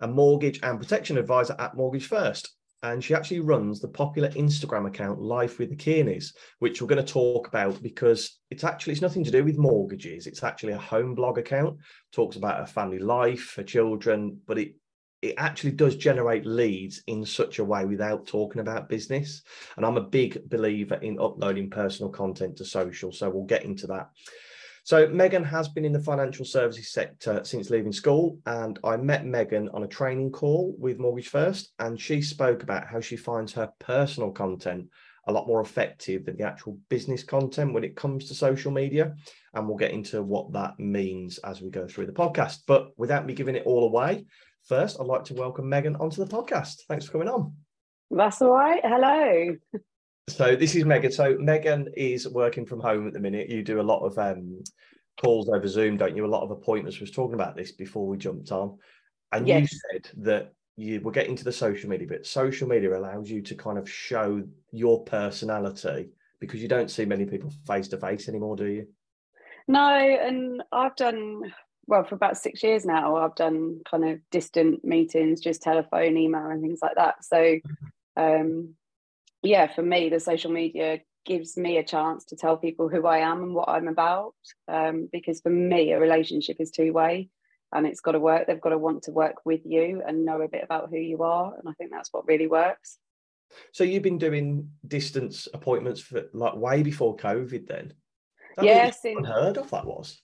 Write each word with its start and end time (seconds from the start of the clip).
a 0.00 0.08
mortgage 0.08 0.60
and 0.62 0.78
protection 0.78 1.18
advisor 1.18 1.56
at 1.58 1.76
Mortgage 1.76 2.06
First. 2.06 2.52
And 2.82 3.02
she 3.02 3.14
actually 3.14 3.40
runs 3.40 3.80
the 3.80 3.88
popular 3.88 4.28
Instagram 4.30 4.86
account 4.86 5.20
Life 5.20 5.58
with 5.58 5.70
the 5.70 5.76
Kearneys, 5.76 6.34
which 6.58 6.80
we're 6.80 6.88
going 6.88 7.04
to 7.04 7.12
talk 7.12 7.48
about 7.48 7.82
because 7.82 8.38
it's 8.50 8.64
actually 8.64 8.92
it's 8.92 9.02
nothing 9.02 9.24
to 9.24 9.30
do 9.30 9.42
with 9.42 9.58
mortgages. 9.58 10.26
It's 10.26 10.44
actually 10.44 10.74
a 10.74 10.78
home 10.78 11.14
blog 11.14 11.38
account, 11.38 11.78
talks 12.12 12.36
about 12.36 12.58
her 12.58 12.66
family 12.66 12.98
life, 12.98 13.54
her 13.56 13.64
children, 13.64 14.38
but 14.46 14.58
it 14.58 14.74
it 15.22 15.34
actually 15.38 15.72
does 15.72 15.96
generate 15.96 16.46
leads 16.46 17.02
in 17.06 17.24
such 17.24 17.58
a 17.58 17.64
way 17.64 17.84
without 17.84 18.26
talking 18.26 18.60
about 18.60 18.88
business. 18.88 19.42
And 19.76 19.84
I'm 19.84 19.96
a 19.96 20.02
big 20.02 20.48
believer 20.48 20.96
in 20.96 21.18
uploading 21.18 21.70
personal 21.70 22.12
content 22.12 22.56
to 22.58 22.64
social. 22.64 23.10
So 23.12 23.30
we'll 23.30 23.44
get 23.44 23.64
into 23.64 23.86
that. 23.88 24.10
So 24.86 25.08
Megan 25.08 25.42
has 25.42 25.66
been 25.66 25.84
in 25.84 25.92
the 25.92 25.98
financial 25.98 26.44
services 26.44 26.92
sector 26.92 27.40
since 27.42 27.70
leaving 27.70 27.90
school, 27.90 28.38
and 28.46 28.78
I 28.84 28.96
met 28.96 29.26
Megan 29.26 29.68
on 29.70 29.82
a 29.82 29.88
training 29.88 30.30
call 30.30 30.76
with 30.78 31.00
Mortgage 31.00 31.26
First, 31.26 31.72
and 31.80 32.00
she 32.00 32.22
spoke 32.22 32.62
about 32.62 32.86
how 32.86 33.00
she 33.00 33.16
finds 33.16 33.52
her 33.54 33.72
personal 33.80 34.30
content 34.30 34.88
a 35.26 35.32
lot 35.32 35.48
more 35.48 35.60
effective 35.60 36.24
than 36.24 36.36
the 36.36 36.44
actual 36.44 36.78
business 36.88 37.24
content 37.24 37.72
when 37.72 37.82
it 37.82 37.96
comes 37.96 38.28
to 38.28 38.34
social 38.34 38.70
media. 38.70 39.16
And 39.54 39.66
we'll 39.66 39.76
get 39.76 39.90
into 39.90 40.22
what 40.22 40.52
that 40.52 40.78
means 40.78 41.38
as 41.38 41.60
we 41.60 41.68
go 41.68 41.88
through 41.88 42.06
the 42.06 42.12
podcast. 42.12 42.58
But 42.68 42.90
without 42.96 43.26
me 43.26 43.34
giving 43.34 43.56
it 43.56 43.66
all 43.66 43.88
away, 43.88 44.26
first 44.68 45.00
I'd 45.00 45.08
like 45.08 45.24
to 45.24 45.34
welcome 45.34 45.68
Megan 45.68 45.96
onto 45.96 46.24
the 46.24 46.30
podcast. 46.30 46.82
Thanks 46.86 47.06
for 47.06 47.10
coming 47.10 47.28
on. 47.28 47.54
That's 48.12 48.40
all 48.40 48.52
right. 48.52 48.82
Hello. 48.84 49.56
So 50.28 50.56
this 50.56 50.74
is 50.74 50.84
Megan. 50.84 51.12
So 51.12 51.36
Megan 51.38 51.88
is 51.96 52.28
working 52.28 52.66
from 52.66 52.80
home 52.80 53.06
at 53.06 53.12
the 53.12 53.20
minute. 53.20 53.48
You 53.48 53.62
do 53.62 53.80
a 53.80 53.82
lot 53.82 54.04
of 54.04 54.18
um, 54.18 54.62
calls 55.20 55.48
over 55.48 55.68
Zoom, 55.68 55.96
don't 55.96 56.16
you? 56.16 56.26
A 56.26 56.26
lot 56.26 56.42
of 56.42 56.50
appointments. 56.50 56.98
We 56.98 57.04
was 57.04 57.12
talking 57.12 57.34
about 57.34 57.56
this 57.56 57.72
before 57.72 58.08
we 58.08 58.16
jumped 58.16 58.50
on, 58.50 58.76
and 59.30 59.46
yes. 59.46 59.72
you 59.72 59.78
said 59.92 60.10
that 60.24 60.52
you 60.76 61.00
were 61.00 61.12
getting 61.12 61.36
to 61.36 61.44
the 61.44 61.52
social 61.52 61.88
media 61.88 62.08
bit. 62.08 62.26
Social 62.26 62.66
media 62.66 62.98
allows 62.98 63.30
you 63.30 63.40
to 63.42 63.54
kind 63.54 63.78
of 63.78 63.88
show 63.88 64.42
your 64.72 65.04
personality 65.04 66.10
because 66.40 66.60
you 66.60 66.68
don't 66.68 66.90
see 66.90 67.04
many 67.04 67.24
people 67.24 67.52
face 67.66 67.88
to 67.88 67.96
face 67.96 68.28
anymore, 68.28 68.56
do 68.56 68.66
you? 68.66 68.88
No, 69.68 69.88
and 69.88 70.62
I've 70.72 70.96
done 70.96 71.54
well 71.86 72.02
for 72.02 72.16
about 72.16 72.36
six 72.36 72.64
years 72.64 72.84
now. 72.84 73.14
I've 73.14 73.36
done 73.36 73.80
kind 73.88 74.04
of 74.04 74.18
distant 74.32 74.84
meetings, 74.84 75.40
just 75.40 75.62
telephone, 75.62 76.16
email, 76.16 76.46
and 76.46 76.60
things 76.60 76.80
like 76.82 76.96
that. 76.96 77.24
So. 77.24 77.36
Mm-hmm. 77.36 77.84
Um, 78.18 78.74
yeah, 79.46 79.72
for 79.72 79.82
me, 79.82 80.08
the 80.08 80.20
social 80.20 80.50
media 80.50 81.00
gives 81.24 81.56
me 81.56 81.76
a 81.76 81.84
chance 81.84 82.24
to 82.26 82.36
tell 82.36 82.56
people 82.56 82.88
who 82.88 83.06
I 83.06 83.18
am 83.18 83.42
and 83.42 83.54
what 83.54 83.68
I'm 83.68 83.88
about. 83.88 84.34
Um, 84.68 85.08
because 85.12 85.40
for 85.40 85.50
me, 85.50 85.92
a 85.92 86.00
relationship 86.00 86.56
is 86.60 86.70
two 86.70 86.92
way 86.92 87.28
and 87.72 87.86
it's 87.86 88.00
got 88.00 88.12
to 88.12 88.20
work. 88.20 88.46
They've 88.46 88.60
got 88.60 88.70
to 88.70 88.78
want 88.78 89.02
to 89.04 89.10
work 89.10 89.44
with 89.44 89.60
you 89.64 90.02
and 90.06 90.24
know 90.24 90.40
a 90.40 90.48
bit 90.48 90.62
about 90.62 90.90
who 90.90 90.98
you 90.98 91.22
are. 91.22 91.54
And 91.58 91.68
I 91.68 91.72
think 91.72 91.90
that's 91.90 92.12
what 92.12 92.26
really 92.26 92.46
works. 92.46 92.98
So 93.72 93.84
you've 93.84 94.02
been 94.02 94.18
doing 94.18 94.70
distance 94.86 95.48
appointments 95.52 96.00
for 96.00 96.24
like 96.32 96.56
way 96.56 96.82
before 96.82 97.16
COVID 97.16 97.66
then? 97.66 97.92
yes. 98.60 99.00
Yeah, 99.04 99.14
unheard 99.18 99.58
of 99.58 99.70
that 99.70 99.84
was. 99.84 100.20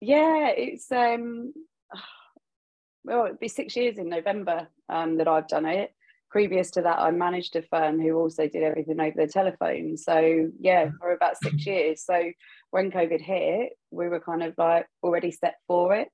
Yeah, 0.00 0.48
it's 0.48 0.90
um 0.90 1.52
well, 3.04 3.26
it'd 3.26 3.40
be 3.40 3.48
six 3.48 3.76
years 3.76 3.98
in 3.98 4.08
November 4.08 4.68
um, 4.88 5.18
that 5.18 5.28
I've 5.28 5.48
done 5.48 5.66
it 5.66 5.92
previous 6.32 6.70
to 6.72 6.82
that, 6.82 6.98
I 6.98 7.10
managed 7.10 7.54
a 7.56 7.62
firm 7.62 8.00
who 8.00 8.14
also 8.14 8.48
did 8.48 8.62
everything 8.62 8.98
over 8.98 9.14
the 9.14 9.26
telephone. 9.26 9.96
So 9.98 10.50
yeah, 10.58 10.86
mm. 10.86 10.98
for 10.98 11.12
about 11.12 11.36
six 11.42 11.66
years. 11.66 12.02
So 12.04 12.32
when 12.70 12.90
COVID 12.90 13.20
hit, 13.20 13.74
we 13.90 14.08
were 14.08 14.18
kind 14.18 14.42
of 14.42 14.54
like 14.56 14.86
already 15.02 15.30
set 15.30 15.56
for 15.68 15.94
it 15.94 16.08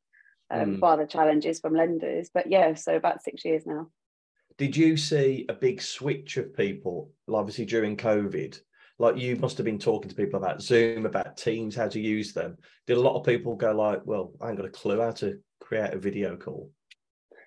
um, 0.50 0.76
mm. 0.76 0.80
by 0.80 0.96
the 0.96 1.06
challenges 1.06 1.60
from 1.60 1.74
lenders. 1.74 2.30
But 2.34 2.50
yeah, 2.50 2.74
so 2.74 2.96
about 2.96 3.22
six 3.22 3.44
years 3.44 3.64
now. 3.64 3.86
Did 4.58 4.76
you 4.76 4.96
see 4.96 5.46
a 5.48 5.54
big 5.54 5.80
switch 5.80 6.36
of 6.36 6.56
people, 6.56 7.12
obviously 7.32 7.64
during 7.64 7.96
COVID? 7.96 8.58
Like 8.98 9.16
you 9.16 9.36
must 9.36 9.56
have 9.58 9.64
been 9.64 9.78
talking 9.78 10.10
to 10.10 10.16
people 10.16 10.40
about 10.40 10.60
Zoom, 10.60 11.06
about 11.06 11.36
Teams, 11.36 11.76
how 11.76 11.86
to 11.86 12.00
use 12.00 12.32
them. 12.32 12.58
Did 12.88 12.96
a 12.96 13.00
lot 13.00 13.16
of 13.16 13.24
people 13.24 13.54
go 13.54 13.70
like, 13.70 14.00
"Well, 14.04 14.32
I 14.40 14.48
ain't 14.48 14.56
got 14.56 14.66
a 14.66 14.70
clue 14.70 15.00
how 15.00 15.12
to 15.12 15.38
create 15.60 15.94
a 15.94 15.98
video 15.98 16.36
call"? 16.36 16.72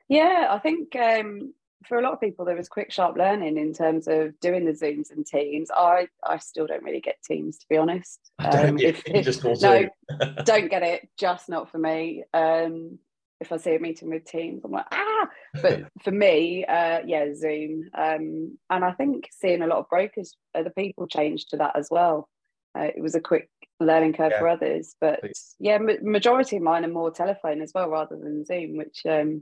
Yeah, 0.07 0.47
I 0.49 0.59
think 0.59 0.95
um, 0.95 1.53
for 1.87 1.97
a 1.97 2.01
lot 2.01 2.13
of 2.13 2.21
people 2.21 2.45
there 2.45 2.55
was 2.55 2.69
quick 2.69 2.91
sharp 2.91 3.17
learning 3.17 3.57
in 3.57 3.73
terms 3.73 4.07
of 4.07 4.39
doing 4.39 4.65
the 4.65 4.71
zooms 4.71 5.11
and 5.11 5.25
teams. 5.25 5.69
I 5.75 6.07
i 6.23 6.37
still 6.37 6.67
don't 6.67 6.83
really 6.83 7.01
get 7.01 7.21
teams 7.23 7.57
to 7.59 7.65
be 7.69 7.77
honest. 7.77 8.31
Um, 8.39 8.77
if, 8.79 9.03
if, 9.05 9.43
no 9.43 9.89
don't 10.45 10.69
get 10.69 10.83
it. 10.83 11.09
Just 11.17 11.49
not 11.49 11.71
for 11.71 11.77
me. 11.77 12.23
Um, 12.33 12.99
if 13.39 13.51
i 13.51 13.57
see 13.57 13.73
a 13.73 13.79
meeting 13.79 14.11
with 14.11 14.23
teams 14.23 14.63
i'm 14.63 14.71
like 14.71 14.85
ah! 14.91 15.27
But 15.63 15.85
for 16.03 16.11
me 16.11 16.65
uh, 16.65 17.01
yeah 17.05 17.33
zoom. 17.33 17.89
Um, 17.97 18.57
and 18.69 18.85
i 18.85 18.91
think 18.91 19.29
seeing 19.31 19.61
a 19.61 19.67
lot 19.67 19.79
of 19.79 19.89
brokers 19.89 20.35
other 20.53 20.69
people 20.69 21.07
change 21.07 21.47
to 21.47 21.57
that 21.57 21.75
as 21.75 21.87
well. 21.89 22.29
Uh, 22.77 22.83
it 22.83 23.01
was 23.01 23.15
a 23.15 23.21
quick 23.21 23.49
learning 23.81 24.13
curve 24.13 24.31
yeah. 24.31 24.39
for 24.39 24.47
others. 24.47 24.95
But 25.01 25.21
yeah 25.59 25.79
majority 26.01 26.57
of 26.57 26.63
mine 26.63 26.85
are 26.85 26.89
more 26.89 27.11
telephone 27.11 27.61
as 27.61 27.71
well 27.73 27.89
rather 27.89 28.15
than 28.17 28.45
zoom 28.45 28.77
which 28.77 29.01
um, 29.09 29.41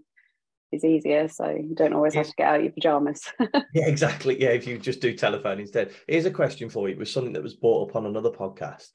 is 0.72 0.84
easier 0.84 1.28
so 1.28 1.50
you 1.50 1.74
don't 1.76 1.94
always 1.94 2.14
have 2.14 2.28
to 2.28 2.34
get 2.38 2.48
out 2.48 2.64
your 2.64 2.72
pajamas 2.72 3.22
yeah 3.74 3.88
exactly 3.88 4.40
yeah 4.42 4.50
if 4.50 4.68
you 4.68 4.78
just 4.78 5.02
do 5.02 5.14
telephone 5.14 5.60
instead 5.60 5.92
here's 6.08 6.26
a 6.26 6.32
question 6.32 6.70
for 6.70 6.88
you 6.88 6.96
it 6.96 7.00
was 7.00 7.12
something 7.12 7.34
that 7.34 7.44
was 7.44 7.56
brought 7.56 7.90
up 7.90 7.96
on 7.96 8.06
another 8.06 8.30
podcast 8.30 8.90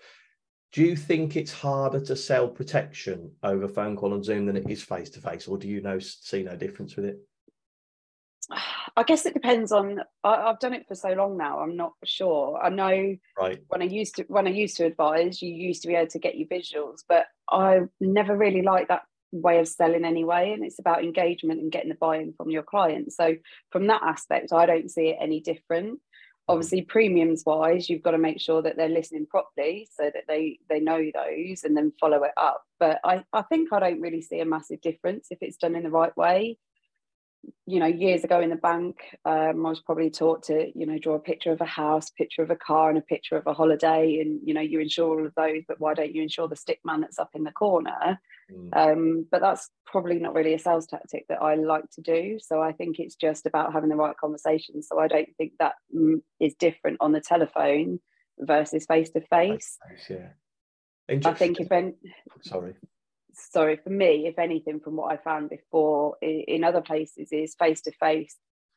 do 0.72 0.82
you 0.82 0.96
think 0.96 1.36
it's 1.36 1.52
harder 1.52 2.00
to 2.00 2.16
sell 2.16 2.48
protection 2.48 3.30
over 3.42 3.68
phone 3.68 3.96
call 3.96 4.14
and 4.14 4.24
zoom 4.24 4.46
than 4.46 4.56
it 4.56 4.68
is 4.68 4.82
face 4.82 5.10
to 5.10 5.20
face 5.20 5.46
or 5.48 5.58
do 5.58 5.68
you 5.68 5.80
know 5.80 5.98
see 5.98 6.42
no 6.42 6.56
difference 6.56 6.96
with 6.96 7.04
it 7.04 7.18
I 8.96 9.02
guess 9.02 9.26
it 9.26 9.34
depends 9.34 9.72
on. 9.72 10.00
I, 10.22 10.46
have 10.46 10.60
done 10.60 10.72
it 10.72 10.86
for 10.86 10.94
so 10.94 11.10
long 11.10 11.36
now. 11.36 11.58
I'm 11.58 11.76
not 11.76 11.92
sure. 12.04 12.60
I 12.62 12.68
know 12.68 13.16
right. 13.38 13.58
when 13.68 13.82
I 13.82 13.86
used 13.86 14.16
to 14.16 14.24
when 14.28 14.46
I 14.46 14.50
used 14.50 14.76
to 14.76 14.86
advise, 14.86 15.42
you 15.42 15.52
used 15.52 15.82
to 15.82 15.88
be 15.88 15.94
able 15.94 16.10
to 16.10 16.18
get 16.18 16.36
your 16.36 16.48
visuals, 16.48 17.00
but 17.08 17.26
I 17.50 17.80
never 18.00 18.36
really 18.36 18.62
liked 18.62 18.88
that 18.88 19.02
way 19.34 19.58
of 19.58 19.68
selling 19.68 20.04
anyway 20.04 20.52
and 20.52 20.64
it's 20.64 20.78
about 20.78 21.02
engagement 21.02 21.60
and 21.60 21.72
getting 21.72 21.88
the 21.88 21.96
buy-in 21.96 22.32
from 22.34 22.50
your 22.50 22.62
client. 22.62 23.12
So 23.12 23.34
from 23.70 23.88
that 23.88 24.02
aspect 24.02 24.52
i 24.52 24.64
don't 24.66 24.90
see 24.90 25.08
it 25.08 25.18
any 25.20 25.40
different. 25.40 26.00
Obviously 26.46 26.82
premiums 26.82 27.42
wise 27.44 27.88
you've 27.88 28.02
got 28.02 28.12
to 28.12 28.18
make 28.18 28.40
sure 28.40 28.62
that 28.62 28.76
they're 28.76 28.88
listening 28.88 29.26
properly 29.26 29.88
so 29.92 30.04
that 30.04 30.24
they 30.28 30.58
they 30.68 30.80
know 30.80 31.02
those 31.12 31.64
and 31.64 31.76
then 31.76 31.92
follow 32.00 32.22
it 32.22 32.32
up. 32.36 32.62
But 32.78 33.00
i 33.04 33.24
i 33.32 33.42
think 33.42 33.72
i 33.72 33.80
don't 33.80 34.00
really 34.00 34.22
see 34.22 34.40
a 34.40 34.44
massive 34.44 34.80
difference 34.80 35.28
if 35.30 35.38
it's 35.40 35.56
done 35.56 35.74
in 35.74 35.82
the 35.82 35.90
right 35.90 36.16
way. 36.16 36.58
You 37.66 37.78
know, 37.78 37.86
years 37.86 38.24
ago 38.24 38.40
in 38.40 38.48
the 38.48 38.56
bank, 38.56 38.96
um, 39.26 39.66
I 39.66 39.68
was 39.68 39.80
probably 39.80 40.08
taught 40.08 40.44
to, 40.44 40.70
you 40.74 40.86
know, 40.86 40.96
draw 40.98 41.16
a 41.16 41.18
picture 41.18 41.52
of 41.52 41.60
a 41.60 41.66
house, 41.66 42.08
picture 42.08 42.42
of 42.42 42.50
a 42.50 42.56
car, 42.56 42.88
and 42.88 42.96
a 42.96 43.02
picture 43.02 43.36
of 43.36 43.46
a 43.46 43.52
holiday, 43.52 44.18
and 44.20 44.40
you 44.42 44.54
know, 44.54 44.62
you 44.62 44.80
insure 44.80 45.18
all 45.18 45.26
of 45.26 45.34
those, 45.34 45.62
but 45.68 45.78
why 45.78 45.92
don't 45.92 46.14
you 46.14 46.22
insure 46.22 46.48
the 46.48 46.56
stick 46.56 46.80
man 46.86 47.02
that's 47.02 47.18
up 47.18 47.28
in 47.34 47.44
the 47.44 47.52
corner? 47.52 48.18
Mm. 48.50 48.76
Um, 48.76 49.26
but 49.30 49.40
that's 49.40 49.70
probably 49.86 50.18
not 50.18 50.34
really 50.34 50.54
a 50.54 50.58
sales 50.58 50.86
tactic 50.86 51.26
that 51.28 51.42
I 51.42 51.54
like 51.54 51.84
to 51.94 52.02
do. 52.02 52.38
So 52.40 52.60
I 52.60 52.72
think 52.72 52.98
it's 52.98 53.14
just 53.14 53.46
about 53.46 53.72
having 53.72 53.88
the 53.88 53.96
right 53.96 54.16
conversation. 54.16 54.82
So 54.82 54.98
I 54.98 55.08
don't 55.08 55.28
think 55.38 55.52
that 55.58 55.74
mm, 55.94 56.20
is 56.40 56.54
different 56.54 56.98
on 57.00 57.12
the 57.12 57.20
telephone 57.20 58.00
versus 58.38 58.86
face 58.86 59.10
to 59.10 59.20
face. 59.20 59.78
Yeah. 60.08 60.30
I 61.08 61.34
think 61.34 61.60
if 61.60 61.68
then, 61.68 61.94
sorry 62.42 62.74
sorry 63.34 63.78
for 63.82 63.90
me 63.90 64.26
if 64.26 64.38
anything 64.38 64.80
from 64.80 64.96
what 64.96 65.12
i 65.12 65.16
found 65.16 65.50
before 65.50 66.16
in, 66.22 66.64
other 66.64 66.80
places 66.80 67.28
is 67.32 67.54
face 67.58 67.80
to 67.82 67.92
face 67.92 68.36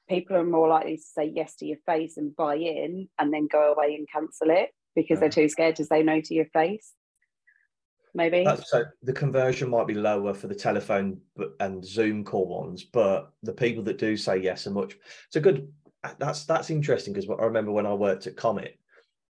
people 0.09 0.35
are 0.35 0.43
more 0.43 0.67
likely 0.67 0.97
to 0.97 1.03
say 1.03 1.31
yes 1.33 1.55
to 1.55 1.65
your 1.65 1.77
face 1.85 2.17
and 2.17 2.35
buy 2.35 2.55
in 2.55 3.07
and 3.19 3.33
then 3.33 3.47
go 3.51 3.73
away 3.73 3.95
and 3.95 4.07
cancel 4.11 4.49
it 4.49 4.69
because 4.95 5.17
yeah. 5.17 5.21
they're 5.21 5.29
too 5.29 5.49
scared 5.49 5.75
to 5.75 5.85
say 5.85 6.01
no 6.01 6.21
to 6.21 6.33
your 6.33 6.45
face 6.45 6.93
maybe 8.17 8.43
That's, 8.43 8.69
so 8.69 8.83
the 9.03 9.13
conversion 9.13 9.69
might 9.69 9.87
be 9.87 9.93
lower 9.93 10.33
for 10.33 10.47
the 10.47 10.55
telephone 10.55 11.21
and 11.59 11.85
zoom 11.85 12.25
call 12.25 12.47
ones 12.47 12.83
but 12.83 13.31
the 13.43 13.53
people 13.53 13.83
that 13.83 13.97
do 13.97 14.17
say 14.17 14.37
yes 14.37 14.67
are 14.67 14.71
much 14.71 14.95
it's 15.27 15.35
a 15.37 15.41
good 15.41 15.71
uh, 16.03 16.13
that's 16.19 16.45
that's 16.45 16.69
interesting 16.69 17.13
because 17.13 17.29
i 17.29 17.43
remember 17.45 17.71
when 17.71 17.85
i 17.85 17.93
worked 17.93 18.27
at 18.27 18.35
comet 18.35 18.77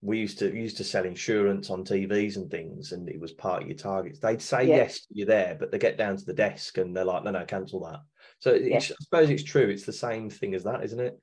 we 0.02 0.20
used 0.20 0.40
to 0.40 0.56
used 0.56 0.78
to 0.78 0.84
sell 0.84 1.06
insurance 1.06 1.70
on 1.70 1.84
TVs 1.84 2.36
and 2.36 2.52
things, 2.52 2.92
and 2.92 3.10
it 3.10 3.20
was 3.20 3.32
part 3.32 3.64
of 3.64 3.68
your 3.68 3.78
targets. 3.78 4.20
They'd 4.20 4.42
say 4.42 4.68
yeah. 4.68 4.76
yes, 4.78 5.08
you're 5.10 5.28
there, 5.28 5.58
but 5.60 5.72
they 5.72 5.80
get 5.80 5.98
down 5.98 6.18
to 6.18 6.26
the 6.26 6.34
desk 6.34 6.78
and 6.78 6.96
they're 6.96 7.04
like, 7.04 7.24
no, 7.24 7.32
no, 7.32 7.44
cancel 7.46 7.84
that. 7.86 8.02
So 8.40 8.54
yeah. 8.54 8.78
I 8.78 8.80
suppose 8.80 9.30
it's 9.30 9.44
true. 9.44 9.68
It's 9.68 9.86
the 9.86 9.94
same 9.94 10.30
thing 10.30 10.54
as 10.54 10.64
that, 10.66 10.84
isn't 10.84 11.00
it? 11.00 11.20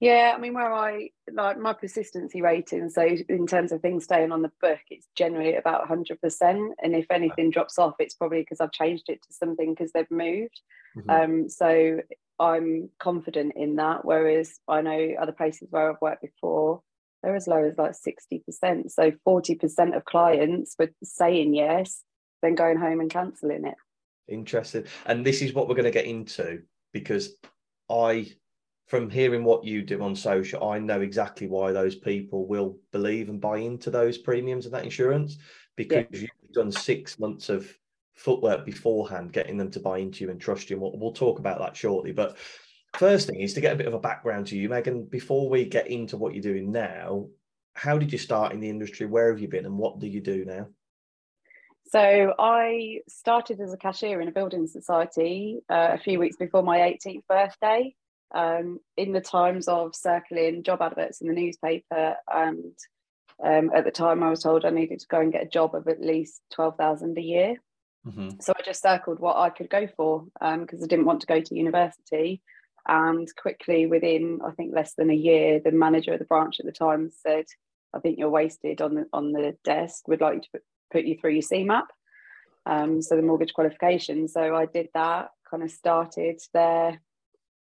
Yeah, 0.00 0.32
I 0.34 0.38
mean, 0.38 0.54
where 0.54 0.72
I 0.72 1.10
like 1.32 1.58
my 1.58 1.72
persistency 1.72 2.40
rating, 2.40 2.88
so 2.88 3.02
in 3.28 3.48
terms 3.48 3.72
of 3.72 3.80
things 3.80 4.04
staying 4.04 4.30
on 4.30 4.42
the 4.42 4.52
book, 4.60 4.78
it's 4.90 5.08
generally 5.16 5.56
about 5.56 5.88
100%. 5.88 6.68
And 6.82 6.94
if 6.94 7.06
anything 7.10 7.50
drops 7.50 7.78
off, 7.78 7.94
it's 7.98 8.14
probably 8.14 8.40
because 8.40 8.60
I've 8.60 8.70
changed 8.70 9.04
it 9.08 9.20
to 9.22 9.28
something 9.32 9.74
because 9.74 9.90
they've 9.90 10.10
moved. 10.10 10.60
Mm-hmm. 10.96 11.10
Um, 11.10 11.48
so 11.48 12.00
I'm 12.38 12.90
confident 13.00 13.54
in 13.56 13.76
that. 13.76 14.04
Whereas 14.04 14.60
I 14.68 14.82
know 14.82 15.14
other 15.20 15.32
places 15.32 15.68
where 15.70 15.90
I've 15.90 16.00
worked 16.00 16.22
before, 16.22 16.82
they're 17.22 17.34
as 17.34 17.48
low 17.48 17.64
as 17.64 17.76
like 17.76 17.92
60%. 17.92 18.90
So 18.92 19.12
40% 19.26 19.96
of 19.96 20.04
clients 20.04 20.76
were 20.78 20.92
saying 21.02 21.54
yes, 21.54 22.04
then 22.42 22.54
going 22.54 22.78
home 22.78 23.00
and 23.00 23.10
cancelling 23.10 23.66
it. 23.66 23.74
Interesting. 24.28 24.84
And 25.06 25.24
this 25.26 25.42
is 25.42 25.52
what 25.52 25.68
we're 25.68 25.74
going 25.74 25.84
to 25.86 25.90
get 25.90 26.04
into 26.04 26.62
because 26.92 27.34
I 27.90 28.28
from 28.88 29.10
hearing 29.10 29.44
what 29.44 29.64
you 29.64 29.82
do 29.82 30.02
on 30.02 30.16
social, 30.16 30.68
I 30.68 30.78
know 30.78 31.02
exactly 31.02 31.46
why 31.46 31.72
those 31.72 31.94
people 31.94 32.46
will 32.46 32.78
believe 32.90 33.28
and 33.28 33.40
buy 33.40 33.58
into 33.58 33.90
those 33.90 34.16
premiums 34.16 34.64
and 34.64 34.74
that 34.74 34.84
insurance 34.84 35.36
because 35.76 36.06
yeah. 36.10 36.20
you've 36.20 36.52
done 36.54 36.72
six 36.72 37.18
months 37.18 37.50
of 37.50 37.70
footwork 38.14 38.64
beforehand, 38.64 39.32
getting 39.32 39.58
them 39.58 39.70
to 39.70 39.80
buy 39.80 39.98
into 39.98 40.24
you 40.24 40.30
and 40.30 40.40
trust 40.40 40.70
you. 40.70 40.76
And 40.76 40.82
we'll, 40.82 40.98
we'll 40.98 41.12
talk 41.12 41.38
about 41.38 41.58
that 41.58 41.76
shortly. 41.76 42.12
But 42.12 42.38
first 42.96 43.28
thing 43.28 43.40
is 43.40 43.52
to 43.54 43.60
get 43.60 43.74
a 43.74 43.76
bit 43.76 43.86
of 43.86 43.94
a 43.94 44.00
background 44.00 44.46
to 44.48 44.56
you, 44.56 44.70
Megan. 44.70 45.04
Before 45.04 45.50
we 45.50 45.66
get 45.66 45.88
into 45.88 46.16
what 46.16 46.34
you're 46.34 46.42
doing 46.42 46.72
now, 46.72 47.26
how 47.74 47.98
did 47.98 48.10
you 48.10 48.18
start 48.18 48.54
in 48.54 48.60
the 48.60 48.70
industry? 48.70 49.04
Where 49.04 49.30
have 49.30 49.40
you 49.40 49.48
been, 49.48 49.66
and 49.66 49.76
what 49.76 50.00
do 50.00 50.08
you 50.08 50.20
do 50.20 50.46
now? 50.46 50.66
So 51.90 52.34
I 52.38 53.00
started 53.06 53.60
as 53.60 53.72
a 53.72 53.76
cashier 53.76 54.20
in 54.20 54.28
a 54.28 54.32
building 54.32 54.66
society 54.66 55.60
uh, 55.70 55.90
a 55.92 55.98
few 55.98 56.18
weeks 56.18 56.36
before 56.36 56.62
my 56.62 56.78
18th 56.78 57.26
birthday 57.28 57.94
um, 58.34 58.80
in 58.96 59.12
the 59.12 59.20
times 59.20 59.68
of 59.68 59.94
circling 59.94 60.62
job 60.62 60.82
adverts 60.82 61.20
in 61.20 61.28
the 61.28 61.34
newspaper 61.34 62.16
and 62.32 62.74
um, 63.42 63.70
at 63.74 63.84
the 63.84 63.90
time 63.90 64.22
I 64.22 64.30
was 64.30 64.42
told 64.42 64.64
I 64.64 64.70
needed 64.70 65.00
to 65.00 65.06
go 65.06 65.20
and 65.20 65.32
get 65.32 65.44
a 65.44 65.48
job 65.48 65.74
of 65.74 65.86
at 65.88 66.00
least 66.00 66.42
12,000 66.52 67.16
a 67.16 67.20
year. 67.20 67.56
Mm-hmm. 68.06 68.30
So 68.40 68.52
I 68.56 68.62
just 68.62 68.82
circled 68.82 69.20
what 69.20 69.36
I 69.36 69.50
could 69.50 69.70
go 69.70 69.86
for 69.96 70.24
because 70.40 70.80
um, 70.80 70.84
I 70.84 70.86
didn't 70.86 71.04
want 71.04 71.20
to 71.20 71.26
go 71.26 71.40
to 71.40 71.54
university. 71.54 72.42
And 72.86 73.28
quickly, 73.36 73.86
within 73.86 74.40
I 74.44 74.52
think 74.52 74.74
less 74.74 74.94
than 74.94 75.10
a 75.10 75.14
year, 75.14 75.60
the 75.60 75.72
manager 75.72 76.14
of 76.14 76.18
the 76.18 76.24
branch 76.24 76.58
at 76.58 76.64
the 76.64 76.72
time 76.72 77.10
said, 77.10 77.44
"I 77.92 77.98
think 77.98 78.18
you're 78.18 78.30
wasted 78.30 78.80
on 78.80 78.94
the 78.94 79.06
on 79.12 79.32
the 79.32 79.58
desk. 79.62 80.08
We'd 80.08 80.22
like 80.22 80.36
you 80.36 80.40
to 80.40 80.48
put, 80.52 80.62
put 80.90 81.04
you 81.04 81.18
through 81.20 81.32
your 81.32 81.42
CeMAP." 81.42 81.84
Um, 82.64 83.02
so 83.02 83.14
the 83.14 83.22
mortgage 83.22 83.52
qualification. 83.52 84.26
So 84.26 84.56
I 84.56 84.64
did 84.64 84.88
that. 84.94 85.28
Kind 85.50 85.62
of 85.62 85.70
started 85.70 86.40
there 86.54 86.98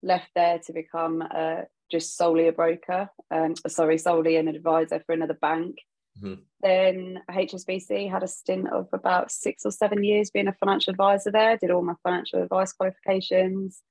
left 0.02 0.30
there 0.34 0.58
to 0.66 0.72
become 0.72 1.22
uh, 1.22 1.62
just 1.90 2.16
solely 2.16 2.48
a 2.48 2.52
broker, 2.52 3.10
um, 3.30 3.54
sorry, 3.68 3.98
solely 3.98 4.36
an 4.36 4.48
advisor 4.48 5.02
for 5.04 5.12
another 5.12 5.38
bank. 5.40 5.76
Mm-hmm. 6.22 6.40
Then 6.62 7.22
HSBC 7.30 8.10
had 8.10 8.22
a 8.22 8.28
stint 8.28 8.68
of 8.68 8.88
about 8.92 9.30
six 9.30 9.64
or 9.64 9.70
seven 9.70 10.04
years 10.04 10.30
being 10.30 10.48
a 10.48 10.52
financial 10.52 10.90
advisor 10.90 11.30
there, 11.30 11.56
did 11.56 11.70
all 11.70 11.82
my 11.82 11.94
financial 12.02 12.42
advice 12.42 12.72
qualifications, 12.72 13.82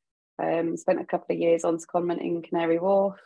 um, 0.41 0.77
spent 0.77 1.01
a 1.01 1.05
couple 1.05 1.35
of 1.35 1.41
years 1.41 1.63
on 1.63 1.77
secondment 1.77 2.21
in 2.21 2.41
Canary 2.41 2.79
Wharf. 2.79 3.19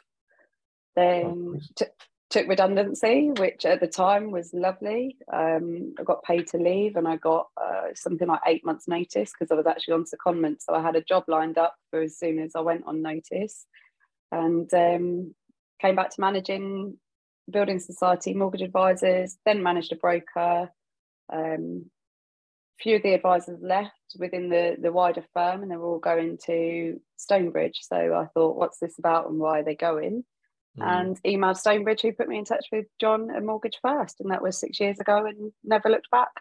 Then 0.95 1.55
oh, 1.55 1.59
t- 1.75 1.85
took 2.33 2.47
redundancy, 2.47 3.29
which 3.37 3.63
at 3.63 3.79
the 3.79 3.87
time 3.87 4.31
was 4.31 4.53
lovely. 4.53 5.15
Um, 5.31 5.93
I 5.99 6.03
got 6.03 6.23
paid 6.23 6.47
to 6.47 6.57
leave 6.57 6.95
and 6.95 7.07
I 7.07 7.17
got 7.17 7.49
uh, 7.55 7.93
something 7.93 8.27
like 8.27 8.41
eight 8.47 8.65
months' 8.65 8.87
notice 8.87 9.31
because 9.31 9.51
I 9.51 9.55
was 9.55 9.67
actually 9.67 9.93
on 9.93 10.05
secondment. 10.05 10.55
So 10.59 10.73
I 10.73 10.81
had 10.81 10.95
a 10.95 11.03
job 11.03 11.25
lined 11.27 11.59
up 11.59 11.75
for 11.91 12.01
as 12.01 12.17
soon 12.17 12.39
as 12.39 12.55
I 12.55 12.61
went 12.61 12.85
on 12.87 13.03
notice 13.03 13.67
and 14.31 14.73
um, 14.73 15.35
came 15.79 15.95
back 15.95 16.09
to 16.09 16.21
managing 16.21 16.97
building 17.51 17.77
society 17.77 18.33
mortgage 18.33 18.63
advisors, 18.63 19.37
then 19.45 19.61
managed 19.61 19.91
a 19.91 19.95
broker. 19.95 20.71
Um, 21.31 21.85
few 22.79 22.95
of 22.95 23.03
the 23.03 23.13
advisors 23.13 23.59
left 23.61 23.91
within 24.17 24.49
the, 24.49 24.75
the 24.81 24.91
wider 24.91 25.23
firm 25.35 25.61
and 25.61 25.69
they 25.69 25.75
were 25.75 25.85
all 25.85 25.99
going 25.99 26.39
to 26.47 26.99
Stonebridge. 27.17 27.81
So 27.83 27.95
I 27.95 28.25
thought, 28.33 28.57
what's 28.57 28.79
this 28.79 28.97
about 28.97 29.29
and 29.29 29.37
why 29.37 29.59
are 29.59 29.63
they 29.63 29.75
going? 29.75 30.23
Mm. 30.77 30.85
and 30.85 31.21
emailed 31.23 31.57
Stonebridge, 31.57 32.01
who 32.01 32.11
put 32.11 32.27
me 32.27 32.37
in 32.37 32.45
touch 32.45 32.65
with 32.71 32.85
John 32.99 33.29
at 33.35 33.43
Mortgage 33.43 33.79
First, 33.81 34.19
and 34.19 34.31
that 34.31 34.41
was 34.41 34.59
six 34.59 34.79
years 34.79 34.99
ago, 34.99 35.25
and 35.25 35.51
never 35.63 35.89
looked 35.89 36.09
back. 36.11 36.31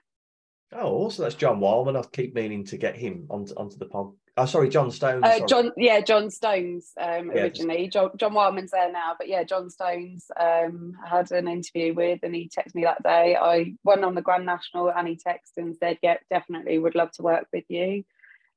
Oh, 0.74 0.88
also 0.88 1.22
that's 1.22 1.34
John 1.34 1.60
Wildman. 1.60 1.96
I 1.96 2.02
keep 2.12 2.34
meaning 2.34 2.64
to 2.66 2.78
get 2.78 2.96
him 2.96 3.26
onto, 3.28 3.54
onto 3.54 3.76
the 3.76 3.86
pod. 3.86 4.12
Oh, 4.38 4.46
sorry, 4.46 4.70
John 4.70 4.90
Stones. 4.90 5.22
Uh, 5.22 5.46
John, 5.46 5.72
yeah, 5.76 6.00
John 6.00 6.30
Stones 6.30 6.92
um, 6.98 7.30
originally. 7.30 7.88
John, 7.88 8.12
John 8.16 8.32
Wildman's 8.32 8.70
there 8.70 8.90
now, 8.90 9.14
but 9.18 9.28
yeah, 9.28 9.44
John 9.44 9.68
Stones 9.68 10.30
um, 10.40 10.94
had 11.06 11.30
an 11.32 11.48
interview 11.48 11.92
with, 11.92 12.20
and 12.22 12.34
he 12.34 12.48
texted 12.48 12.74
me 12.74 12.84
that 12.84 13.02
day. 13.02 13.36
I 13.36 13.74
went 13.84 14.04
on 14.04 14.14
the 14.14 14.22
Grand 14.22 14.46
National, 14.46 14.90
and 14.90 15.06
he 15.06 15.16
texted 15.16 15.58
and 15.58 15.76
said, 15.76 15.98
"Yeah, 16.02 16.16
definitely, 16.30 16.78
would 16.78 16.94
love 16.94 17.12
to 17.12 17.22
work 17.22 17.46
with 17.52 17.64
you." 17.68 18.04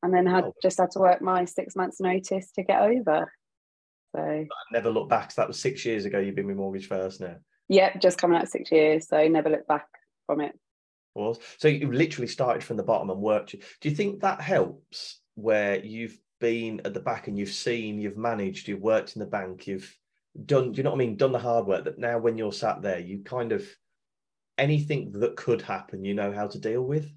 And 0.01 0.13
then 0.13 0.25
had 0.25 0.45
oh. 0.45 0.55
just 0.61 0.77
had 0.77 0.91
to 0.91 0.99
work 0.99 1.21
my 1.21 1.43
six 1.43 1.75
months' 1.75 1.99
notice 1.99 2.51
to 2.51 2.63
get 2.63 2.81
over. 2.81 3.29
So 4.15 4.21
I 4.21 4.47
never 4.71 4.89
look 4.89 5.09
back. 5.09 5.31
So 5.31 5.41
that 5.41 5.47
was 5.47 5.59
six 5.59 5.85
years 5.85 6.05
ago. 6.05 6.19
You've 6.19 6.35
been 6.35 6.47
with 6.47 6.57
Mortgage 6.57 6.87
First 6.87 7.19
now. 7.19 7.35
Yep, 7.67 8.01
just 8.01 8.17
coming 8.17 8.37
out 8.37 8.47
six 8.47 8.71
years. 8.71 9.07
So 9.07 9.27
never 9.27 9.49
look 9.49 9.67
back 9.67 9.87
from 10.25 10.41
it. 10.41 10.57
Was 11.15 11.39
so 11.57 11.67
you 11.67 11.91
literally 11.91 12.27
started 12.27 12.63
from 12.63 12.77
the 12.77 12.83
bottom 12.83 13.09
and 13.09 13.21
worked. 13.21 13.55
Do 13.81 13.89
you 13.89 13.95
think 13.95 14.21
that 14.21 14.41
helps 14.41 15.21
where 15.35 15.83
you've 15.83 16.17
been 16.39 16.81
at 16.85 16.93
the 16.93 16.99
back 16.99 17.27
and 17.27 17.37
you've 17.37 17.49
seen, 17.49 17.99
you've 17.99 18.17
managed, 18.17 18.67
you've 18.67 18.81
worked 18.81 19.15
in 19.15 19.21
the 19.21 19.25
bank, 19.25 19.67
you've 19.67 19.97
done, 20.45 20.71
do 20.71 20.77
you 20.77 20.83
know 20.83 20.91
what 20.91 20.97
I 20.97 20.99
mean? 20.99 21.15
Done 21.15 21.31
the 21.31 21.39
hard 21.39 21.65
work 21.65 21.85
that 21.85 21.99
now 21.99 22.17
when 22.17 22.37
you're 22.37 22.51
sat 22.51 22.81
there, 22.81 22.99
you 22.99 23.19
kind 23.23 23.53
of 23.53 23.65
anything 24.57 25.11
that 25.13 25.37
could 25.37 25.61
happen, 25.61 26.03
you 26.03 26.13
know 26.13 26.33
how 26.33 26.47
to 26.47 26.59
deal 26.59 26.81
with? 26.81 27.09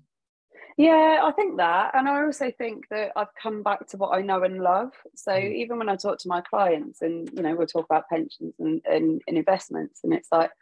Yeah, 0.79 1.23
I 1.25 1.33
think 1.33 1.57
that. 1.57 1.91
And 1.95 2.09
I 2.09 2.23
also 2.23 2.53
think 2.57 2.85
that 2.91 3.11
I've 3.17 3.35
come 3.43 3.65
back 3.65 3.89
to 3.89 3.97
what 3.97 4.17
I 4.17 4.23
know 4.23 4.45
and 4.45 4.63
love. 4.63 4.93
So 5.17 5.33
mm. 5.33 5.57
even 5.57 5.77
when 5.77 5.89
I 5.89 5.97
talk 5.97 6.19
to 6.21 6.29
my 6.29 6.41
clients 6.41 7.03
and, 7.03 7.29
you 7.35 7.43
know, 7.43 7.57
we'll 7.57 7.67
talk 7.67 7.85
about 7.85 8.09
pensions 8.09 8.55
and, 8.61 8.81
and, 8.85 9.21
and 9.27 9.37
investments, 9.37 10.01
and 10.05 10.15
it's 10.15 10.29
like, 10.31 10.53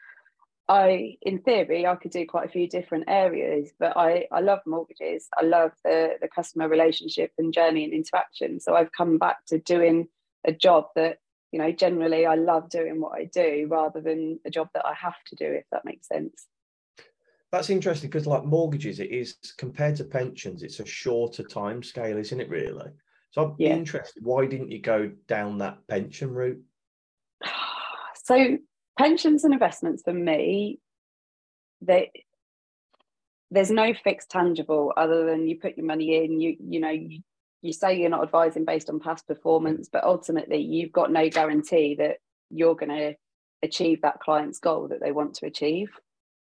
I, 0.69 1.19
in 1.21 1.41
theory, 1.41 1.87
I 1.87 1.97
could 1.97 2.13
do 2.13 2.25
quite 2.25 2.47
a 2.47 2.51
few 2.51 2.67
different 2.67 3.05
areas, 3.09 3.71
but 3.79 3.95
I, 3.95 4.27
I 4.33 4.41
love 4.41 4.61
mortgages. 4.65 5.29
I 5.37 5.45
love 5.45 5.73
the, 5.85 6.15
the 6.19 6.29
customer 6.29 6.67
relationship 6.67 7.33
and 7.37 7.53
journey 7.53 7.85
and 7.85 7.93
interaction. 7.93 8.59
So 8.59 8.75
I've 8.75 8.93
come 8.93 9.19
back 9.19 9.45
to 9.49 9.59
doing 9.59 10.09
a 10.47 10.53
job 10.53 10.87
that, 10.97 11.19
you 11.52 11.59
know, 11.59 11.73
generally 11.73 12.25
I 12.25 12.37
love 12.37 12.71
doing 12.71 13.02
what 13.02 13.12
I 13.12 13.26
do 13.26 13.67
rather 13.71 14.00
than 14.00 14.40
a 14.47 14.50
job 14.50 14.71
that 14.73 14.87
I 14.87 14.95
have 14.95 15.23
to 15.26 15.37
do, 15.37 15.45
if 15.45 15.64
that 15.73 15.85
makes 15.85 16.09
sense 16.09 16.47
that's 17.53 17.71
interesting 17.71 18.11
because 18.11 18.26
like 18.26 18.45
mortgages 18.45 19.00
it 19.00 19.11
is 19.11 19.37
compared 19.57 19.97
to 19.97 20.05
pensions 20.05 20.62
it's 20.62 20.81
a 20.81 20.87
shorter 20.87 21.43
time 21.43 21.83
scale 21.83 22.19
isn't 22.19 22.41
it 22.41 22.49
really? 22.49 22.91
So 23.31 23.43
i'm 23.43 23.55
yeah. 23.59 23.75
interested 23.75 24.25
why 24.25 24.47
didn't 24.47 24.71
you 24.71 24.81
go 24.81 25.11
down 25.26 25.59
that 25.59 25.79
pension 25.88 26.33
route? 26.33 26.62
So 28.25 28.59
pensions 28.99 29.45
and 29.45 29.53
investments 29.53 30.03
for 30.03 30.12
me 30.12 30.81
they 31.81 32.11
there's 33.50 33.71
no 33.71 33.95
fixed 33.95 34.31
tangible 34.31 34.93
other 34.97 35.26
than 35.26 35.47
you 35.47 35.59
put 35.61 35.76
your 35.76 35.87
money 35.87 36.25
in 36.25 36.41
you 36.41 36.57
you 36.59 36.81
know 36.81 36.91
you, 36.91 37.21
you 37.62 37.73
say 37.73 37.99
you're 37.99 38.11
not 38.11 38.23
advising 38.23 38.65
based 38.65 38.91
on 38.91 38.99
past 38.99 39.26
performance 39.26 39.88
but 39.93 40.03
ultimately 40.03 40.59
you've 40.61 40.93
got 40.93 41.12
no 41.12 41.29
guarantee 41.29 41.95
that 41.97 42.17
you're 42.50 42.75
going 42.75 42.91
to 42.91 43.15
achieve 43.62 44.03
that 44.03 44.21
client's 44.21 44.59
goal 44.59 44.88
that 44.88 45.00
they 45.00 45.12
want 45.12 45.35
to 45.35 45.47
achieve 45.47 45.91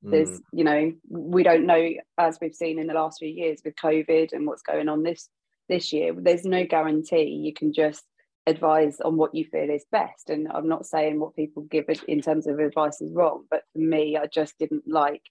there's 0.01 0.29
mm. 0.29 0.39
you 0.53 0.63
know 0.63 0.91
we 1.09 1.43
don't 1.43 1.65
know 1.65 1.89
as 2.17 2.37
we've 2.41 2.53
seen 2.53 2.79
in 2.79 2.87
the 2.87 2.93
last 2.93 3.19
few 3.19 3.29
years 3.29 3.61
with 3.63 3.75
covid 3.75 4.33
and 4.33 4.45
what's 4.45 4.61
going 4.61 4.89
on 4.89 5.03
this 5.03 5.29
this 5.69 5.91
year 5.91 6.13
there's 6.15 6.45
no 6.45 6.65
guarantee 6.65 7.23
you 7.23 7.53
can 7.53 7.73
just 7.73 8.03
advise 8.47 8.99
on 9.01 9.17
what 9.17 9.33
you 9.33 9.43
feel 9.43 9.69
is 9.71 9.85
best. 9.91 10.29
And 10.29 10.47
i'm 10.53 10.67
not 10.67 10.85
saying 10.85 11.19
what 11.19 11.35
people 11.35 11.63
give 11.63 11.85
in 12.07 12.21
terms 12.21 12.45
of 12.45 12.59
advice 12.59 13.01
is 13.01 13.11
wrong 13.11 13.45
but 13.49 13.63
for 13.73 13.79
me 13.79 14.17
i 14.17 14.27
just 14.27 14.57
didn't 14.59 14.87
like 14.87 15.23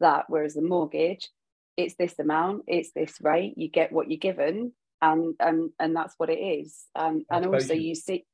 that. 0.00 0.24
Whereas 0.28 0.54
the 0.54 0.62
mortgage 0.62 1.28
it's 1.76 1.94
this 1.96 2.18
amount 2.18 2.62
it's 2.66 2.92
this 2.92 3.14
rate 3.20 3.54
you 3.56 3.68
get 3.68 3.92
what 3.92 4.10
you're 4.10 4.18
given 4.18 4.72
and 5.02 5.34
and 5.40 5.70
and 5.78 5.94
that's 5.94 6.14
what 6.16 6.30
it 6.30 6.38
is. 6.38 6.84
Um, 6.94 7.24
and 7.30 7.46
also 7.46 7.74
you 7.74 7.94
see 7.94 8.24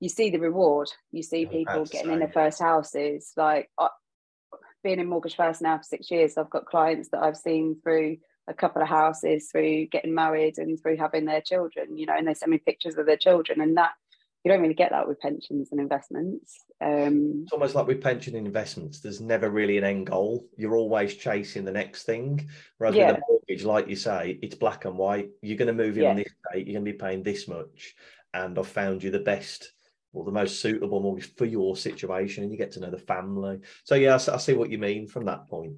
you 0.00 0.08
see 0.10 0.30
the 0.30 0.38
reward. 0.38 0.88
You 1.12 1.22
see 1.22 1.46
people 1.46 1.86
getting 1.86 2.12
in 2.12 2.18
their 2.18 2.28
first 2.28 2.60
houses. 2.60 3.32
Like 3.36 3.70
being 4.86 5.00
in 5.00 5.08
Mortgage 5.08 5.34
First 5.34 5.62
now 5.62 5.76
for 5.78 5.82
six 5.82 6.12
years, 6.12 6.38
I've 6.38 6.48
got 6.48 6.64
clients 6.64 7.08
that 7.08 7.20
I've 7.20 7.36
seen 7.36 7.76
through 7.82 8.18
a 8.46 8.54
couple 8.54 8.80
of 8.80 8.86
houses, 8.86 9.48
through 9.50 9.86
getting 9.86 10.14
married 10.14 10.58
and 10.58 10.80
through 10.80 10.96
having 10.96 11.24
their 11.24 11.40
children, 11.40 11.98
you 11.98 12.06
know, 12.06 12.14
and 12.16 12.28
they 12.28 12.34
send 12.34 12.52
me 12.52 12.58
pictures 12.58 12.96
of 12.96 13.04
their 13.04 13.16
children. 13.16 13.60
And 13.60 13.76
that 13.78 13.90
you 14.44 14.52
don't 14.52 14.62
really 14.62 14.74
get 14.74 14.92
that 14.92 15.08
with 15.08 15.18
pensions 15.18 15.70
and 15.72 15.80
investments. 15.80 16.54
Um, 16.80 17.40
it's 17.42 17.52
almost 17.52 17.74
like 17.74 17.88
with 17.88 18.00
pension 18.00 18.36
and 18.36 18.46
investments, 18.46 19.00
there's 19.00 19.20
never 19.20 19.50
really 19.50 19.76
an 19.76 19.82
end 19.82 20.06
goal. 20.06 20.46
You're 20.56 20.76
always 20.76 21.16
chasing 21.16 21.64
the 21.64 21.72
next 21.72 22.04
thing. 22.04 22.48
Whereas 22.78 22.94
yeah. 22.94 23.08
with 23.08 23.16
a 23.16 23.22
mortgage, 23.28 23.64
like 23.64 23.88
you 23.88 23.96
say, 23.96 24.38
it's 24.40 24.54
black 24.54 24.84
and 24.84 24.96
white. 24.96 25.30
You're 25.42 25.58
going 25.58 25.76
to 25.76 25.84
move 25.84 25.96
in 25.96 26.04
yeah. 26.04 26.10
on 26.10 26.16
this 26.16 26.32
date, 26.52 26.68
you're 26.68 26.80
going 26.80 26.86
to 26.86 26.92
be 26.92 26.96
paying 26.96 27.24
this 27.24 27.48
much. 27.48 27.96
And 28.32 28.56
I've 28.56 28.68
found 28.68 29.02
you 29.02 29.10
the 29.10 29.18
best 29.18 29.72
or 30.16 30.24
the 30.24 30.32
most 30.32 30.60
suitable 30.60 31.00
mortgage 31.00 31.34
for 31.36 31.44
your 31.44 31.76
situation, 31.76 32.42
and 32.42 32.50
you 32.50 32.58
get 32.58 32.72
to 32.72 32.80
know 32.80 32.90
the 32.90 32.98
family. 32.98 33.60
So 33.84 33.94
yeah, 33.94 34.12
I, 34.12 34.34
I 34.34 34.38
see 34.38 34.54
what 34.54 34.70
you 34.70 34.78
mean 34.78 35.06
from 35.06 35.26
that 35.26 35.46
point. 35.46 35.74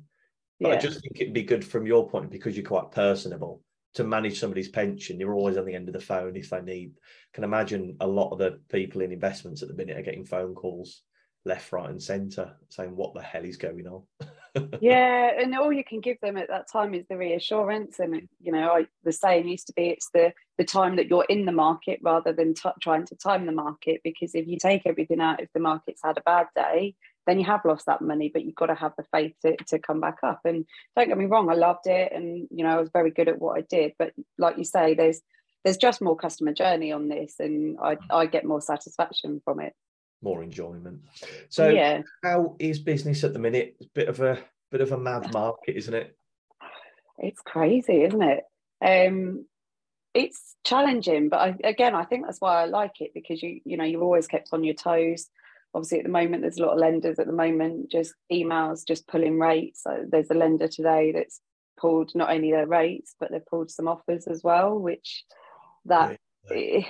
But 0.60 0.68
yeah. 0.68 0.74
I 0.74 0.78
just 0.78 1.00
think 1.00 1.20
it'd 1.20 1.34
be 1.34 1.42
good 1.42 1.64
from 1.64 1.86
your 1.86 2.08
point 2.08 2.30
because 2.30 2.56
you're 2.56 2.66
quite 2.66 2.92
personable 2.92 3.62
to 3.94 4.04
manage 4.04 4.38
somebody's 4.38 4.68
pension. 4.68 5.18
You're 5.18 5.34
always 5.34 5.56
on 5.56 5.64
the 5.64 5.74
end 5.74 5.88
of 5.88 5.94
the 5.94 6.00
phone 6.00 6.36
if 6.36 6.50
they 6.50 6.60
need. 6.60 6.92
Can 7.34 7.42
imagine 7.42 7.96
a 8.00 8.06
lot 8.06 8.30
of 8.30 8.38
the 8.38 8.60
people 8.68 9.00
in 9.00 9.12
investments 9.12 9.62
at 9.62 9.68
the 9.68 9.74
minute 9.74 9.98
are 9.98 10.02
getting 10.02 10.24
phone 10.24 10.54
calls 10.54 11.02
left, 11.44 11.72
right, 11.72 11.90
and 11.90 12.02
centre 12.02 12.54
saying 12.68 12.94
what 12.94 13.14
the 13.14 13.22
hell 13.22 13.44
is 13.44 13.56
going 13.56 13.86
on. 13.86 14.02
yeah, 14.80 15.30
and 15.38 15.56
all 15.56 15.72
you 15.72 15.84
can 15.84 16.00
give 16.00 16.20
them 16.20 16.36
at 16.36 16.48
that 16.48 16.70
time 16.70 16.94
is 16.94 17.04
the 17.08 17.16
reassurance. 17.16 17.98
And 17.98 18.28
you 18.40 18.52
know, 18.52 18.72
I, 18.72 18.86
the 19.04 19.12
saying 19.12 19.48
used 19.48 19.66
to 19.68 19.72
be, 19.72 19.88
it's 19.88 20.10
the 20.12 20.32
the 20.56 20.64
time 20.64 20.96
that 20.96 21.08
you're 21.08 21.26
in 21.28 21.44
the 21.44 21.52
market 21.52 22.00
rather 22.02 22.32
than 22.32 22.54
t- 22.54 22.68
trying 22.80 23.06
to 23.06 23.16
time 23.16 23.46
the 23.46 23.52
market. 23.52 24.00
Because 24.04 24.34
if 24.34 24.46
you 24.46 24.58
take 24.58 24.82
everything 24.86 25.20
out, 25.20 25.40
if 25.40 25.48
the 25.52 25.60
market's 25.60 26.00
had 26.04 26.18
a 26.18 26.22
bad 26.22 26.46
day, 26.54 26.94
then 27.26 27.38
you 27.38 27.44
have 27.44 27.64
lost 27.64 27.86
that 27.86 28.02
money. 28.02 28.30
But 28.32 28.44
you've 28.44 28.54
got 28.54 28.66
to 28.66 28.74
have 28.74 28.92
the 28.96 29.04
faith 29.12 29.34
to 29.42 29.56
to 29.68 29.78
come 29.78 30.00
back 30.00 30.18
up. 30.22 30.40
And 30.44 30.66
don't 30.96 31.08
get 31.08 31.18
me 31.18 31.26
wrong, 31.26 31.50
I 31.50 31.54
loved 31.54 31.86
it, 31.86 32.12
and 32.12 32.48
you 32.50 32.64
know, 32.64 32.70
I 32.70 32.80
was 32.80 32.90
very 32.92 33.10
good 33.10 33.28
at 33.28 33.40
what 33.40 33.58
I 33.58 33.62
did. 33.62 33.92
But 33.98 34.12
like 34.38 34.58
you 34.58 34.64
say, 34.64 34.94
there's 34.94 35.20
there's 35.64 35.76
just 35.76 36.00
more 36.00 36.16
customer 36.16 36.52
journey 36.52 36.92
on 36.92 37.08
this, 37.08 37.34
and 37.38 37.78
I 37.82 37.96
I 38.10 38.26
get 38.26 38.44
more 38.44 38.60
satisfaction 38.60 39.40
from 39.44 39.60
it 39.60 39.74
more 40.22 40.42
enjoyment. 40.42 41.00
So 41.48 41.68
yeah. 41.68 42.02
how 42.24 42.56
is 42.58 42.78
business 42.78 43.24
at 43.24 43.32
the 43.32 43.38
minute? 43.38 43.76
It's 43.80 43.86
a 43.86 43.90
bit 43.94 44.08
of 44.08 44.20
a 44.20 44.38
bit 44.70 44.80
of 44.80 44.92
a 44.92 44.98
mad 44.98 45.32
market, 45.32 45.76
isn't 45.76 45.94
it? 45.94 46.16
It's 47.18 47.40
crazy, 47.40 48.02
isn't 48.02 48.22
it? 48.22 48.44
Um 48.84 49.46
it's 50.14 50.56
challenging, 50.64 51.28
but 51.28 51.38
I, 51.38 51.56
again, 51.62 51.94
I 51.94 52.04
think 52.04 52.24
that's 52.24 52.40
why 52.40 52.62
I 52.62 52.64
like 52.64 53.00
it 53.00 53.12
because 53.14 53.42
you 53.42 53.60
you 53.64 53.76
know 53.76 53.84
you're 53.84 54.02
always 54.02 54.26
kept 54.26 54.48
on 54.52 54.64
your 54.64 54.74
toes. 54.74 55.28
Obviously, 55.74 55.98
at 55.98 56.04
the 56.04 56.10
moment, 56.10 56.42
there's 56.42 56.58
a 56.58 56.62
lot 56.62 56.72
of 56.72 56.78
lenders 56.78 57.18
at 57.18 57.26
the 57.26 57.32
moment 57.32 57.90
just 57.90 58.14
emails, 58.32 58.86
just 58.86 59.06
pulling 59.06 59.38
rates. 59.38 59.82
So 59.82 60.06
there's 60.08 60.30
a 60.30 60.34
lender 60.34 60.66
today 60.66 61.12
that's 61.12 61.40
pulled 61.78 62.14
not 62.14 62.30
only 62.30 62.50
their 62.50 62.66
rates, 62.66 63.14
but 63.20 63.30
they've 63.30 63.44
pulled 63.46 63.70
some 63.70 63.86
offers 63.86 64.26
as 64.26 64.42
well, 64.42 64.78
which 64.78 65.24
that 65.84 66.18
yeah. 66.50 66.56
it, 66.56 66.86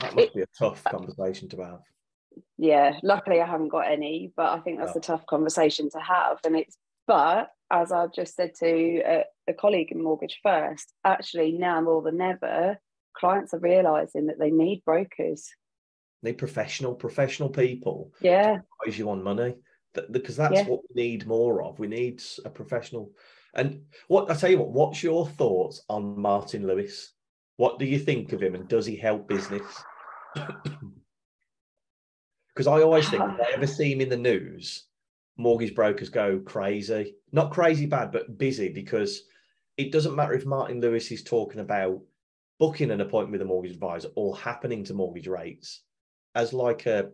that 0.00 0.14
must 0.14 0.28
it, 0.28 0.34
be 0.34 0.42
a 0.42 0.46
tough 0.58 0.82
conversation 0.84 1.48
to 1.50 1.56
have 1.62 1.80
yeah 2.58 2.98
luckily 3.02 3.40
i 3.40 3.46
haven't 3.46 3.68
got 3.68 3.90
any 3.90 4.32
but 4.36 4.50
i 4.50 4.60
think 4.60 4.78
that's 4.78 4.96
a 4.96 5.00
tough 5.00 5.24
conversation 5.26 5.90
to 5.90 5.98
have 5.98 6.38
and 6.44 6.56
it's 6.56 6.76
but 7.06 7.50
as 7.70 7.90
i've 7.90 8.12
just 8.12 8.34
said 8.36 8.54
to 8.54 9.02
a, 9.04 9.24
a 9.48 9.54
colleague 9.54 9.90
in 9.90 10.02
mortgage 10.02 10.38
first 10.42 10.92
actually 11.04 11.52
now 11.52 11.80
more 11.80 12.02
than 12.02 12.20
ever 12.20 12.78
clients 13.20 13.54
are 13.54 13.58
realizing 13.58 14.26
that 14.26 14.38
they 14.38 14.50
need 14.50 14.82
brokers. 14.84 15.48
Need 16.22 16.38
professional 16.38 16.94
professional 16.94 17.48
people 17.48 18.12
yeah. 18.20 18.58
advise 18.82 18.98
you 18.98 19.08
on 19.10 19.22
money 19.22 19.54
because 20.10 20.36
that's 20.36 20.54
yeah. 20.54 20.66
what 20.66 20.80
we 20.88 21.02
need 21.02 21.26
more 21.26 21.62
of. 21.62 21.78
We 21.78 21.86
need 21.86 22.22
a 22.44 22.50
professional 22.50 23.12
and 23.54 23.82
what 24.06 24.30
i 24.30 24.34
tell 24.34 24.48
you 24.48 24.58
what 24.58 24.70
what's 24.70 25.02
your 25.02 25.26
thoughts 25.26 25.82
on 25.88 26.20
martin 26.20 26.66
lewis? 26.66 27.12
What 27.56 27.78
do 27.78 27.84
you 27.84 27.98
think 27.98 28.32
of 28.32 28.42
him 28.42 28.54
and 28.54 28.68
does 28.68 28.86
he 28.86 28.96
help 28.96 29.28
business 29.28 29.62
Because 32.60 32.78
I 32.78 32.82
always 32.82 33.08
think 33.08 33.22
if 33.22 33.30
I 33.40 33.52
ever 33.54 33.66
see 33.66 33.90
him 33.90 34.02
in 34.02 34.10
the 34.10 34.18
news, 34.18 34.84
mortgage 35.38 35.74
brokers 35.74 36.10
go 36.10 36.40
crazy. 36.40 37.14
Not 37.32 37.52
crazy 37.52 37.86
bad, 37.86 38.12
but 38.12 38.36
busy 38.36 38.68
because 38.68 39.22
it 39.78 39.90
doesn't 39.90 40.14
matter 40.14 40.34
if 40.34 40.44
Martin 40.44 40.78
Lewis 40.78 41.10
is 41.10 41.24
talking 41.24 41.62
about 41.62 42.02
booking 42.58 42.90
an 42.90 43.00
appointment 43.00 43.32
with 43.32 43.40
a 43.40 43.46
mortgage 43.46 43.72
advisor 43.72 44.08
or 44.14 44.36
happening 44.36 44.84
to 44.84 44.92
mortgage 44.92 45.26
rates 45.26 45.84
as 46.34 46.52
like 46.52 46.84
a 46.84 47.08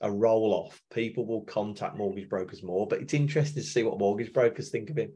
a 0.00 0.10
roll 0.10 0.52
off. 0.52 0.82
People 0.92 1.26
will 1.26 1.42
contact 1.42 1.96
mortgage 1.96 2.28
brokers 2.28 2.64
more, 2.64 2.88
but 2.88 3.00
it's 3.00 3.14
interesting 3.14 3.62
to 3.62 3.68
see 3.68 3.84
what 3.84 4.00
mortgage 4.00 4.32
brokers 4.32 4.70
think 4.70 4.90
of 4.90 4.98
him. 4.98 5.12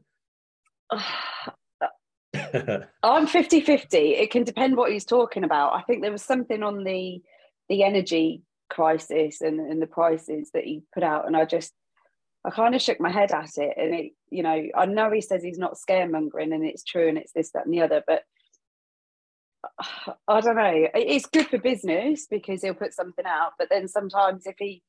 I'm 3.03 3.27
50 3.27 3.59
50. 3.59 3.97
It 3.97 4.31
can 4.31 4.45
depend 4.45 4.77
what 4.77 4.93
he's 4.93 5.03
talking 5.03 5.43
about. 5.43 5.73
I 5.73 5.81
think 5.81 6.03
there 6.03 6.11
was 6.13 6.23
something 6.23 6.63
on 6.63 6.85
the 6.85 7.21
the 7.67 7.83
energy 7.83 8.43
crisis 8.69 9.41
and, 9.41 9.59
and 9.59 9.81
the 9.81 9.87
prices 9.87 10.51
that 10.53 10.63
he 10.63 10.83
put 10.93 11.03
out. 11.03 11.27
And 11.27 11.35
i 11.35 11.45
just 11.45 11.73
i 12.45 12.49
kind 12.49 12.75
of 12.75 12.81
shook 12.81 12.99
my 12.99 13.11
head 13.11 13.31
at 13.31 13.57
it. 13.57 13.73
And 13.77 13.93
it 13.93 14.11
you 14.29 14.43
know 14.43 14.63
i 14.75 14.85
know 14.85 15.11
he 15.11 15.21
says 15.21 15.43
he's 15.43 15.59
not 15.59 15.75
scaremongering 15.75 16.53
and 16.53 16.65
it's 16.65 16.83
true 16.83 17.07
and 17.07 17.17
it's 17.17 17.31
this 17.33 17.51
that 17.51 17.65
and 17.65 17.73
the 17.73 17.81
other 17.81 18.03
but 18.05 18.23
i 20.27 20.41
don't 20.41 20.55
know. 20.55 20.87
It's 20.93 21.27
good 21.27 21.47
for 21.47 21.57
business 21.57 22.27
because 22.29 22.61
he'll 22.61 22.73
put 22.73 22.93
something 22.93 23.25
out 23.25 23.53
but 23.57 23.69
then 23.69 23.87
sometimes 23.87 24.45
if 24.45 24.55
he 24.59 24.83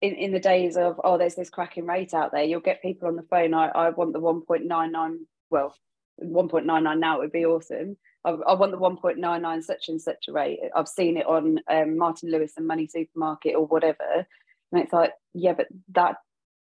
in, 0.00 0.14
in 0.14 0.32
the 0.32 0.40
days 0.40 0.76
of 0.76 1.00
oh 1.04 1.18
there's 1.18 1.36
this 1.36 1.50
cracking 1.50 1.86
rate 1.86 2.14
out 2.14 2.32
there 2.32 2.44
you'll 2.44 2.60
get 2.60 2.82
people 2.82 3.08
on 3.08 3.16
the 3.16 3.22
phone. 3.22 3.54
I, 3.54 3.68
I 3.68 3.90
want 3.90 4.12
the 4.12 4.20
1.99 4.20 5.16
well 5.50 5.74
1.99 6.22 6.98
now 6.98 7.16
it 7.16 7.20
would 7.20 7.32
be 7.32 7.46
awesome 7.46 7.96
I, 8.24 8.30
I 8.30 8.54
want 8.54 8.72
the 8.72 8.78
1.99 8.78 9.64
such 9.64 9.88
and 9.88 10.00
such 10.00 10.28
a 10.28 10.32
rate. 10.32 10.60
I've 10.74 10.88
seen 10.88 11.16
it 11.16 11.26
on 11.26 11.58
um, 11.68 11.96
Martin 11.96 12.30
Lewis 12.30 12.52
and 12.56 12.66
Money 12.66 12.86
Supermarket 12.86 13.54
or 13.56 13.66
whatever. 13.66 14.26
And 14.70 14.82
it's 14.82 14.92
like, 14.92 15.12
yeah, 15.34 15.52
but 15.54 15.66
that 15.92 16.16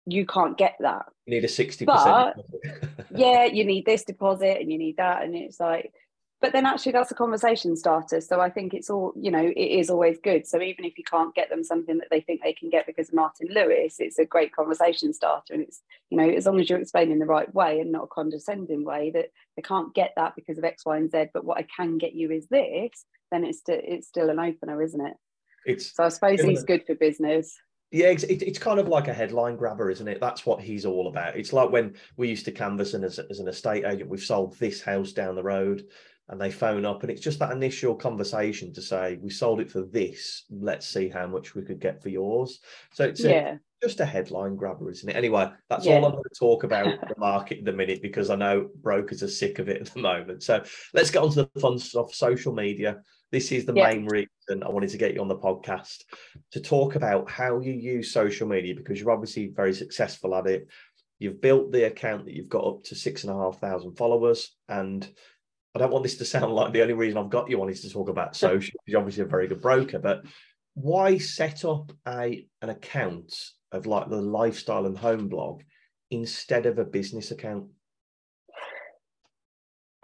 you 0.06 0.26
can't 0.26 0.58
get 0.58 0.76
that. 0.80 1.06
You 1.26 1.36
need 1.36 1.44
a 1.44 1.48
60%. 1.48 1.86
But, 1.86 2.36
yeah, 3.16 3.46
you 3.46 3.66
need 3.66 3.86
this 3.86 4.04
deposit 4.04 4.62
and 4.62 4.72
you 4.72 4.78
need 4.78 4.98
that. 4.98 5.24
And 5.24 5.36
it's 5.36 5.60
like, 5.60 5.92
but 6.40 6.54
then 6.54 6.66
actually 6.66 6.92
that's 6.92 7.12
a 7.12 7.16
conversation 7.16 7.76
starter. 7.76 8.22
So 8.22 8.40
i 8.40 8.50
think 8.50 8.74
it's 8.74 8.90
all 8.90 9.14
you 9.16 9.32
know 9.32 9.44
it 9.44 9.60
is 9.60 9.90
always 9.90 10.18
good. 10.24 10.48
So 10.48 10.62
even 10.62 10.86
if 10.86 10.98
you 10.98 11.04
can't 11.04 11.34
get 11.36 11.50
them 11.50 11.64
something 11.64 11.98
that 11.98 12.08
they 12.12 12.22
think 12.22 12.42
they 12.42 12.54
can 12.54 12.70
get 12.70 12.86
because 12.86 13.10
of 13.10 13.16
martin 13.16 13.48
lewis 13.50 13.96
it's 14.00 14.20
a 14.20 14.26
great 14.26 14.56
conversation 14.56 15.14
starter. 15.14 15.54
And 15.54 15.64
it's 15.64 15.82
you 16.10 16.18
know 16.18 16.30
as 16.30 16.46
long 16.46 16.60
as 16.60 16.70
you're 16.70 16.80
explaining 16.80 17.20
the 17.20 17.26
right 17.26 17.54
way 17.54 17.80
and 17.80 17.92
not 17.92 18.04
a 18.04 18.08
condescending 18.08 18.84
way 18.84 19.12
that 19.12 19.30
they 19.56 19.62
can't 19.62 19.94
get 19.94 20.14
that 20.16 20.36
because 20.36 20.58
of 20.58 20.64
x 20.64 20.86
y 20.86 20.98
and 20.98 21.12
z 21.12 21.26
but 21.34 21.46
what 21.46 21.58
i 21.58 21.66
can 21.76 21.98
get 21.98 22.14
you 22.14 22.32
is 22.32 22.48
this 22.48 23.06
then 23.32 23.44
it's 23.44 23.60
st- 23.60 23.84
it's 23.86 24.08
still 24.08 24.30
an 24.30 24.40
opener 24.40 24.82
isn't 24.82 25.06
it? 25.06 25.14
It's 25.66 25.96
so 25.96 26.04
i 26.04 26.10
suppose 26.10 26.42
he's 26.42 26.64
good 26.64 26.86
for 26.86 26.96
business. 26.96 27.58
Yeah, 27.92 28.08
it's, 28.08 28.24
it's 28.24 28.60
kind 28.60 28.82
of 28.82 28.90
like 28.90 29.08
a 29.08 29.14
headline 29.14 29.56
grabber, 29.56 29.90
isn't 29.90 30.10
it? 30.10 30.20
That's 30.20 30.46
what 30.46 30.60
he's 30.60 30.86
all 30.86 31.08
about. 31.08 31.38
It's 31.38 31.54
like 31.54 31.72
when 31.72 31.96
we 32.18 32.28
used 32.28 32.44
to 32.46 32.52
canvass 32.52 32.94
and 32.94 33.06
as, 33.06 33.18
as 33.18 33.40
an 33.40 33.48
estate 33.48 33.86
agent, 33.86 34.10
we've 34.10 34.20
sold 34.20 34.58
this 34.60 34.82
house 34.82 35.14
down 35.14 35.36
the 35.36 35.44
road 35.44 35.86
and 36.30 36.42
they 36.42 36.52
phone 36.52 36.86
up 36.86 37.04
and 37.04 37.12
it's 37.12 37.22
just 37.22 37.40
that 37.40 37.52
initial 37.52 37.96
conversation 37.96 38.74
to 38.74 38.82
say 38.82 39.18
we 39.22 39.30
sold 39.30 39.60
it 39.60 39.72
for 39.72 39.84
this 39.84 40.44
let's 40.50 40.88
see 40.88 41.10
how 41.10 41.26
much 41.26 41.56
we 41.56 41.62
could 41.62 41.80
get 41.80 42.02
for 42.02 42.10
yours 42.10 42.60
so 42.92 43.06
it's 43.06 43.22
yeah. 43.22 43.56
a, 43.56 43.60
just 43.82 44.00
a 44.00 44.06
headline 44.06 44.56
grabber 44.56 44.90
isn't 44.92 45.10
it 45.10 45.16
anyway 45.16 45.50
that's 45.70 45.86
yeah. 45.86 45.96
all 45.96 46.06
i'm 46.06 46.12
going 46.12 46.24
to 46.24 46.40
talk 46.40 46.64
about 46.64 46.86
the 47.08 47.16
market 47.18 47.60
in 47.60 47.66
the 47.66 47.72
minute 47.72 48.02
because 48.02 48.30
i 48.30 48.36
know 48.36 48.70
brokers 48.82 49.24
are 49.24 49.28
sick 49.28 49.60
of 49.60 49.70
it 49.70 49.82
at 49.82 49.94
the 49.94 50.02
moment 50.02 50.44
so 50.44 50.62
let's 50.94 51.12
get 51.12 51.24
on 51.24 51.32
to 51.32 51.50
the 51.54 51.60
fun 51.60 51.80
stuff 51.80 52.14
social 52.14 52.54
media 52.54 52.98
this 53.32 53.52
is 53.52 53.66
the 53.66 53.74
yeah. 53.74 53.88
main 53.88 54.06
reason 54.06 54.64
i 54.64 54.70
wanted 54.70 54.90
to 54.90 54.98
get 54.98 55.14
you 55.14 55.22
on 55.22 55.28
the 55.28 55.38
podcast 55.38 56.04
to 56.52 56.60
talk 56.60 56.96
about 56.96 57.30
how 57.30 57.60
you 57.60 57.74
use 57.74 58.12
social 58.12 58.48
media 58.48 58.76
because 58.76 59.00
you're 59.00 59.12
obviously 59.12 59.52
very 59.56 59.74
successful 59.74 60.36
at 60.36 60.48
it 60.48 60.68
you've 61.20 61.42
built 61.42 61.72
the 61.72 61.86
account 61.86 62.26
that 62.26 62.34
you've 62.34 62.50
got 62.50 62.66
up 62.66 62.84
to 62.84 62.96
six 62.96 63.24
and 63.24 63.32
a 63.32 63.36
half 63.36 63.60
thousand 63.60 63.96
followers 63.96 64.56
and 64.70 65.10
I 65.78 65.82
don't 65.82 65.92
want 65.92 66.02
this 66.02 66.18
to 66.18 66.26
sound 66.26 66.54
like 66.54 66.74
the 66.74 66.82
only 66.82 66.96
reason 66.96 67.20
I've 67.20 67.30
got 67.30 67.52
you 67.52 67.62
on 67.62 67.70
is 67.70 67.82
to 67.82 67.90
talk 67.90 68.10
about 68.10 68.36
social. 68.48 68.80
You're 68.88 69.00
obviously 69.00 69.24
a 69.24 69.28
very 69.28 69.48
good 69.48 69.62
broker, 69.62 70.00
but 70.00 70.24
why 70.74 71.20
set 71.20 71.64
up 71.66 71.92
a 72.08 72.48
an 72.64 72.70
account 72.70 73.34
of 73.72 73.86
like 73.86 74.10
the 74.10 74.22
lifestyle 74.22 74.88
and 74.88 74.98
home 74.98 75.28
blog 75.28 75.62
instead 76.10 76.66
of 76.66 76.80
a 76.80 76.86
business 76.86 77.30
account? 77.30 77.68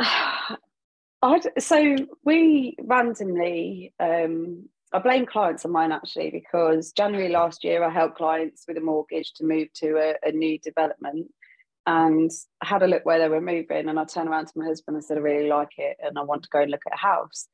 I'd, 1.22 1.46
so 1.58 1.96
we 2.24 2.74
randomly, 2.80 3.92
um, 4.00 4.68
I 4.92 4.98
blame 4.98 5.26
clients 5.26 5.64
of 5.64 5.70
mine 5.70 5.92
actually 5.92 6.30
because 6.30 6.92
January 6.92 7.28
last 7.28 7.62
year 7.62 7.84
I 7.84 7.90
helped 7.90 8.16
clients 8.16 8.64
with 8.66 8.76
a 8.76 8.80
mortgage 8.80 9.34
to 9.34 9.44
move 9.44 9.72
to 9.74 9.98
a, 9.98 10.28
a 10.28 10.32
new 10.32 10.58
development 10.58 11.30
and 11.86 12.30
I 12.60 12.66
had 12.66 12.82
a 12.82 12.86
look 12.86 13.04
where 13.04 13.18
they 13.18 13.28
were 13.28 13.40
moving 13.40 13.88
and 13.88 13.98
I 13.98 14.04
turned 14.04 14.28
around 14.28 14.46
to 14.46 14.58
my 14.58 14.64
husband 14.64 14.96
and 14.96 15.04
said 15.04 15.16
I 15.16 15.20
really 15.20 15.48
like 15.48 15.78
it 15.78 15.96
and 16.00 16.18
I 16.18 16.22
want 16.22 16.42
to 16.42 16.48
go 16.50 16.60
and 16.60 16.70
look 16.70 16.82
at 16.86 16.94
a 16.94 16.98
house. 16.98 17.48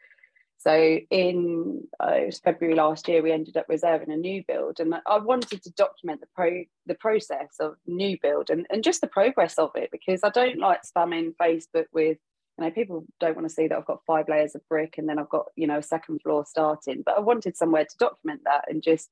So 0.58 0.98
in 1.10 1.86
uh, 2.02 2.14
it 2.14 2.26
was 2.26 2.40
February 2.40 2.76
last 2.76 3.06
year 3.08 3.22
we 3.22 3.30
ended 3.30 3.56
up 3.56 3.66
reserving 3.68 4.10
a 4.10 4.16
new 4.16 4.42
build 4.48 4.80
and 4.80 4.94
I 5.06 5.18
wanted 5.18 5.62
to 5.62 5.70
document 5.72 6.20
the 6.20 6.28
pro 6.34 6.64
the 6.86 6.94
process 6.94 7.56
of 7.60 7.76
new 7.86 8.16
build 8.20 8.50
and, 8.50 8.66
and 8.70 8.82
just 8.82 9.00
the 9.00 9.06
progress 9.06 9.58
of 9.58 9.70
it 9.76 9.90
because 9.92 10.20
I 10.24 10.30
don't 10.30 10.58
like 10.58 10.80
spamming 10.82 11.34
Facebook 11.40 11.86
with 11.92 12.18
you 12.58 12.64
know 12.64 12.70
people 12.70 13.04
don't 13.20 13.36
want 13.36 13.46
to 13.46 13.54
see 13.54 13.68
that 13.68 13.76
i've 13.76 13.86
got 13.86 14.04
five 14.06 14.28
layers 14.28 14.54
of 14.54 14.66
brick 14.68 14.96
and 14.98 15.08
then 15.08 15.18
i've 15.18 15.28
got 15.28 15.46
you 15.56 15.66
know 15.66 15.78
a 15.78 15.82
second 15.82 16.20
floor 16.22 16.44
starting 16.46 17.02
but 17.04 17.16
i 17.16 17.20
wanted 17.20 17.56
somewhere 17.56 17.84
to 17.84 17.96
document 17.98 18.40
that 18.44 18.64
and 18.68 18.82
just 18.82 19.10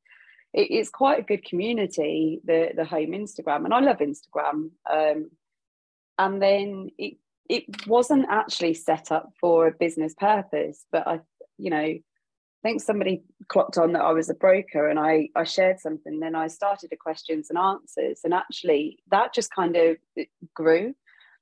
it, 0.55 0.69
it's 0.71 0.91
quite 0.91 1.19
a 1.19 1.23
good 1.23 1.45
community 1.45 2.41
the 2.45 2.71
the 2.75 2.85
home 2.85 3.11
instagram 3.11 3.65
and 3.65 3.75
i 3.75 3.81
love 3.81 3.99
instagram 3.99 4.71
um, 4.91 5.31
and 6.19 6.41
then 6.41 6.89
it 6.99 7.15
it 7.49 7.87
wasn't 7.87 8.27
actually 8.31 8.73
set 8.73 9.13
up 9.13 9.31
for 9.41 9.67
a 9.67 9.73
business 9.73 10.15
purpose 10.15 10.87
but 10.91 11.07
i 11.07 11.21
you 11.59 11.71
know 11.71 11.95
I 12.65 12.69
think 12.69 12.81
somebody 12.81 13.23
clocked 13.49 13.77
on 13.77 13.93
that 13.93 14.01
I 14.01 14.13
was 14.13 14.31
a 14.31 14.35
broker 14.35 14.89
and 14.89 14.99
I, 14.99 15.29
I 15.37 15.45
shared 15.45 15.81
something. 15.81 16.19
Then 16.19 16.35
I 16.35 16.47
started 16.47 16.89
the 16.89 16.97
questions 16.97 17.51
and 17.51 17.59
answers, 17.59 18.21
and 18.25 18.33
actually 18.33 19.01
that 19.11 19.35
just 19.35 19.51
kind 19.55 19.77
of 19.77 19.99
grew. 20.55 20.95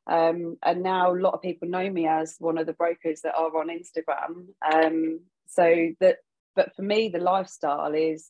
Um, 0.09 0.57
and 0.64 0.83
now 0.83 1.12
a 1.12 1.14
lot 1.14 1.35
of 1.35 1.42
people 1.42 1.69
know 1.69 1.88
me 1.88 2.09
as 2.09 2.35
one 2.40 2.59
of 2.59 2.66
the 2.66 2.73
brokers 2.73 3.21
that 3.21 3.37
are 3.37 3.57
on 3.57 3.69
Instagram. 3.69 4.49
Um, 4.75 5.21
so 5.47 5.92
that, 6.00 6.16
but 6.57 6.75
for 6.75 6.83
me, 6.83 7.09
the 7.09 7.21
lifestyle 7.21 7.95
is 7.95 8.28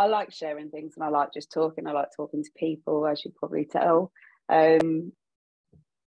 I 0.00 0.06
like 0.06 0.32
sharing 0.32 0.70
things 0.70 0.94
and 0.96 1.04
I 1.04 1.08
like 1.08 1.34
just 1.34 1.52
talking. 1.52 1.86
I 1.86 1.92
like 1.92 2.08
talking 2.16 2.42
to 2.42 2.50
people, 2.56 3.06
as 3.06 3.22
you 3.22 3.32
probably 3.36 3.66
tell. 3.66 4.10
Um, 4.48 5.12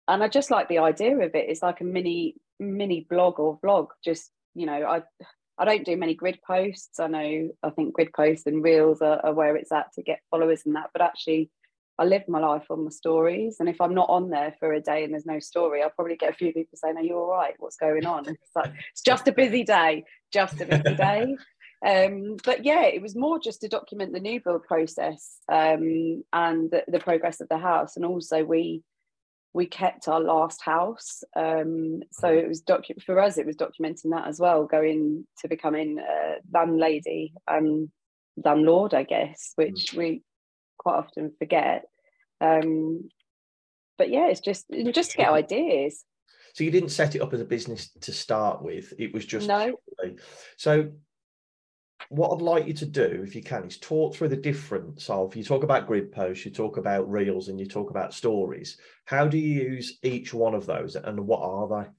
and 0.08 0.24
I 0.24 0.28
just 0.28 0.52
like 0.52 0.70
the 0.70 0.78
idea 0.78 1.16
of 1.16 1.34
it. 1.34 1.50
It's 1.50 1.64
like 1.64 1.82
a 1.82 1.84
mini 1.84 2.36
mini 2.60 3.08
blog 3.10 3.40
or 3.40 3.60
vlog. 3.60 3.88
Just 4.06 4.30
you 4.54 4.68
know, 4.68 4.86
I 4.86 5.02
I 5.58 5.66
don't 5.66 5.84
do 5.84 5.98
many 5.98 6.14
grid 6.14 6.38
posts. 6.46 7.00
I 7.00 7.08
know 7.08 7.50
I 7.64 7.70
think 7.72 7.96
grid 7.96 8.14
posts 8.14 8.46
and 8.46 8.64
reels 8.64 9.02
are, 9.02 9.20
are 9.26 9.34
where 9.34 9.56
it's 9.56 9.72
at 9.72 9.92
to 9.94 10.04
get 10.04 10.20
followers 10.30 10.62
and 10.68 10.76
that, 10.76 10.92
but 10.94 11.02
actually 11.02 11.50
I 11.98 12.06
live 12.06 12.28
my 12.28 12.40
life 12.40 12.66
on 12.70 12.84
my 12.84 12.92
stories. 12.92 13.58
And 13.60 13.68
if 13.68 13.82
I'm 13.82 13.96
not 13.96 14.10
on 14.10 14.30
there 14.30 14.54
for 14.60 14.74
a 14.74 14.80
day 14.80 15.04
and 15.04 15.12
there's 15.12 15.26
no 15.26 15.40
story, 15.40 15.82
I'll 15.82 15.90
probably 15.90 16.18
get 16.18 16.30
a 16.30 16.36
few 16.36 16.54
people 16.54 16.78
saying, 16.78 16.98
Are 16.98 17.04
you 17.04 17.18
all 17.18 17.32
right? 17.32 17.56
What's 17.58 17.78
going 17.78 18.06
on? 18.06 18.28
It's 18.30 18.56
like, 18.56 18.74
it's 18.92 19.02
just 19.02 19.28
a 19.28 19.32
busy 19.32 19.64
day, 19.64 20.04
just 20.32 20.62
a 20.62 20.66
busy 20.66 20.96
day. 20.96 21.36
Um, 21.86 22.38
but 22.44 22.64
yeah, 22.64 22.84
it 22.84 23.02
was 23.02 23.16
more 23.16 23.40
just 23.40 23.62
to 23.62 23.68
document 23.68 24.14
the 24.14 24.20
new 24.20 24.40
build 24.40 24.64
process 24.64 25.38
um, 25.52 26.24
and 26.32 26.70
the, 26.70 26.84
the, 26.88 27.00
progress 27.00 27.42
of 27.42 27.50
the 27.50 27.58
house. 27.58 27.96
And 27.96 28.06
also, 28.06 28.44
we 28.44 28.84
we 29.54 29.66
kept 29.66 30.08
our 30.08 30.22
last 30.22 30.62
house, 30.62 31.24
um, 31.36 32.02
so 32.12 32.28
it 32.30 32.48
was 32.48 32.62
docu- 32.62 33.02
for 33.04 33.20
us. 33.20 33.38
It 33.38 33.46
was 33.46 33.58
documenting 33.58 34.12
that 34.12 34.28
as 34.28 34.40
well, 34.40 34.66
going 34.66 35.28
to 35.40 35.48
becoming 35.50 35.98
a 36.00 36.36
landlady 36.54 37.34
and 37.48 37.90
landlord, 38.44 38.94
I 38.94 39.04
guess, 39.04 39.52
which 39.56 39.92
mm. 39.92 39.98
we 39.98 40.24
quite 40.78 40.96
often 40.96 41.34
forget. 41.38 41.84
Um, 42.40 43.10
but 43.98 44.10
yeah, 44.10 44.28
it's 44.28 44.40
just 44.40 44.66
just 44.94 45.12
to 45.12 45.18
get 45.18 45.30
ideas. 45.30 46.06
So 46.54 46.64
you 46.64 46.72
didn't 46.72 46.90
set 46.90 47.16
it 47.16 47.22
up 47.22 47.34
as 47.34 47.42
a 47.42 47.46
business 47.46 47.90
to 48.02 48.12
start 48.12 48.62
with. 48.62 48.94
It 48.98 49.14
was 49.14 49.26
just 49.26 49.48
no. 49.48 49.76
So 50.58 50.92
what 52.12 52.34
I'd 52.34 52.42
like 52.42 52.68
you 52.68 52.74
to 52.74 52.86
do, 52.86 53.24
if 53.26 53.36
you 53.36 53.42
can, 53.42 53.64
is 53.64 53.78
talk 53.78 54.14
through 54.14 54.28
the 54.28 54.36
difference 54.36 55.10
of 55.10 55.34
you 55.34 55.46
talk 55.46 55.64
about 55.64 55.88
grid 55.88 56.12
posts, 56.12 56.44
you 56.44 56.52
talk 56.52 56.76
about 56.76 57.10
reels, 57.10 57.48
and 57.48 57.58
you 57.58 57.66
talk 57.66 57.90
about 57.90 58.14
stories. 58.14 58.78
How 59.06 59.28
do 59.28 59.38
you 59.38 59.62
use 59.62 59.98
each 60.04 60.34
one 60.34 60.54
of 60.54 60.66
those, 60.66 60.98
and 60.98 61.26
what 61.26 61.42
are 61.42 61.84
they? 61.84 61.90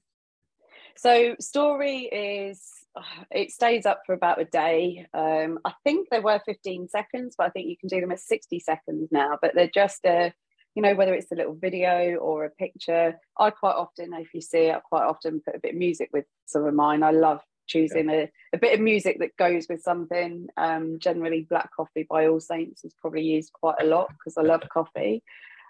So 0.97 1.35
story 1.39 2.03
is 2.03 2.71
it 3.31 3.49
stays 3.49 3.87
up 3.87 4.01
for 4.05 4.13
about 4.13 4.39
a 4.39 4.45
day. 4.45 5.07
Um, 5.15 5.57
I 5.65 5.73
think 5.83 6.09
they 6.11 6.19
were 6.19 6.39
15 6.45 6.89
seconds, 6.89 7.33
but 7.35 7.47
I 7.47 7.49
think 7.49 7.67
you 7.67 7.77
can 7.77 7.89
do 7.89 7.99
them 7.99 8.11
at 8.11 8.19
60 8.19 8.59
seconds 8.59 9.09
now. 9.11 9.39
But 9.41 9.55
they're 9.55 9.71
just 9.73 10.05
a, 10.05 10.31
you 10.75 10.83
know, 10.83 10.93
whether 10.93 11.15
it's 11.15 11.31
a 11.31 11.35
little 11.35 11.55
video 11.55 12.17
or 12.17 12.45
a 12.45 12.51
picture. 12.51 13.19
I 13.39 13.49
quite 13.49 13.75
often, 13.75 14.13
if 14.13 14.31
you 14.35 14.41
see 14.41 14.69
I 14.69 14.79
quite 14.79 15.05
often 15.05 15.41
put 15.43 15.55
a 15.55 15.59
bit 15.59 15.73
of 15.73 15.79
music 15.79 16.11
with 16.13 16.25
some 16.45 16.65
of 16.65 16.75
mine. 16.75 17.01
I 17.01 17.09
love 17.09 17.41
choosing 17.67 18.09
yeah. 18.09 18.15
a, 18.15 18.31
a 18.53 18.57
bit 18.57 18.73
of 18.73 18.79
music 18.79 19.19
that 19.19 19.37
goes 19.37 19.67
with 19.69 19.81
something. 19.81 20.47
Um, 20.57 20.99
generally, 20.99 21.47
Black 21.49 21.69
Coffee 21.75 22.05
by 22.09 22.27
All 22.27 22.39
Saints 22.39 22.83
is 22.83 22.93
probably 22.99 23.23
used 23.23 23.53
quite 23.53 23.81
a 23.81 23.85
lot 23.85 24.09
because 24.09 24.37
I 24.37 24.41
love 24.41 24.61
coffee. 24.71 25.23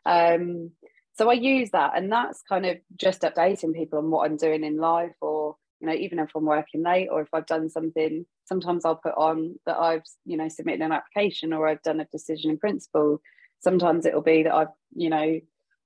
Um, 0.06 0.72
so 1.16 1.30
I 1.30 1.34
use 1.34 1.70
that, 1.72 1.94
and 1.96 2.12
that's 2.12 2.42
kind 2.48 2.66
of 2.66 2.78
just 2.98 3.22
updating 3.22 3.74
people 3.74 4.00
on 4.00 4.10
what 4.10 4.30
I'm 4.30 4.38
doing 4.38 4.64
in 4.64 4.78
life 4.78 5.16
or 5.22 5.56
you 5.84 5.90
know 5.90 5.96
even 5.96 6.18
if 6.18 6.30
i'm 6.34 6.46
working 6.46 6.82
late 6.82 7.10
or 7.12 7.22
if 7.22 7.28
i've 7.34 7.46
done 7.46 7.70
something 7.70 8.26
sometimes 8.46 8.86
i'll 8.86 8.96
put 8.96 9.14
on 9.18 9.60
that 9.66 9.78
i've 9.78 10.04
you 10.26 10.38
know 10.38 10.48
submitted 10.48 10.82
an 10.82 10.94
application 10.94 11.52
or 11.52 11.68
i've 11.68 11.82
done 11.82 12.00
a 12.00 12.06
decision 12.06 12.50
in 12.50 12.58
principle 12.58 13.22
sometimes 13.60 14.06
it'll 14.06 14.22
be 14.22 14.44
that 14.44 14.56
i've 14.56 14.74
you 14.96 15.10
know 15.10 15.40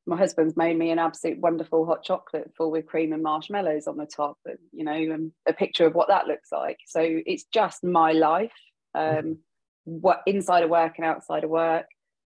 my 0.07 0.17
husband's 0.17 0.57
made 0.57 0.77
me 0.77 0.89
an 0.89 0.99
absolute 0.99 1.39
wonderful 1.39 1.85
hot 1.85 2.03
chocolate 2.03 2.51
full 2.57 2.71
with 2.71 2.87
cream 2.87 3.13
and 3.13 3.21
marshmallows 3.21 3.87
on 3.87 3.97
the 3.97 4.05
top 4.05 4.37
and 4.45 4.57
you 4.71 4.83
know 4.83 4.93
and 4.93 5.31
a 5.47 5.53
picture 5.53 5.85
of 5.85 5.93
what 5.93 6.07
that 6.07 6.27
looks 6.27 6.49
like 6.51 6.77
so 6.85 7.01
it's 7.03 7.45
just 7.53 7.83
my 7.83 8.13
life 8.13 8.51
um 8.95 9.37
what 9.83 10.21
inside 10.25 10.63
of 10.63 10.69
work 10.69 10.93
and 10.97 11.05
outside 11.05 11.43
of 11.43 11.49
work 11.49 11.85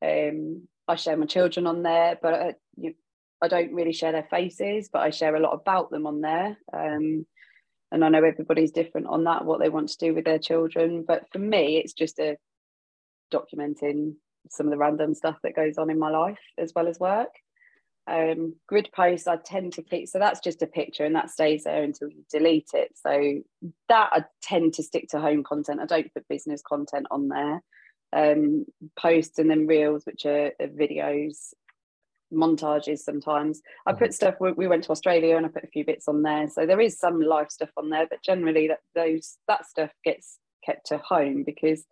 um 0.02 0.66
i 0.88 0.96
share 0.96 1.16
my 1.16 1.26
children 1.26 1.66
on 1.66 1.83
there 1.83 2.18
but 2.20 2.35
uh, 2.35 2.52
you 2.76 2.94
I 3.40 3.48
don't 3.48 3.72
really 3.72 3.92
share 3.92 4.12
their 4.12 4.26
faces, 4.31 4.88
but 4.92 5.02
I 5.02 5.11
share 5.11 5.37
a 5.37 5.40
lot 5.40 5.52
about 5.52 5.90
them 5.90 6.07
on 6.07 6.20
there. 6.20 6.59
Um, 6.72 7.26
and 7.90 8.04
I 8.04 8.09
know 8.09 8.24
everybody's 8.24 8.72
different 8.72 9.07
on 9.07 9.24
that, 9.24 9.44
what 9.44 9.61
they 9.61 9.68
want 9.68 9.90
to 9.90 9.98
do 9.98 10.14
with 10.14 10.24
their 10.24 10.38
children. 10.38 11.04
But 11.07 11.24
for 11.33 11.38
me, 11.38 11.78
it's 11.78 11.92
just 11.92 12.18
a 12.18 12.37
documenting 13.33 14.14
some 14.50 14.66
of 14.66 14.70
the 14.70 14.78
random 14.78 15.14
stuff 15.14 15.37
that 15.42 15.57
goes 15.57 15.78
on 15.78 15.90
in 15.90 15.98
my 15.98 16.11
life 16.11 16.38
as 16.59 16.72
well 16.74 16.88
as 16.88 16.98
work. 16.98 17.31
Um, 18.09 18.55
grid 18.66 18.88
posts 18.94 19.27
I 19.27 19.37
tend 19.37 19.75
to 19.75 19.83
keep, 19.83 20.09
so 20.09 20.18
that's 20.18 20.40
just 20.40 20.62
a 20.62 20.66
picture 20.66 21.05
and 21.05 21.14
that 21.14 21.31
stays 21.31 21.64
there 21.64 21.83
until 21.83 22.09
you 22.09 22.25
delete 22.31 22.71
it. 22.73 22.92
So 22.97 23.40
that 23.88 24.11
I 24.12 24.25
tend 24.42 24.75
to 24.75 24.83
stick 24.83 25.09
to 25.11 25.21
home 25.21 25.42
content. 25.44 25.81
I 25.81 25.87
don't 25.87 26.12
put 26.14 26.29
business 26.29 26.62
content 26.62 27.07
on 27.11 27.29
there. 27.29 27.62
Um, 28.11 28.64
posts 28.99 29.38
and 29.38 29.51
then 29.51 29.66
reels, 29.66 30.07
which 30.07 30.25
are, 30.25 30.53
are 30.59 30.68
videos 30.68 31.53
montages 32.33 33.01
sometimes. 33.01 33.62
I 33.87 33.92
put 33.92 34.11
mm-hmm. 34.11 34.12
stuff. 34.12 34.35
We 34.40 34.66
went 34.66 34.85
to 34.85 34.90
Australia 34.90 35.37
and 35.37 35.47
I 35.47 35.49
put 35.49 35.64
a 35.64 35.68
few 35.68 35.85
bits 35.85 36.09
on 36.09 36.23
there, 36.23 36.49
so 36.49 36.66
there 36.66 36.81
is 36.81 36.99
some 36.99 37.21
live 37.21 37.51
stuff 37.51 37.71
on 37.77 37.90
there. 37.90 38.07
But 38.09 38.23
generally, 38.23 38.68
that 38.68 38.81
those 38.94 39.38
that 39.49 39.66
stuff 39.66 39.90
gets 40.05 40.38
kept 40.64 40.87
to 40.87 40.99
home 40.99 41.42
because 41.44 41.85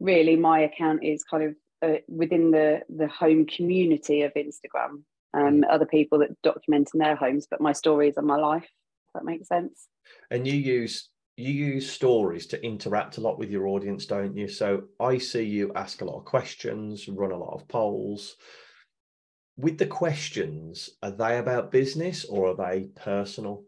really 0.00 0.36
my 0.36 0.60
account 0.60 1.04
is 1.04 1.24
kind 1.24 1.44
of 1.44 1.54
uh, 1.82 1.98
within 2.08 2.50
the 2.50 2.82
the 2.94 3.08
home 3.08 3.46
community 3.46 4.22
of 4.22 4.32
Instagram. 4.34 5.02
Um, 5.34 5.64
other 5.68 5.86
people 5.86 6.20
that 6.20 6.40
document 6.42 6.90
in 6.94 7.00
their 7.00 7.16
homes, 7.16 7.46
but 7.50 7.60
my 7.60 7.72
stories 7.72 8.16
are 8.16 8.22
my 8.22 8.36
life. 8.36 8.62
If 9.08 9.14
that 9.14 9.24
makes 9.24 9.48
sense. 9.48 9.88
And 10.30 10.46
you 10.46 10.54
use 10.54 11.08
you 11.36 11.52
use 11.52 11.90
stories 11.90 12.46
to 12.46 12.64
interact 12.64 13.18
a 13.18 13.20
lot 13.20 13.40
with 13.40 13.50
your 13.50 13.66
audience, 13.66 14.06
don't 14.06 14.36
you? 14.36 14.46
So 14.46 14.84
I 15.00 15.18
see 15.18 15.42
you 15.42 15.72
ask 15.74 16.00
a 16.00 16.04
lot 16.04 16.18
of 16.18 16.24
questions, 16.24 17.08
run 17.08 17.32
a 17.32 17.36
lot 17.36 17.54
of 17.54 17.66
polls 17.66 18.36
with 19.56 19.78
the 19.78 19.86
questions, 19.86 20.90
are 21.02 21.10
they 21.10 21.38
about 21.38 21.70
business 21.70 22.24
or 22.24 22.50
are 22.50 22.56
they 22.56 22.88
personal? 22.94 23.64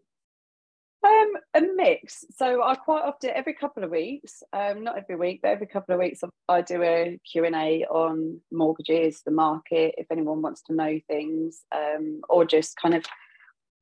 Um, 1.04 1.32
a 1.56 1.74
mix. 1.74 2.24
So 2.36 2.62
I 2.62 2.74
quite 2.74 3.02
often, 3.02 3.30
every 3.34 3.54
couple 3.54 3.84
of 3.84 3.90
weeks, 3.90 4.42
um, 4.52 4.84
not 4.84 4.98
every 4.98 5.16
week, 5.16 5.40
but 5.42 5.50
every 5.50 5.66
couple 5.66 5.94
of 5.94 6.00
weeks, 6.00 6.20
I 6.48 6.62
do 6.62 6.82
a 6.82 7.18
Q&A 7.30 7.84
on 7.86 8.40
mortgages, 8.52 9.22
the 9.24 9.30
market, 9.30 9.94
if 9.98 10.06
anyone 10.10 10.42
wants 10.42 10.62
to 10.62 10.74
know 10.74 10.98
things, 11.08 11.62
um, 11.74 12.20
or 12.28 12.44
just 12.44 12.76
kind 12.76 12.94
of, 12.94 13.04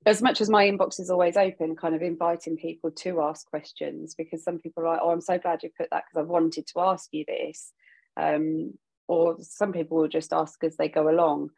as 0.06 0.20
much 0.22 0.40
as 0.40 0.50
my 0.50 0.66
inbox 0.66 1.00
is 1.00 1.10
always 1.10 1.36
open, 1.36 1.76
kind 1.76 1.94
of 1.94 2.02
inviting 2.02 2.56
people 2.56 2.90
to 2.90 3.22
ask 3.22 3.48
questions 3.48 4.14
because 4.14 4.44
some 4.44 4.58
people 4.58 4.84
are 4.84 4.92
like, 4.92 5.00
oh, 5.02 5.10
I'm 5.10 5.20
so 5.20 5.38
glad 5.38 5.62
you 5.62 5.70
put 5.76 5.88
that 5.90 6.04
because 6.06 6.22
I've 6.22 6.30
wanted 6.30 6.66
to 6.66 6.80
ask 6.80 7.08
you 7.12 7.24
this. 7.26 7.72
Um, 8.16 8.74
or 9.08 9.36
some 9.40 9.72
people 9.72 9.98
will 9.98 10.08
just 10.08 10.32
ask 10.32 10.62
as 10.64 10.76
they 10.76 10.88
go 10.88 11.10
along 11.10 11.50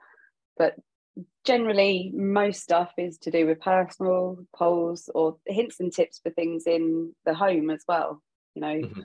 but 0.57 0.75
generally 1.45 2.13
most 2.15 2.63
stuff 2.63 2.93
is 2.99 3.19
to 3.19 3.31
do 3.31 3.47
with 3.47 3.61
personal 3.61 4.39
polls 4.55 5.09
or 5.15 5.37
hints 5.47 5.81
and 5.81 5.93
tips 5.93 6.21
for 6.23 6.31
things 6.31 6.65
in 6.67 7.15
the 7.25 7.35
home 7.35 7.71
as 7.71 7.83
well. 7.89 8.23
You 8.55 8.63
know 8.63 8.75
mm-hmm. 8.75 9.01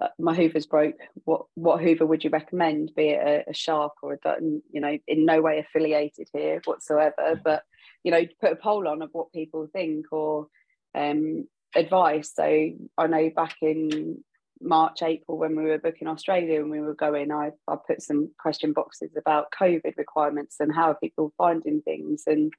uh, 0.00 0.08
my 0.18 0.34
hoover's 0.34 0.66
broke. 0.66 0.98
What 1.24 1.46
what 1.54 1.82
hoover 1.82 2.06
would 2.06 2.24
you 2.24 2.30
recommend? 2.30 2.92
Be 2.94 3.10
it 3.10 3.44
a, 3.46 3.50
a 3.50 3.54
shark 3.54 3.94
or 4.02 4.14
a 4.14 4.18
dyson 4.18 4.62
you 4.70 4.80
know 4.80 4.98
in 5.06 5.24
no 5.24 5.40
way 5.40 5.58
affiliated 5.58 6.28
here 6.32 6.60
whatsoever 6.64 7.14
mm-hmm. 7.20 7.40
but 7.44 7.62
you 8.04 8.10
know 8.10 8.24
put 8.40 8.52
a 8.52 8.56
poll 8.56 8.86
on 8.88 9.02
of 9.02 9.10
what 9.12 9.32
people 9.32 9.68
think 9.72 10.06
or 10.12 10.48
um 10.94 11.46
advice. 11.74 12.32
So 12.34 12.70
i 12.96 13.06
know 13.06 13.30
back 13.34 13.56
in 13.62 14.22
March, 14.60 15.02
April, 15.02 15.38
when 15.38 15.56
we 15.56 15.64
were 15.64 15.78
booking 15.78 16.08
Australia 16.08 16.60
and 16.60 16.70
we 16.70 16.80
were 16.80 16.94
going, 16.94 17.30
I, 17.30 17.52
I 17.66 17.76
put 17.76 18.02
some 18.02 18.30
question 18.38 18.72
boxes 18.72 19.10
about 19.16 19.52
COVID 19.58 19.96
requirements 19.96 20.56
and 20.60 20.74
how 20.74 20.90
are 20.90 20.94
people 20.96 21.32
finding 21.38 21.82
things 21.82 22.24
and 22.26 22.52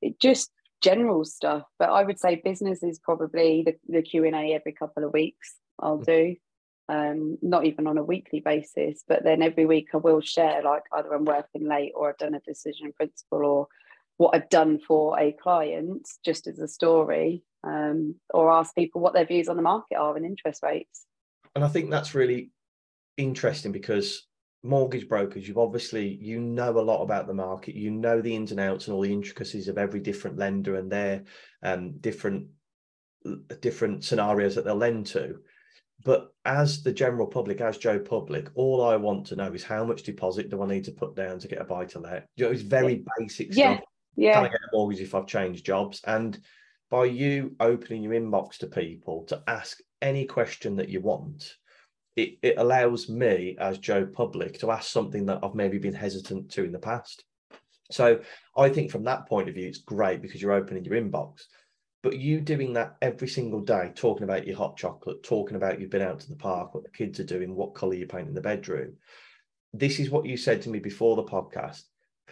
it 0.00 0.20
just 0.20 0.50
general 0.82 1.24
stuff. 1.24 1.64
But 1.78 1.90
I 1.90 2.02
would 2.04 2.18
say 2.18 2.36
business 2.36 2.82
is 2.82 2.98
probably 2.98 3.64
the, 3.64 3.74
the 3.88 4.02
Q&A 4.02 4.54
every 4.54 4.72
couple 4.72 5.04
of 5.04 5.12
weeks 5.12 5.54
I'll 5.80 5.98
do. 5.98 6.36
Um, 6.88 7.36
not 7.42 7.66
even 7.66 7.88
on 7.88 7.98
a 7.98 8.04
weekly 8.04 8.38
basis, 8.38 9.02
but 9.08 9.24
then 9.24 9.42
every 9.42 9.66
week 9.66 9.88
I 9.92 9.96
will 9.96 10.20
share 10.20 10.62
like 10.62 10.84
either 10.92 11.12
I'm 11.12 11.24
working 11.24 11.66
late 11.66 11.92
or 11.96 12.08
I've 12.08 12.18
done 12.18 12.34
a 12.34 12.40
decision 12.40 12.86
in 12.86 12.92
principle 12.92 13.44
or 13.44 13.66
what 14.18 14.34
I've 14.34 14.48
done 14.48 14.78
for 14.78 15.18
a 15.18 15.32
client 15.32 16.08
just 16.24 16.46
as 16.46 16.58
a 16.58 16.68
story, 16.68 17.42
um, 17.64 18.14
or 18.32 18.52
ask 18.52 18.74
people 18.74 19.00
what 19.00 19.14
their 19.14 19.26
views 19.26 19.48
on 19.48 19.56
the 19.56 19.62
market 19.62 19.96
are 19.96 20.16
and 20.16 20.24
interest 20.24 20.62
rates. 20.62 21.04
And 21.56 21.64
I 21.64 21.68
think 21.68 21.90
that's 21.90 22.14
really 22.14 22.50
interesting 23.16 23.72
because 23.72 24.28
mortgage 24.62 25.08
brokers, 25.08 25.48
you've 25.48 25.56
obviously 25.56 26.06
you 26.20 26.38
know 26.38 26.78
a 26.78 26.80
lot 26.80 27.02
about 27.02 27.26
the 27.26 27.32
market, 27.32 27.74
you 27.74 27.90
know 27.90 28.20
the 28.20 28.36
ins 28.36 28.50
and 28.50 28.60
outs 28.60 28.86
and 28.86 28.94
all 28.94 29.00
the 29.00 29.12
intricacies 29.12 29.66
of 29.66 29.78
every 29.78 30.00
different 30.00 30.36
lender 30.36 30.74
and 30.74 30.92
their 30.92 31.24
um, 31.62 31.96
different 31.98 32.48
different 33.62 34.04
scenarios 34.04 34.54
that 34.54 34.66
they'll 34.66 34.76
lend 34.76 35.06
to. 35.06 35.38
But 36.04 36.28
as 36.44 36.82
the 36.82 36.92
general 36.92 37.26
public, 37.26 37.62
as 37.62 37.78
Joe 37.78 37.98
Public, 37.98 38.50
all 38.54 38.84
I 38.84 38.96
want 38.96 39.26
to 39.28 39.36
know 39.36 39.50
is 39.54 39.64
how 39.64 39.82
much 39.82 40.02
deposit 40.02 40.50
do 40.50 40.62
I 40.62 40.66
need 40.66 40.84
to 40.84 40.92
put 40.92 41.16
down 41.16 41.38
to 41.38 41.48
get 41.48 41.62
a 41.62 41.64
buy 41.64 41.86
to 41.86 42.00
let? 42.00 42.26
You 42.36 42.44
know, 42.44 42.50
it's 42.52 42.60
very 42.60 43.02
basic 43.18 43.56
yeah. 43.56 43.76
stuff. 43.76 43.84
Yeah. 44.14 44.34
Can 44.34 44.44
I 44.44 44.48
get 44.48 44.60
a 44.60 44.76
mortgage 44.76 45.00
if 45.00 45.14
I've 45.14 45.26
changed 45.26 45.64
jobs? 45.64 46.02
And 46.06 46.38
by 46.90 47.06
you 47.06 47.56
opening 47.60 48.02
your 48.02 48.12
inbox 48.12 48.58
to 48.58 48.66
people 48.66 49.24
to 49.28 49.42
ask 49.46 49.78
any 50.02 50.24
question 50.24 50.76
that 50.76 50.88
you 50.88 51.00
want, 51.00 51.54
it, 52.16 52.38
it 52.42 52.58
allows 52.58 53.08
me 53.08 53.56
as 53.58 53.78
Joe 53.78 54.06
Public 54.06 54.58
to 54.60 54.70
ask 54.70 54.90
something 54.90 55.26
that 55.26 55.40
I've 55.42 55.54
maybe 55.54 55.78
been 55.78 55.94
hesitant 55.94 56.50
to 56.52 56.64
in 56.64 56.72
the 56.72 56.78
past. 56.78 57.24
So 57.90 58.20
I 58.56 58.68
think 58.68 58.90
from 58.90 59.04
that 59.04 59.28
point 59.28 59.48
of 59.48 59.54
view, 59.54 59.68
it's 59.68 59.78
great 59.78 60.22
because 60.22 60.40
you're 60.40 60.52
opening 60.52 60.84
your 60.84 61.00
inbox. 61.00 61.42
But 62.02 62.18
you 62.18 62.40
doing 62.40 62.72
that 62.74 62.96
every 63.02 63.28
single 63.28 63.60
day, 63.60 63.92
talking 63.94 64.24
about 64.24 64.46
your 64.46 64.56
hot 64.56 64.76
chocolate, 64.76 65.22
talking 65.22 65.56
about 65.56 65.80
you've 65.80 65.90
been 65.90 66.02
out 66.02 66.20
to 66.20 66.28
the 66.28 66.36
park, 66.36 66.74
what 66.74 66.84
the 66.84 66.90
kids 66.90 67.18
are 67.20 67.24
doing, 67.24 67.54
what 67.54 67.74
colour 67.74 67.94
you're 67.94 68.06
painting 68.06 68.34
the 68.34 68.40
bedroom. 68.40 68.94
This 69.72 69.98
is 69.98 70.10
what 70.10 70.24
you 70.24 70.36
said 70.36 70.62
to 70.62 70.70
me 70.70 70.78
before 70.78 71.16
the 71.16 71.24
podcast. 71.24 71.82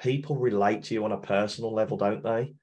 People 0.01 0.37
relate 0.37 0.85
to 0.85 0.95
you 0.95 1.05
on 1.05 1.13
a 1.13 1.19
personal 1.19 1.75
level, 1.75 1.97
don't 1.97 2.23
they? 2.23 2.55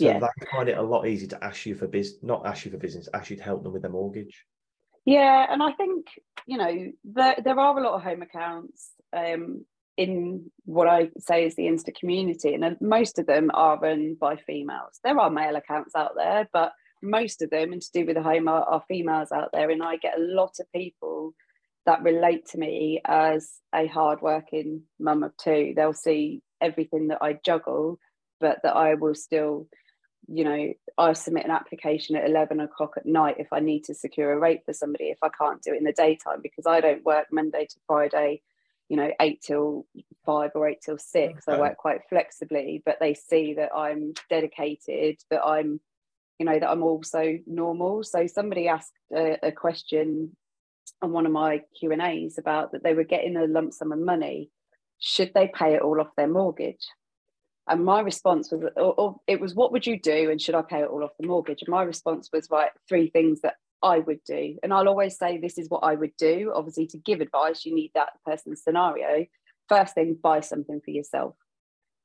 So 0.00 0.06
Yeah. 0.06 0.18
they 0.18 0.46
find 0.50 0.68
it 0.70 0.78
a 0.78 0.82
lot 0.82 1.06
easier 1.06 1.28
to 1.28 1.44
ask 1.44 1.66
you 1.66 1.74
for 1.74 1.86
business, 1.86 2.22
not 2.22 2.46
ask 2.46 2.64
you 2.64 2.70
for 2.70 2.78
business, 2.78 3.06
ask 3.12 3.28
you 3.28 3.36
to 3.36 3.42
help 3.42 3.62
them 3.62 3.74
with 3.74 3.82
their 3.82 3.90
mortgage. 3.90 4.46
Yeah, 5.04 5.46
and 5.50 5.62
I 5.62 5.72
think 5.72 6.06
you 6.46 6.56
know 6.56 6.92
there 7.04 7.36
there 7.44 7.58
are 7.58 7.78
a 7.78 7.82
lot 7.82 7.94
of 7.94 8.02
home 8.02 8.22
accounts 8.22 8.92
um, 9.12 9.66
in 9.98 10.50
what 10.64 10.88
I 10.88 11.10
say 11.18 11.44
is 11.44 11.54
the 11.54 11.64
Insta 11.64 11.94
community, 11.94 12.54
and 12.54 12.76
most 12.80 13.18
of 13.18 13.26
them 13.26 13.50
are 13.52 13.78
run 13.78 14.16
by 14.18 14.36
females. 14.36 14.98
There 15.04 15.18
are 15.18 15.30
male 15.30 15.56
accounts 15.56 15.94
out 15.94 16.12
there, 16.16 16.48
but 16.50 16.72
most 17.02 17.42
of 17.42 17.50
them, 17.50 17.72
and 17.72 17.82
to 17.82 17.92
do 17.92 18.06
with 18.06 18.16
the 18.16 18.22
home, 18.22 18.48
are, 18.48 18.62
are 18.62 18.84
females 18.88 19.32
out 19.32 19.50
there, 19.52 19.68
and 19.68 19.82
I 19.82 19.96
get 19.96 20.18
a 20.18 20.22
lot 20.22 20.54
of 20.60 20.72
people 20.74 21.34
that 21.84 22.02
relate 22.02 22.46
to 22.46 22.58
me 22.58 23.02
as 23.04 23.50
a 23.74 23.86
hardworking 23.86 24.82
mum 24.98 25.24
of 25.24 25.36
two. 25.36 25.74
They'll 25.76 25.92
see 25.92 26.40
everything 26.60 27.08
that 27.08 27.18
I 27.20 27.38
juggle, 27.44 27.98
but 28.38 28.60
that 28.62 28.76
I 28.76 28.94
will 28.94 29.14
still 29.14 29.68
you 30.32 30.44
know, 30.44 30.72
I 30.96 31.12
submit 31.12 31.44
an 31.44 31.50
application 31.50 32.14
at 32.14 32.28
11 32.28 32.60
o'clock 32.60 32.94
at 32.96 33.04
night 33.04 33.36
if 33.38 33.52
I 33.52 33.58
need 33.58 33.84
to 33.84 33.94
secure 33.94 34.32
a 34.32 34.38
rate 34.38 34.60
for 34.64 34.72
somebody, 34.72 35.06
if 35.06 35.18
I 35.22 35.28
can't 35.28 35.60
do 35.60 35.74
it 35.74 35.78
in 35.78 35.84
the 35.84 35.92
daytime, 35.92 36.40
because 36.40 36.66
I 36.66 36.80
don't 36.80 37.04
work 37.04 37.26
Monday 37.32 37.66
to 37.68 37.76
Friday, 37.86 38.42
you 38.88 38.96
know, 38.96 39.10
eight 39.20 39.42
till 39.42 39.86
five 40.24 40.52
or 40.54 40.68
eight 40.68 40.82
till 40.82 40.98
six. 40.98 41.48
I 41.48 41.58
work 41.58 41.76
quite 41.78 42.02
flexibly, 42.08 42.80
but 42.84 42.98
they 43.00 43.14
see 43.14 43.54
that 43.54 43.74
I'm 43.74 44.12
dedicated, 44.28 45.18
that 45.30 45.44
I'm, 45.44 45.80
you 46.38 46.46
know, 46.46 46.58
that 46.58 46.70
I'm 46.70 46.84
also 46.84 47.38
normal. 47.46 48.04
So 48.04 48.28
somebody 48.28 48.68
asked 48.68 48.92
a, 49.12 49.36
a 49.42 49.52
question 49.52 50.36
on 51.02 51.10
one 51.10 51.26
of 51.26 51.32
my 51.32 51.62
Q 51.78 51.90
and 51.90 52.02
A's 52.02 52.38
about 52.38 52.72
that 52.72 52.84
they 52.84 52.94
were 52.94 53.04
getting 53.04 53.36
a 53.36 53.46
lump 53.46 53.72
sum 53.72 53.90
of 53.90 53.98
money. 53.98 54.50
Should 55.00 55.32
they 55.34 55.48
pay 55.52 55.74
it 55.74 55.82
all 55.82 56.00
off 56.00 56.14
their 56.16 56.28
mortgage? 56.28 56.86
And 57.70 57.84
my 57.84 58.00
response 58.00 58.50
was, 58.50 58.64
or, 58.76 58.94
or 58.94 59.20
it 59.28 59.40
was, 59.40 59.54
what 59.54 59.70
would 59.70 59.86
you 59.86 59.98
do? 59.98 60.28
And 60.30 60.42
should 60.42 60.56
I 60.56 60.62
pay 60.62 60.80
it 60.80 60.88
all 60.88 61.04
off 61.04 61.16
the 61.18 61.26
mortgage? 61.26 61.62
And 61.62 61.70
my 61.70 61.84
response 61.84 62.28
was, 62.32 62.48
right, 62.50 62.70
three 62.88 63.08
things 63.08 63.42
that 63.42 63.54
I 63.80 64.00
would 64.00 64.20
do. 64.26 64.56
And 64.62 64.72
I'll 64.74 64.88
always 64.88 65.16
say, 65.16 65.38
this 65.38 65.56
is 65.56 65.70
what 65.70 65.84
I 65.84 65.94
would 65.94 66.16
do. 66.18 66.52
Obviously, 66.54 66.88
to 66.88 66.98
give 66.98 67.20
advice, 67.20 67.64
you 67.64 67.74
need 67.74 67.92
that 67.94 68.10
person's 68.26 68.62
scenario. 68.62 69.24
First 69.68 69.94
thing, 69.94 70.18
buy 70.20 70.40
something 70.40 70.80
for 70.84 70.90
yourself. 70.90 71.36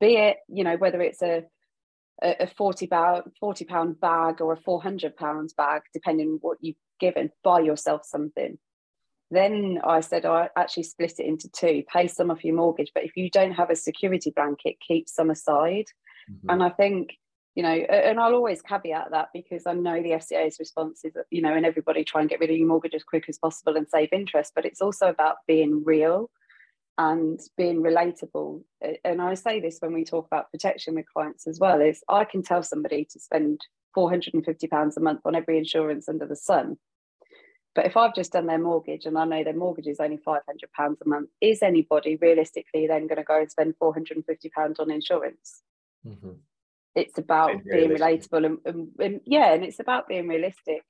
Be 0.00 0.16
it, 0.16 0.36
you 0.48 0.62
know, 0.62 0.76
whether 0.76 1.02
it's 1.02 1.20
a 1.22 1.44
a 2.22 2.36
a 2.40 2.46
40 2.46 2.86
pound 2.86 3.24
40 3.40 3.64
pound 3.64 4.00
bag 4.00 4.40
or 4.40 4.52
a 4.52 4.56
400 4.56 5.16
pounds 5.16 5.52
bag 5.52 5.82
depending 5.92 6.28
on 6.28 6.38
what 6.40 6.58
you've 6.60 6.76
given 6.98 7.30
buy 7.44 7.60
yourself 7.60 8.02
something 8.04 8.58
then 9.30 9.78
i 9.84 10.00
said 10.00 10.24
i 10.24 10.48
actually 10.56 10.82
split 10.82 11.14
it 11.18 11.26
into 11.26 11.48
two 11.50 11.82
pay 11.92 12.06
some 12.06 12.30
off 12.30 12.44
your 12.44 12.54
mortgage 12.54 12.90
but 12.94 13.04
if 13.04 13.16
you 13.16 13.28
don't 13.30 13.52
have 13.52 13.70
a 13.70 13.76
security 13.76 14.30
blanket 14.34 14.76
keep 14.80 15.08
some 15.08 15.30
aside 15.30 15.86
Mhm. 16.30 16.52
and 16.52 16.62
i 16.62 16.70
think 16.70 17.16
you 17.54 17.62
know 17.62 17.70
and 17.70 18.20
i'll 18.20 18.34
always 18.34 18.62
caveat 18.62 19.10
that 19.10 19.28
because 19.32 19.66
i 19.66 19.72
know 19.72 20.02
the 20.02 20.12
fca's 20.12 20.58
response 20.58 21.04
is 21.04 21.14
that, 21.14 21.26
you 21.30 21.42
know 21.42 21.54
and 21.54 21.66
everybody 21.66 22.04
try 22.04 22.20
and 22.20 22.30
get 22.30 22.40
rid 22.40 22.50
of 22.50 22.56
your 22.56 22.68
mortgage 22.68 22.94
as 22.94 23.04
quick 23.04 23.24
as 23.28 23.38
possible 23.38 23.76
and 23.76 23.88
save 23.88 24.12
interest 24.12 24.52
but 24.54 24.64
it's 24.64 24.80
also 24.80 25.08
about 25.08 25.36
being 25.46 25.82
real 25.84 26.30
and 26.98 27.40
being 27.56 27.82
relatable 27.82 28.62
and 29.04 29.20
i 29.20 29.34
say 29.34 29.60
this 29.60 29.78
when 29.80 29.92
we 29.92 30.04
talk 30.04 30.26
about 30.26 30.50
protection 30.50 30.94
with 30.94 31.06
clients 31.12 31.46
as 31.46 31.58
well 31.60 31.80
is 31.80 32.02
i 32.08 32.24
can 32.24 32.42
tell 32.42 32.62
somebody 32.62 33.04
to 33.04 33.18
spend 33.18 33.60
450 33.94 34.66
pounds 34.66 34.96
a 34.96 35.00
month 35.00 35.20
on 35.24 35.34
every 35.34 35.58
insurance 35.58 36.08
under 36.08 36.26
the 36.26 36.36
sun 36.36 36.76
but 37.76 37.84
if 37.84 37.96
I've 37.96 38.14
just 38.14 38.32
done 38.32 38.46
their 38.46 38.58
mortgage 38.58 39.04
and 39.04 39.18
I 39.18 39.26
know 39.26 39.44
their 39.44 39.54
mortgage 39.54 39.86
is 39.86 40.00
only 40.00 40.16
£500 40.16 40.40
a 40.78 41.08
month, 41.08 41.28
is 41.42 41.62
anybody 41.62 42.16
realistically 42.16 42.86
then 42.86 43.06
going 43.06 43.18
to 43.18 43.22
go 43.22 43.38
and 43.38 43.50
spend 43.50 43.74
£450 43.80 44.80
on 44.80 44.90
insurance? 44.90 45.62
Mhm. 46.04 46.38
It's 46.94 47.18
about 47.18 47.62
Being 47.64 47.88
being 47.88 47.90
relatable 47.90 48.46
and, 48.46 48.58
and, 48.64 48.88
and 48.98 49.20
yeah, 49.26 49.52
and 49.52 49.62
it's 49.62 49.80
about 49.80 50.08
being 50.08 50.26
realistic 50.26 50.82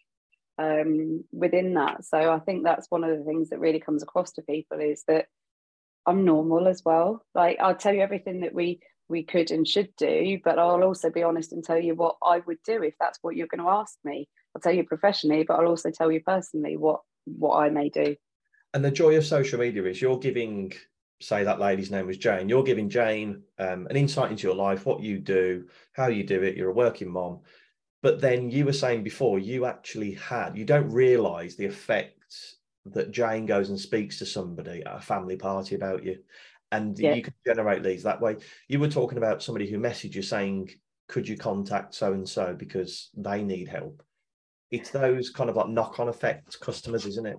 um, 0.56 1.24
within 1.32 1.74
that. 1.74 2.04
So 2.04 2.32
I 2.32 2.38
think 2.38 2.62
that's 2.62 2.88
one 2.88 3.02
of 3.02 3.18
the 3.18 3.24
things 3.24 3.50
that 3.50 3.58
really 3.58 3.80
comes 3.80 4.04
across 4.04 4.30
to 4.32 4.42
people 4.42 4.78
is 4.80 5.02
that 5.08 5.26
I'm 6.06 6.24
normal 6.24 6.68
as 6.68 6.84
well. 6.84 7.24
Like 7.34 7.58
I'll 7.60 7.74
tell 7.74 7.92
you 7.92 8.02
everything 8.02 8.40
that 8.42 8.54
we 8.54 8.80
we 9.08 9.24
could 9.24 9.50
and 9.50 9.66
should 9.66 9.94
do, 9.96 10.38
but 10.44 10.58
I'll 10.58 10.82
also 10.82 11.10
be 11.10 11.22
honest 11.22 11.52
and 11.52 11.62
tell 11.64 11.78
you 11.78 11.94
what 11.94 12.16
I 12.22 12.40
would 12.40 12.58
do 12.64 12.82
if 12.82 12.94
that's 12.98 13.18
what 13.22 13.36
you're 13.36 13.46
going 13.46 13.64
to 13.64 13.70
ask 13.70 13.96
me. 14.04 14.28
I'll 14.56 14.60
tell 14.60 14.72
you 14.72 14.84
professionally, 14.84 15.44
but 15.46 15.60
I'll 15.60 15.66
also 15.66 15.90
tell 15.90 16.10
you 16.10 16.22
personally 16.22 16.78
what 16.78 17.02
what 17.26 17.58
I 17.58 17.68
may 17.68 17.90
do. 17.90 18.16
And 18.72 18.82
the 18.82 18.90
joy 18.90 19.16
of 19.16 19.26
social 19.26 19.58
media 19.58 19.84
is 19.84 20.00
you're 20.00 20.18
giving, 20.18 20.72
say 21.20 21.44
that 21.44 21.60
lady's 21.60 21.90
name 21.90 22.06
was 22.06 22.16
Jane, 22.16 22.48
you're 22.48 22.62
giving 22.62 22.88
Jane 22.88 23.42
um, 23.58 23.86
an 23.90 23.96
insight 23.96 24.30
into 24.30 24.46
your 24.46 24.56
life, 24.56 24.86
what 24.86 25.02
you 25.02 25.18
do, 25.18 25.66
how 25.92 26.06
you 26.06 26.24
do 26.24 26.42
it. 26.42 26.56
You're 26.56 26.70
a 26.70 26.74
working 26.74 27.10
mom. 27.10 27.40
But 28.02 28.20
then 28.20 28.50
you 28.50 28.64
were 28.64 28.72
saying 28.72 29.02
before, 29.02 29.38
you 29.38 29.66
actually 29.66 30.12
had, 30.12 30.56
you 30.56 30.64
don't 30.64 30.90
realize 30.90 31.56
the 31.56 31.66
effect 31.66 32.34
that 32.86 33.10
Jane 33.10 33.44
goes 33.44 33.68
and 33.68 33.78
speaks 33.78 34.18
to 34.20 34.26
somebody 34.26 34.82
at 34.86 34.96
a 34.96 35.00
family 35.00 35.36
party 35.36 35.74
about 35.74 36.02
you. 36.02 36.18
And 36.72 36.98
Yeah. 36.98 37.14
you 37.14 37.22
can 37.22 37.34
generate 37.46 37.82
leads 37.82 38.04
that 38.04 38.22
way. 38.22 38.36
You 38.68 38.80
were 38.80 38.88
talking 38.88 39.18
about 39.18 39.42
somebody 39.42 39.68
who 39.70 39.78
messaged 39.78 40.14
you 40.14 40.22
saying, 40.22 40.70
could 41.08 41.28
you 41.28 41.36
contact 41.36 41.94
so 41.94 42.12
and 42.14 42.28
so 42.28 42.54
because 42.54 43.10
they 43.16 43.42
need 43.42 43.68
help? 43.68 44.02
It's 44.70 44.90
those 44.90 45.30
kind 45.30 45.48
of 45.48 45.56
like 45.56 45.68
knock 45.68 46.00
on 46.00 46.08
effects, 46.08 46.56
customers, 46.56 47.06
isn't 47.06 47.26
it? 47.26 47.38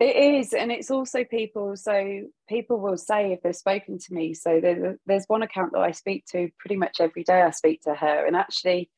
It 0.00 0.16
is, 0.16 0.54
and 0.54 0.72
it's 0.72 0.90
also 0.90 1.22
people. 1.24 1.76
So 1.76 2.22
people 2.48 2.80
will 2.80 2.96
say 2.96 3.32
if 3.32 3.42
they've 3.42 3.54
spoken 3.54 3.98
to 3.98 4.14
me. 4.14 4.34
So 4.34 4.60
there, 4.60 4.98
there's 5.06 5.26
one 5.28 5.42
account 5.42 5.72
that 5.72 5.80
I 5.80 5.92
speak 5.92 6.24
to 6.32 6.48
pretty 6.58 6.76
much 6.76 7.00
every 7.00 7.22
day. 7.22 7.42
I 7.42 7.50
speak 7.50 7.82
to 7.82 7.94
her, 7.94 8.26
and 8.26 8.34
actually, 8.36 8.90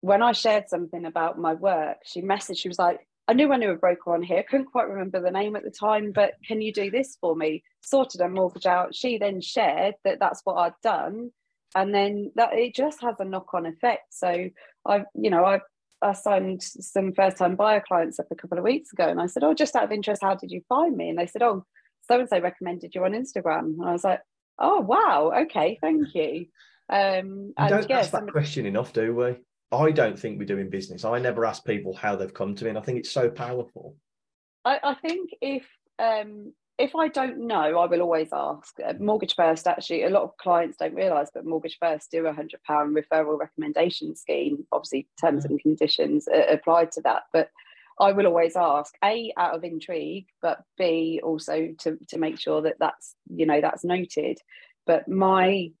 when 0.00 0.22
I 0.22 0.32
shared 0.32 0.68
something 0.68 1.04
about 1.04 1.38
my 1.38 1.54
work, 1.54 1.98
she 2.04 2.22
messaged. 2.22 2.58
She 2.58 2.68
was 2.68 2.78
like, 2.78 3.00
"I 3.26 3.32
knew 3.32 3.52
I 3.52 3.56
knew 3.56 3.70
a 3.70 3.76
broker 3.76 4.14
on 4.14 4.22
here. 4.22 4.44
Couldn't 4.48 4.70
quite 4.70 4.88
remember 4.88 5.20
the 5.20 5.32
name 5.32 5.56
at 5.56 5.64
the 5.64 5.72
time, 5.72 6.12
but 6.12 6.34
can 6.46 6.60
you 6.60 6.72
do 6.72 6.90
this 6.92 7.16
for 7.20 7.34
me?" 7.34 7.64
Sorted 7.80 8.20
a 8.20 8.28
mortgage 8.28 8.66
out. 8.66 8.94
She 8.94 9.18
then 9.18 9.40
shared 9.40 9.96
that 10.04 10.20
that's 10.20 10.42
what 10.44 10.54
I'd 10.54 10.80
done, 10.84 11.32
and 11.74 11.92
then 11.92 12.30
that 12.36 12.52
it 12.52 12.76
just 12.76 13.00
has 13.00 13.16
a 13.18 13.24
knock 13.24 13.54
on 13.54 13.66
effect. 13.66 14.14
So 14.14 14.50
I, 14.86 15.04
you 15.14 15.30
know, 15.30 15.44
I 15.44 15.60
I 16.02 16.12
signed 16.12 16.62
some 16.62 17.12
first 17.12 17.36
time 17.36 17.56
buyer 17.56 17.82
clients 17.86 18.18
up 18.18 18.26
a 18.30 18.34
couple 18.34 18.58
of 18.58 18.64
weeks 18.64 18.92
ago 18.92 19.08
and 19.08 19.20
I 19.20 19.26
said, 19.26 19.44
Oh, 19.44 19.54
just 19.54 19.76
out 19.76 19.84
of 19.84 19.92
interest, 19.92 20.22
how 20.22 20.34
did 20.34 20.50
you 20.50 20.62
find 20.68 20.96
me? 20.96 21.10
And 21.10 21.18
they 21.18 21.26
said, 21.26 21.42
Oh, 21.42 21.64
so 22.02 22.18
and 22.18 22.28
so 22.28 22.40
recommended 22.40 22.94
you 22.94 23.04
on 23.04 23.12
Instagram. 23.12 23.74
And 23.78 23.84
I 23.84 23.92
was 23.92 24.04
like, 24.04 24.20
Oh, 24.58 24.80
wow. 24.80 25.32
Okay. 25.42 25.78
Thank 25.80 26.14
you. 26.14 26.46
Um, 26.88 27.48
We 27.48 27.54
and 27.56 27.68
don't 27.68 27.88
yeah, 27.88 27.98
ask 28.00 28.10
that 28.12 28.30
question 28.30 28.66
enough, 28.66 28.92
do 28.92 29.14
we? 29.14 29.36
I 29.72 29.90
don't 29.92 30.18
think 30.18 30.38
we 30.38 30.44
do 30.44 30.58
in 30.58 30.70
business. 30.70 31.04
I 31.04 31.18
never 31.18 31.44
ask 31.44 31.64
people 31.64 31.94
how 31.94 32.16
they've 32.16 32.34
come 32.34 32.54
to 32.56 32.64
me, 32.64 32.70
and 32.70 32.78
I 32.78 32.82
think 32.82 32.98
it's 32.98 33.10
so 33.10 33.30
powerful. 33.30 33.94
I, 34.64 34.80
I 34.82 34.94
think 34.94 35.30
if 35.40 35.64
um, 35.98 36.52
if 36.80 36.96
I 36.96 37.08
don't 37.08 37.46
know, 37.46 37.78
I 37.78 37.86
will 37.86 38.00
always 38.00 38.30
ask. 38.32 38.74
Uh, 38.80 38.94
Mortgage 38.98 39.34
First, 39.36 39.66
actually, 39.66 40.04
a 40.04 40.10
lot 40.10 40.22
of 40.22 40.36
clients 40.38 40.78
don't 40.78 40.94
realise, 40.94 41.30
but 41.32 41.44
Mortgage 41.44 41.76
First 41.78 42.10
do 42.10 42.26
a 42.26 42.32
hundred 42.32 42.62
pound 42.62 42.96
referral 42.96 43.38
recommendation 43.38 44.16
scheme. 44.16 44.66
Obviously, 44.72 45.06
terms 45.20 45.44
and 45.44 45.60
conditions 45.60 46.26
uh, 46.26 46.46
apply 46.48 46.86
to 46.86 47.02
that, 47.02 47.24
but 47.32 47.50
I 48.00 48.12
will 48.12 48.26
always 48.26 48.56
ask 48.56 48.94
a 49.04 49.30
out 49.36 49.54
of 49.54 49.62
intrigue, 49.62 50.26
but 50.40 50.64
b 50.78 51.20
also 51.22 51.74
to 51.80 51.98
to 52.08 52.18
make 52.18 52.40
sure 52.40 52.62
that 52.62 52.76
that's 52.80 53.14
you 53.28 53.44
know 53.44 53.60
that's 53.60 53.84
noted. 53.84 54.38
But 54.86 55.06
my 55.06 55.72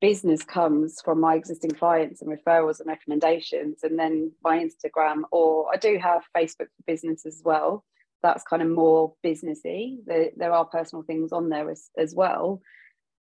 business 0.00 0.44
comes 0.44 1.00
from 1.04 1.20
my 1.20 1.34
existing 1.36 1.70
clients 1.70 2.22
and 2.22 2.30
referrals 2.30 2.80
and 2.80 2.88
recommendations 2.88 3.80
and 3.82 3.98
then 3.98 4.30
my 4.44 4.56
instagram 4.56 5.22
or 5.32 5.66
i 5.74 5.76
do 5.76 5.98
have 5.98 6.22
facebook 6.36 6.68
for 6.76 6.84
business 6.86 7.26
as 7.26 7.42
well 7.44 7.84
that's 8.22 8.44
kind 8.44 8.62
of 8.62 8.68
more 8.68 9.14
businessy 9.24 9.96
there, 10.06 10.30
there 10.36 10.52
are 10.52 10.64
personal 10.64 11.02
things 11.02 11.32
on 11.32 11.48
there 11.48 11.70
as, 11.70 11.88
as 11.96 12.14
well 12.14 12.60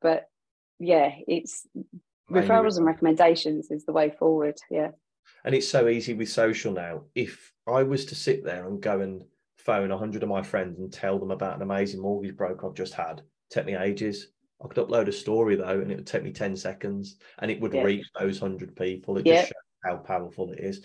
but 0.01 0.29
yeah 0.79 1.13
it's 1.27 1.67
referrals 2.31 2.77
and 2.77 2.87
recommendations 2.87 3.71
is 3.71 3.85
the 3.85 3.93
way 3.93 4.11
forward 4.19 4.57
yeah 4.71 4.91
and 5.45 5.55
it's 5.55 5.69
so 5.69 5.89
easy 5.89 6.15
with 6.15 6.29
social 6.29 6.73
now 6.73 7.03
if 7.15 7.53
i 7.67 7.83
was 7.83 8.05
to 8.07 8.15
sit 8.15 8.45
there 8.45 8.67
and 8.67 8.81
go 8.81 9.01
and 9.01 9.23
phone 9.59 9.89
100 9.89 10.23
of 10.23 10.29
my 10.29 10.43
friends 10.43 10.79
and 10.79 10.93
tell 10.93 11.19
them 11.19 11.31
about 11.31 11.57
an 11.57 11.63
amazing 11.63 12.01
mortgage 12.01 12.37
broker 12.37 12.67
i've 12.69 12.75
just 12.75 12.95
had 12.95 13.23
take 13.51 13.67
me 13.67 13.75
ages 13.75 14.29
I 14.63 14.69
could 14.69 14.89
upload 14.89 15.09
a 15.09 15.13
story 15.13 15.57
though, 15.57 15.81
and 15.81 15.91
it 15.91 15.97
would 15.97 16.07
take 16.07 16.23
me 16.23 16.33
10 16.33 16.57
seconds 16.57 17.17
and 17.39 17.51
it 17.51 17.61
would 17.61 17.75
yeah. 17.75 17.83
reach 17.83 18.07
those 18.19 18.41
100 18.41 18.75
people. 18.75 19.19
It 19.19 19.27
yeah. 19.27 19.43
just 19.43 19.49
shows 19.49 19.85
how 19.85 19.97
powerful 19.97 20.51
it 20.53 20.61
is. 20.61 20.83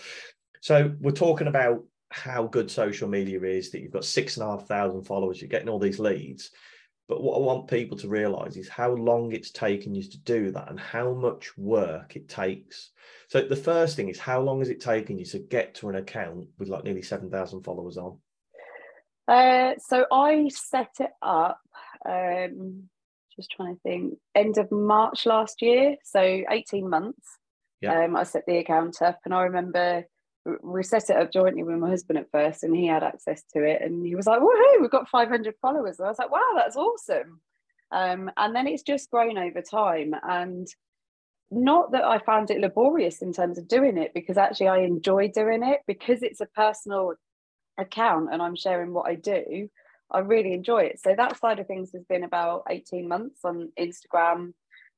So, 0.61 0.93
we're 0.99 1.11
talking 1.11 1.47
about 1.47 1.83
how 2.11 2.43
good 2.43 2.69
social 2.69 3.07
media 3.07 3.41
is 3.41 3.71
that 3.71 3.81
you've 3.81 3.91
got 3.91 4.05
six 4.05 4.37
and 4.37 4.45
a 4.45 4.49
half 4.49 4.67
thousand 4.67 5.03
followers, 5.03 5.41
you're 5.41 5.49
getting 5.49 5.69
all 5.69 5.79
these 5.79 5.99
leads. 5.99 6.51
But 7.07 7.23
what 7.23 7.35
I 7.35 7.39
want 7.39 7.67
people 7.67 7.97
to 7.97 8.07
realize 8.07 8.55
is 8.55 8.69
how 8.69 8.91
long 8.91 9.33
it's 9.33 9.51
taken 9.51 9.93
you 9.93 10.03
to 10.03 10.17
do 10.19 10.51
that 10.51 10.69
and 10.69 10.79
how 10.79 11.13
much 11.13 11.57
work 11.57 12.15
it 12.15 12.29
takes. 12.29 12.91
So, 13.27 13.41
the 13.41 13.55
first 13.55 13.95
thing 13.95 14.07
is 14.07 14.19
how 14.19 14.41
long 14.41 14.59
has 14.59 14.69
it 14.69 14.79
taken 14.79 15.17
you 15.17 15.25
to 15.25 15.39
get 15.39 15.75
to 15.75 15.89
an 15.89 15.95
account 15.95 16.47
with 16.57 16.69
like 16.69 16.83
nearly 16.83 17.01
7,000 17.01 17.63
followers 17.63 17.97
on? 17.97 18.17
Uh, 19.27 19.73
so, 19.79 20.05
I 20.11 20.49
set 20.49 20.91
it 20.99 21.11
up. 21.21 21.59
Um, 22.07 22.89
just 23.35 23.51
trying 23.51 23.75
to 23.75 23.81
think, 23.81 24.17
end 24.35 24.57
of 24.57 24.71
March 24.71 25.25
last 25.25 25.61
year, 25.61 25.95
so 26.03 26.21
18 26.49 26.89
months. 26.89 27.37
Yeah. 27.81 28.05
Um, 28.05 28.15
I 28.15 28.23
set 28.23 28.45
the 28.45 28.57
account 28.57 29.01
up, 29.01 29.19
and 29.25 29.33
I 29.33 29.43
remember 29.43 30.05
we 30.63 30.83
set 30.83 31.09
it 31.09 31.17
up 31.17 31.31
jointly 31.31 31.63
with 31.63 31.77
my 31.77 31.89
husband 31.89 32.19
at 32.19 32.31
first, 32.31 32.63
and 32.63 32.75
he 32.75 32.87
had 32.87 33.03
access 33.03 33.43
to 33.53 33.63
it, 33.63 33.81
and 33.81 34.05
he 34.05 34.15
was 34.15 34.27
like, 34.27 34.39
"Woohoo, 34.41 34.81
we've 34.81 34.89
got 34.89 35.09
500 35.09 35.55
followers!" 35.61 35.99
And 35.99 36.07
I 36.07 36.09
was 36.09 36.19
like, 36.19 36.31
"Wow, 36.31 36.53
that's 36.55 36.75
awesome!" 36.75 37.41
Um, 37.91 38.31
and 38.37 38.55
then 38.55 38.67
it's 38.67 38.83
just 38.83 39.11
grown 39.11 39.37
over 39.37 39.61
time, 39.61 40.15
and 40.23 40.67
not 41.51 41.91
that 41.91 42.05
I 42.05 42.19
found 42.19 42.49
it 42.49 42.61
laborious 42.61 43.21
in 43.21 43.33
terms 43.33 43.57
of 43.57 43.67
doing 43.67 43.97
it, 43.97 44.13
because 44.13 44.37
actually 44.37 44.69
I 44.69 44.79
enjoy 44.79 45.27
doing 45.27 45.63
it 45.63 45.81
because 45.85 46.23
it's 46.23 46.41
a 46.41 46.45
personal 46.45 47.13
account 47.77 48.29
and 48.31 48.41
I'm 48.41 48.55
sharing 48.55 48.93
what 48.93 49.07
I 49.07 49.15
do. 49.15 49.69
I 50.09 50.19
really 50.19 50.53
enjoy 50.53 50.83
it. 50.83 50.99
So 51.01 51.13
that 51.15 51.37
side 51.39 51.59
of 51.59 51.67
things 51.67 51.91
has 51.93 52.03
been 52.05 52.23
about 52.23 52.63
18 52.69 53.07
months 53.07 53.41
on 53.43 53.71
Instagram. 53.79 54.53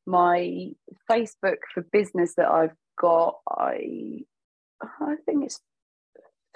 My 0.05 0.69
Facebook 1.09 1.57
for 1.73 1.81
business 1.81 2.35
that 2.35 2.49
I've 2.49 2.75
got, 2.99 3.39
I 3.49 4.21
I 4.81 5.15
think 5.25 5.45
it's 5.45 5.59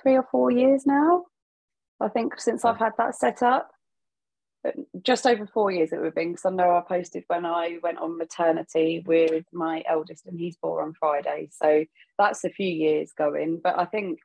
three 0.02 0.16
or 0.16 0.26
four 0.32 0.52
years 0.52 0.86
now. 0.86 1.26
I 2.00 2.10
think 2.10 2.40
since 2.40 2.64
I've 2.64 2.78
had 2.78 2.94
that 2.98 3.16
set 3.16 3.42
up. 3.42 3.72
Uh, 4.68 4.72
just 5.04 5.28
over 5.28 5.46
four 5.46 5.70
years 5.70 5.92
it 5.92 5.98
would 5.98 6.06
have 6.06 6.16
been 6.16 6.32
because 6.32 6.46
I 6.46 6.50
know 6.50 6.76
I 6.76 6.82
posted 6.82 7.24
when 7.28 7.46
I 7.46 7.78
went 7.84 8.00
on 8.00 8.18
maternity 8.18 9.04
with 9.06 9.46
my 9.54 9.84
eldest 9.88 10.26
and 10.26 10.40
he's 10.40 10.58
born 10.58 10.84
on 10.86 10.94
Friday. 11.00 11.50
So 11.52 11.86
that's 12.18 12.44
a 12.44 12.50
few 12.50 12.68
years 12.68 13.12
going. 13.16 13.62
But 13.64 13.78
I 13.78 13.86
think 13.86 14.20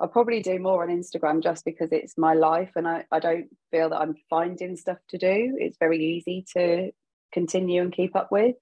I'll 0.00 0.08
probably 0.08 0.42
do 0.42 0.58
more 0.58 0.82
on 0.82 0.88
Instagram 0.88 1.42
just 1.42 1.64
because 1.64 1.90
it's 1.92 2.18
my 2.18 2.34
life 2.34 2.72
and 2.76 2.86
I, 2.86 3.04
I 3.10 3.18
don't 3.18 3.48
feel 3.70 3.90
that 3.90 4.00
I'm 4.00 4.14
finding 4.28 4.76
stuff 4.76 4.98
to 5.10 5.18
do. 5.18 5.56
It's 5.58 5.78
very 5.78 6.04
easy 6.04 6.44
to 6.54 6.90
continue 7.32 7.82
and 7.82 7.92
keep 7.92 8.14
up 8.14 8.30
with. 8.30 8.56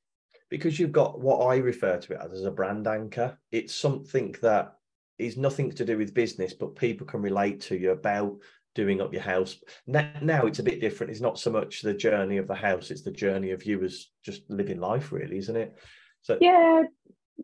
Because 0.50 0.78
you've 0.78 0.92
got 0.92 1.20
what 1.20 1.46
I 1.46 1.56
refer 1.56 1.98
to 1.98 2.12
it 2.12 2.20
as, 2.22 2.32
as 2.32 2.44
a 2.44 2.50
brand 2.50 2.86
anchor. 2.86 3.38
It's 3.50 3.74
something 3.74 4.34
that 4.42 4.74
is 5.18 5.36
nothing 5.36 5.72
to 5.72 5.84
do 5.84 5.98
with 5.98 6.14
business, 6.14 6.52
but 6.52 6.76
people 6.76 7.06
can 7.06 7.22
relate 7.22 7.60
to 7.62 7.76
you 7.76 7.92
about 7.92 8.36
doing 8.74 9.00
up 9.00 9.12
your 9.12 9.22
house. 9.22 9.56
Now, 9.86 10.10
now 10.20 10.46
it's 10.46 10.58
a 10.58 10.64
bit 10.64 10.80
different. 10.80 11.12
It's 11.12 11.20
not 11.20 11.38
so 11.38 11.50
much 11.50 11.82
the 11.82 11.94
journey 11.94 12.38
of 12.38 12.48
the 12.48 12.54
house, 12.54 12.90
it's 12.90 13.02
the 13.02 13.12
journey 13.12 13.52
of 13.52 13.64
you 13.64 13.82
as 13.84 14.08
just 14.24 14.42
living 14.48 14.80
life, 14.80 15.12
really, 15.12 15.38
isn't 15.38 15.56
it? 15.56 15.76
So 16.22 16.38
yeah, 16.40 16.82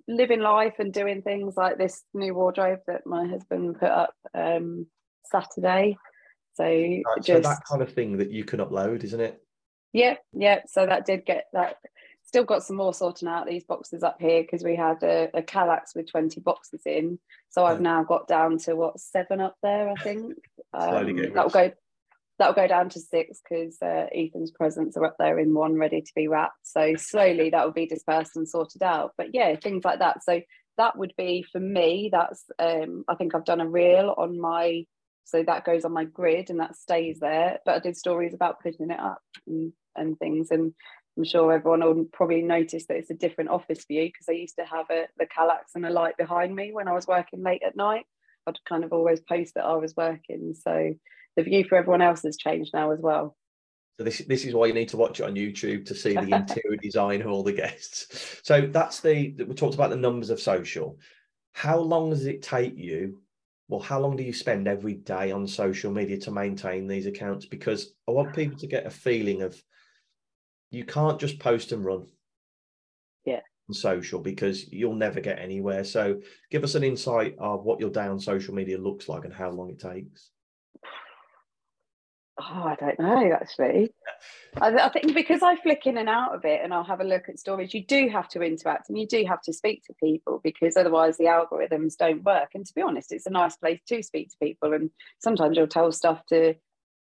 living 0.09 0.41
life 0.41 0.75
and 0.79 0.93
doing 0.93 1.23
things 1.23 1.55
like 1.57 1.79
this 1.79 2.03
new 2.15 2.35
wardrobe 2.35 2.81
that 2.87 3.07
my 3.07 3.27
husband 3.27 3.79
put 3.79 3.91
up 3.91 4.15
um, 4.35 4.87
Saturday. 5.31 5.97
So, 6.55 6.65
right, 6.65 7.03
just, 7.19 7.27
so 7.27 7.41
that 7.41 7.65
kind 7.69 7.83
of 7.83 7.93
thing 7.93 8.19
that 8.19 8.31
you 8.31 8.45
can 8.45 8.61
upload, 8.61 9.05
isn't 9.05 9.21
it? 9.21 9.41
Yeah, 9.93 10.17
yeah. 10.33 10.61
So 10.67 10.87
that 10.87 11.07
did 11.07 11.25
get 11.25 11.45
that. 11.53 11.77
Still 12.31 12.45
got 12.45 12.63
some 12.63 12.77
more 12.77 12.95
sorting 12.95 13.27
out 13.27 13.49
these 13.49 13.65
boxes 13.65 14.05
up 14.05 14.19
here 14.21 14.43
because 14.43 14.63
we 14.63 14.77
had 14.77 15.03
a, 15.03 15.31
a 15.35 15.43
Kallax 15.43 15.97
with 15.97 16.09
20 16.09 16.41
boxes 16.43 16.81
in. 16.87 17.19
So 17.49 17.65
I've 17.65 17.81
now 17.81 18.05
got 18.05 18.29
down 18.29 18.57
to 18.59 18.77
what 18.77 19.01
seven 19.01 19.41
up 19.41 19.57
there, 19.65 19.89
I 19.89 20.01
think. 20.01 20.37
Um, 20.73 21.17
that'll 21.35 21.51
go 21.51 21.73
that'll 22.39 22.55
go 22.55 22.69
down 22.69 22.89
to 22.91 23.01
six 23.01 23.41
because 23.43 23.83
uh, 23.83 24.07
Ethan's 24.15 24.53
presents 24.53 24.97
are 24.97 25.07
up 25.07 25.17
there 25.19 25.41
in 25.41 25.55
one 25.55 25.75
ready 25.75 26.03
to 26.03 26.13
be 26.15 26.29
wrapped. 26.29 26.55
So 26.63 26.95
slowly 26.95 27.51
that 27.51 27.65
will 27.65 27.73
be 27.73 27.87
dispersed 27.87 28.37
and 28.37 28.49
sorted 28.49 28.85
out. 28.85 29.11
But 29.19 29.35
yeah, 29.35 29.57
things 29.57 29.85
like 29.85 29.99
that. 29.99 30.23
So 30.23 30.41
that 30.79 30.97
would 30.97 31.15
be 31.19 31.45
for 31.51 31.59
me. 31.59 32.11
That's 32.13 32.45
um, 32.61 33.03
I 33.09 33.17
think 33.17 33.35
I've 33.35 33.45
done 33.45 33.61
a 33.61 33.69
reel 33.69 34.15
on 34.17 34.41
my 34.41 34.85
so 35.25 35.43
that 35.43 35.65
goes 35.65 35.85
on 35.85 35.91
my 35.91 36.05
grid 36.05 36.49
and 36.49 36.61
that 36.61 36.77
stays 36.77 37.19
there. 37.19 37.59
But 37.67 37.75
I 37.75 37.79
did 37.81 37.97
stories 37.97 38.35
about 38.35 38.63
putting 38.63 38.93
it 38.93 39.01
up 39.01 39.21
and, 39.49 39.73
and 39.97 40.17
things 40.17 40.53
and. 40.53 40.75
I'm 41.21 41.25
sure 41.25 41.53
everyone 41.53 41.85
will 41.85 42.07
probably 42.07 42.41
notice 42.41 42.87
that 42.87 42.97
it's 42.97 43.11
a 43.11 43.15
different 43.15 43.51
office 43.51 43.85
view 43.85 44.07
because 44.07 44.27
I 44.27 44.33
used 44.33 44.57
to 44.57 44.65
have 44.65 44.87
a 44.89 45.05
the 45.19 45.27
Kallax 45.27 45.75
and 45.75 45.85
a 45.85 45.91
light 45.91 46.17
behind 46.17 46.57
me 46.57 46.73
when 46.73 46.89
I 46.89 46.95
was 46.95 47.07
working 47.07 47.43
late 47.43 47.63
at 47.63 47.77
night. 47.77 48.07
I'd 48.47 48.57
kind 48.67 48.85
of 48.85 48.95
always 48.95 49.21
post 49.21 49.53
that 49.57 49.67
I 49.67 49.75
was 49.75 49.95
working. 49.95 50.55
So 50.59 50.95
the 51.37 51.43
view 51.43 51.65
for 51.69 51.77
everyone 51.77 52.01
else 52.01 52.23
has 52.23 52.39
changed 52.39 52.71
now 52.73 52.93
as 52.93 53.01
well. 53.01 53.37
So 53.99 54.05
this 54.05 54.21
this 54.21 54.47
is 54.47 54.55
why 54.55 54.65
you 54.65 54.73
need 54.73 54.89
to 54.89 54.97
watch 54.97 55.21
it 55.21 55.25
on 55.25 55.35
YouTube 55.35 55.85
to 55.89 55.95
see 55.95 56.15
the 56.15 56.21
interior 56.35 56.79
design 56.81 57.21
of 57.21 57.27
all 57.27 57.43
the 57.43 57.53
guests. 57.53 58.41
So 58.43 58.63
that's 58.63 59.01
the 59.01 59.35
we 59.47 59.55
talked 59.55 59.75
about 59.75 59.91
the 59.91 59.97
numbers 59.97 60.31
of 60.31 60.41
social. 60.41 60.99
How 61.53 61.79
long 61.79 62.09
does 62.09 62.25
it 62.25 62.41
take 62.41 62.79
you? 62.79 63.21
Well, 63.69 63.81
how 63.81 64.01
long 64.01 64.17
do 64.17 64.23
you 64.23 64.33
spend 64.33 64.69
every 64.69 64.95
day 64.95 65.33
on 65.33 65.47
social 65.47 65.93
media 65.93 66.17
to 66.21 66.31
maintain 66.31 66.87
these 66.87 67.05
accounts? 67.05 67.45
Because 67.45 67.93
I 68.09 68.13
want 68.13 68.35
people 68.35 68.59
to 68.61 68.67
get 68.67 68.87
a 68.87 68.91
feeling 68.91 69.43
of 69.43 69.63
you 70.71 70.85
can't 70.85 71.21
just 71.21 71.39
post 71.39 71.73
and 71.73 71.85
run. 71.85 72.07
Yeah. 73.25 73.41
On 73.69 73.75
social 73.75 74.21
because 74.21 74.73
you'll 74.73 74.95
never 74.95 75.21
get 75.21 75.39
anywhere. 75.39 75.85
So 75.85 76.21
give 76.51 76.65
us 76.65 76.75
an 76.75 76.85
insight 76.85 77.37
of 77.39 77.65
what 77.65 77.81
your 77.81 77.91
day 77.91 78.07
on 78.07 78.21
social 78.21 78.55
media 78.55 78.79
looks 78.79 79.09
like 79.09 79.25
and 79.25 79.35
how 79.35 79.51
long 79.51 79.71
it 79.71 79.81
takes. 79.81 80.31
Oh, 82.43 82.63
I 82.65 82.75
don't 82.77 82.99
know 82.99 83.33
actually. 83.35 83.93
I, 84.63 84.75
I, 84.75 84.89
think 84.89 85.13
because 85.15 85.43
I 85.43 85.57
flick 85.57 85.83
in 85.85 85.99
and 85.99 86.09
out 86.09 86.35
of 86.35 86.47
it 86.47 86.61
and 86.65 86.73
I'll 86.73 86.85
have 86.85 87.03
a 87.03 87.05
look 87.05 87.29
at 87.29 87.39
stories, 87.39 87.75
you 87.75 87.85
do 87.85 88.09
have 88.09 88.29
to 88.29 88.41
interact 88.41 88.89
and 88.89 88.99
you 88.99 89.07
do 89.07 89.27
have 89.29 89.43
to 89.43 89.53
speak 89.53 89.83
to 89.85 89.95
people 90.03 90.41
because 90.43 90.79
otherwise 90.79 91.19
the 91.19 91.25
algorithms 91.25 91.99
don't 91.99 92.25
work. 92.25 92.49
And 92.55 92.65
to 92.65 92.73
be 92.73 92.81
honest, 92.81 93.13
it's 93.13 93.27
a 93.27 93.31
nice 93.31 93.57
place 93.57 93.81
to 93.89 94.03
speak 94.03 94.31
to 94.31 94.37
people. 94.43 94.73
And 94.73 94.89
sometimes 95.19 95.59
you'll 95.59 95.67
tell 95.67 95.93
stuff 95.93 96.25
to 96.31 96.55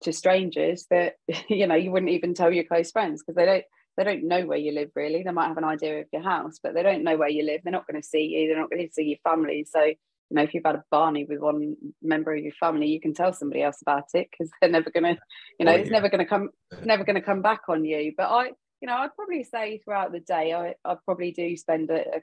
to 0.05 0.13
strangers 0.13 0.85
that 0.89 1.15
you 1.49 1.67
know 1.67 1.75
you 1.75 1.91
wouldn't 1.91 2.11
even 2.11 2.33
tell 2.33 2.51
your 2.51 2.63
close 2.63 2.91
friends 2.91 3.21
because 3.21 3.35
they 3.35 3.45
don't 3.45 3.63
they 3.97 4.03
don't 4.03 4.27
know 4.27 4.45
where 4.45 4.57
you 4.57 4.73
live 4.73 4.91
really. 4.95 5.23
They 5.23 5.31
might 5.31 5.47
have 5.47 5.57
an 5.57 5.63
idea 5.63 6.01
of 6.01 6.07
your 6.11 6.21
house, 6.21 6.59
but 6.61 6.73
they 6.73 6.83
don't 6.83 7.03
know 7.03 7.15
where 7.15 7.29
you 7.29 7.45
live. 7.45 7.61
They're 7.63 7.71
not 7.71 7.87
going 7.87 8.01
to 8.01 8.05
see 8.05 8.23
you. 8.23 8.47
They're 8.47 8.59
not 8.59 8.69
going 8.69 8.85
to 8.85 8.93
see 8.93 9.03
your 9.03 9.19
family. 9.23 9.65
So 9.69 9.93
you 10.29 10.35
know, 10.35 10.43
if 10.43 10.53
you've 10.53 10.65
had 10.65 10.75
a 10.75 10.83
Barney 10.89 11.25
with 11.25 11.39
one 11.39 11.75
member 12.01 12.33
of 12.33 12.43
your 12.43 12.53
family, 12.53 12.87
you 12.87 12.99
can 12.99 13.13
tell 13.13 13.31
somebody 13.31 13.61
else 13.61 13.81
about 13.81 14.05
it 14.13 14.27
because 14.31 14.49
they're 14.59 14.71
never 14.71 14.89
gonna, 14.89 15.17
you 15.59 15.65
know, 15.65 15.71
oh, 15.71 15.75
yeah. 15.75 15.81
it's 15.81 15.91
never 15.91 16.09
gonna 16.09 16.25
come, 16.25 16.49
never 16.83 17.03
gonna 17.03 17.21
come 17.21 17.41
back 17.41 17.61
on 17.69 17.85
you. 17.85 18.13
But 18.17 18.29
I, 18.29 18.45
you 18.81 18.87
know, 18.87 18.95
I'd 18.95 19.15
probably 19.15 19.43
say 19.43 19.81
throughout 19.83 20.11
the 20.11 20.19
day, 20.19 20.53
I, 20.53 20.73
I 20.83 20.95
probably 21.05 21.31
do 21.31 21.55
spend 21.55 21.91
a, 21.91 22.17
a 22.17 22.21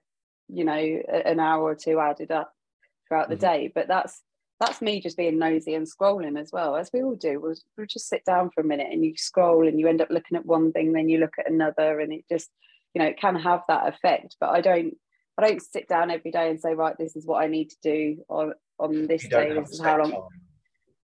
you 0.48 0.64
know, 0.64 0.74
a, 0.74 1.28
an 1.28 1.38
hour 1.38 1.62
or 1.62 1.76
two 1.76 2.00
added 2.00 2.32
up 2.32 2.52
throughout 3.06 3.28
the 3.28 3.36
mm-hmm. 3.36 3.66
day. 3.66 3.72
But 3.72 3.88
that's 3.88 4.20
that's 4.64 4.80
me 4.80 5.00
just 5.00 5.16
being 5.16 5.38
nosy 5.38 5.74
and 5.74 5.88
scrolling 5.88 6.40
as 6.40 6.50
well, 6.52 6.76
as 6.76 6.88
we 6.92 7.02
all 7.02 7.16
do. 7.16 7.40
We'll, 7.40 7.56
we'll 7.76 7.86
just 7.86 8.08
sit 8.08 8.24
down 8.24 8.50
for 8.50 8.60
a 8.60 8.66
minute 8.66 8.88
and 8.92 9.04
you 9.04 9.14
scroll 9.16 9.66
and 9.66 9.78
you 9.78 9.88
end 9.88 10.00
up 10.00 10.10
looking 10.10 10.36
at 10.36 10.46
one 10.46 10.72
thing, 10.72 10.92
then 10.92 11.08
you 11.08 11.18
look 11.18 11.34
at 11.38 11.50
another, 11.50 11.98
and 11.98 12.12
it 12.12 12.24
just, 12.30 12.48
you 12.94 13.02
know, 13.02 13.08
it 13.08 13.18
can 13.18 13.34
have 13.34 13.62
that 13.68 13.88
effect. 13.88 14.36
But 14.40 14.50
I 14.50 14.60
don't 14.60 14.94
I 15.36 15.48
don't 15.48 15.62
sit 15.62 15.88
down 15.88 16.10
every 16.10 16.30
day 16.30 16.50
and 16.50 16.60
say, 16.60 16.74
right, 16.74 16.96
this 16.96 17.16
is 17.16 17.26
what 17.26 17.42
I 17.42 17.48
need 17.48 17.70
to 17.70 17.76
do 17.82 18.24
on 18.28 18.54
on 18.78 19.06
this 19.06 19.26
day. 19.26 19.52
This 19.52 19.70
is 19.70 19.80
how 19.80 19.98
long. 19.98 20.12
Time. 20.12 20.20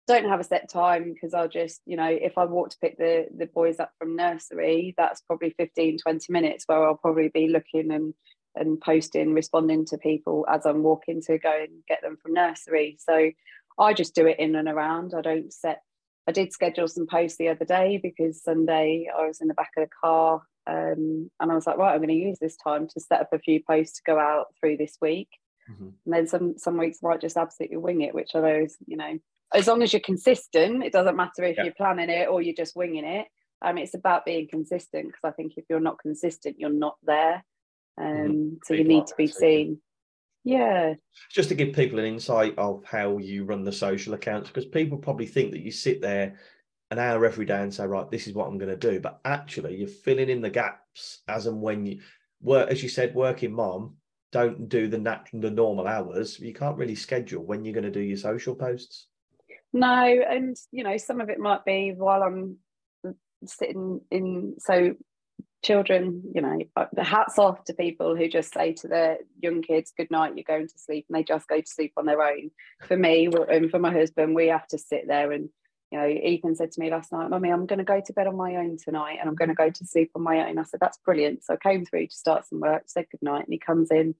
Don't 0.05 0.27
have 0.27 0.41
a 0.41 0.43
set 0.43 0.69
time 0.69 1.13
because 1.13 1.33
I'll 1.33 1.47
just, 1.47 1.79
you 1.85 1.95
know, 1.95 2.09
if 2.09 2.37
I 2.37 2.43
walk 2.45 2.71
to 2.71 2.77
pick 2.81 2.97
the 2.97 3.27
the 3.37 3.45
boys 3.45 3.79
up 3.79 3.91
from 3.99 4.15
nursery, 4.15 4.95
that's 4.97 5.21
probably 5.21 5.53
15, 5.57 5.99
20 5.99 6.33
minutes 6.33 6.63
where 6.65 6.83
I'll 6.83 6.97
probably 6.97 7.29
be 7.29 7.47
looking 7.47 7.91
and 7.91 8.13
and 8.55 8.79
posting, 8.79 9.33
responding 9.33 9.85
to 9.85 9.97
people 9.97 10.45
as 10.49 10.65
I'm 10.65 10.83
walking 10.83 11.21
to 11.23 11.37
go 11.37 11.51
and 11.51 11.83
get 11.87 12.01
them 12.01 12.17
from 12.21 12.33
nursery. 12.33 12.97
So 12.99 13.31
I 13.79 13.93
just 13.93 14.15
do 14.15 14.27
it 14.27 14.39
in 14.39 14.55
and 14.55 14.67
around. 14.67 15.13
I 15.15 15.21
don't 15.21 15.51
set 15.51 15.81
I 16.27 16.31
did 16.31 16.53
schedule 16.53 16.87
some 16.87 17.07
posts 17.07 17.37
the 17.37 17.49
other 17.49 17.65
day 17.65 17.99
because 18.01 18.41
Sunday 18.41 19.09
I 19.13 19.27
was 19.27 19.41
in 19.41 19.49
the 19.49 19.53
back 19.53 19.71
of 19.75 19.83
the 19.83 19.89
car 20.01 20.43
Um, 20.65 21.29
and 21.39 21.51
I 21.51 21.55
was 21.55 21.67
like, 21.67 21.77
right, 21.77 21.93
I'm 21.93 21.99
going 21.99 22.07
to 22.09 22.15
use 22.15 22.39
this 22.39 22.55
time 22.55 22.87
to 22.87 22.99
set 22.99 23.21
up 23.21 23.33
a 23.33 23.39
few 23.39 23.61
posts 23.61 23.97
to 23.97 24.03
go 24.05 24.17
out 24.17 24.47
through 24.59 24.77
this 24.77 24.97
week. 25.01 25.27
Mm-hmm. 25.69 25.89
And 26.05 26.13
then 26.13 26.27
some 26.27 26.57
some 26.57 26.77
weeks 26.77 26.99
I 27.03 27.07
might 27.09 27.21
just 27.21 27.37
absolutely 27.37 27.77
wing 27.77 28.01
it, 28.01 28.13
which 28.13 28.31
I 28.35 28.39
know 28.39 28.63
is, 28.63 28.77
you 28.85 28.97
know, 28.97 29.17
as 29.53 29.67
long 29.67 29.81
as 29.83 29.93
you're 29.93 29.99
consistent, 29.99 30.83
it 30.83 30.93
doesn't 30.93 31.15
matter 31.15 31.43
if 31.43 31.57
yeah. 31.57 31.63
you're 31.65 31.73
planning 31.73 32.09
it 32.09 32.27
or 32.27 32.41
you're 32.41 32.55
just 32.55 32.75
winging 32.75 33.05
it. 33.05 33.27
Um, 33.61 33.77
it's 33.77 33.93
about 33.93 34.25
being 34.25 34.47
consistent 34.49 35.07
because 35.07 35.23
I 35.23 35.31
think 35.31 35.53
if 35.57 35.65
you're 35.69 35.79
not 35.79 35.99
consistent, 35.99 36.59
you're 36.59 36.69
not 36.69 36.95
there. 37.03 37.43
Mm-hmm. 37.99 38.21
Um, 38.21 38.27
mm-hmm. 38.27 38.55
So 38.63 38.73
you 38.73 38.83
need 38.83 39.07
to 39.07 39.15
be 39.17 39.27
seen. 39.27 39.79
Yeah. 40.43 40.95
Just 41.31 41.49
to 41.49 41.55
give 41.55 41.73
people 41.73 41.99
an 41.99 42.05
insight 42.05 42.57
of 42.57 42.83
how 42.85 43.17
you 43.17 43.45
run 43.45 43.63
the 43.63 43.71
social 43.71 44.13
accounts, 44.13 44.49
because 44.49 44.65
people 44.65 44.97
probably 44.97 45.25
think 45.25 45.51
that 45.51 45.61
you 45.61 45.71
sit 45.71 46.01
there 46.01 46.37
an 46.91 46.99
hour 46.99 47.25
every 47.25 47.45
day 47.45 47.61
and 47.61 47.73
say, 47.73 47.85
right, 47.85 48.09
this 48.11 48.27
is 48.27 48.33
what 48.33 48.47
I'm 48.47 48.57
going 48.57 48.77
to 48.77 48.91
do. 48.91 48.99
But 48.99 49.19
actually, 49.25 49.77
you're 49.77 49.87
filling 49.87 50.29
in 50.29 50.41
the 50.41 50.49
gaps 50.49 51.21
as 51.27 51.47
and 51.47 51.61
when 51.61 51.85
you 51.85 52.01
work, 52.41 52.69
as 52.69 52.83
you 52.83 52.89
said, 52.89 53.15
working 53.15 53.53
mom, 53.53 53.95
don't 54.31 54.67
do 54.67 54.87
the 54.87 54.97
natural, 54.97 55.41
the 55.41 55.51
normal 55.51 55.87
hours. 55.87 56.39
You 56.39 56.53
can't 56.53 56.77
really 56.77 56.95
schedule 56.95 57.43
when 57.43 57.63
you're 57.63 57.73
going 57.73 57.83
to 57.85 57.91
do 57.91 57.99
your 57.99 58.17
social 58.17 58.55
posts. 58.55 59.07
No, 59.71 59.87
and 59.87 60.55
you 60.71 60.83
know, 60.83 60.97
some 60.97 61.21
of 61.21 61.29
it 61.29 61.39
might 61.39 61.65
be 61.65 61.93
while 61.95 62.21
I'm 62.21 62.57
sitting 63.45 64.01
in. 64.11 64.55
So, 64.59 64.95
children, 65.63 66.23
you 66.33 66.41
know, 66.41 66.59
uh, 66.75 66.85
hats 66.97 67.39
off 67.39 67.63
to 67.65 67.73
people 67.73 68.15
who 68.15 68.27
just 68.27 68.53
say 68.53 68.73
to 68.73 68.87
their 68.87 69.17
young 69.41 69.61
kids, 69.61 69.93
"Good 69.95 70.11
night, 70.11 70.33
you're 70.35 70.43
going 70.43 70.67
to 70.67 70.77
sleep," 70.77 71.05
and 71.09 71.17
they 71.17 71.23
just 71.23 71.47
go 71.47 71.59
to 71.59 71.67
sleep 71.67 71.93
on 71.97 72.05
their 72.05 72.21
own. 72.21 72.51
For 72.83 72.97
me 72.97 73.29
and 73.49 73.71
for 73.71 73.79
my 73.79 73.91
husband, 73.91 74.35
we 74.35 74.47
have 74.47 74.67
to 74.67 74.77
sit 74.77 75.07
there 75.07 75.31
and 75.31 75.49
you 75.93 75.99
know, 75.99 76.07
Ethan 76.07 76.55
said 76.55 76.71
to 76.71 76.79
me 76.81 76.89
last 76.89 77.11
night, 77.11 77.29
Mummy, 77.29 77.51
I'm 77.51 77.67
going 77.67 77.77
to 77.77 77.85
go 77.85 78.01
to 78.03 78.13
bed 78.13 78.25
on 78.25 78.35
my 78.35 78.55
own 78.55 78.77
tonight 78.83 79.17
and 79.19 79.29
I'm 79.29 79.35
going 79.35 79.49
to 79.49 79.55
go 79.55 79.69
to 79.69 79.85
sleep 79.85 80.09
on 80.15 80.23
my 80.23 80.49
own. 80.49 80.57
I 80.57 80.63
said, 80.63 80.79
That's 80.79 80.97
brilliant. 81.05 81.43
So 81.43 81.53
I 81.53 81.57
came 81.57 81.85
through 81.85 82.07
to 82.07 82.15
start 82.15 82.47
some 82.47 82.61
work, 82.61 82.85
said 82.87 83.05
good 83.11 83.21
night, 83.21 83.45
and 83.45 83.53
he 83.53 83.59
comes 83.59 83.91
in, 83.91 84.15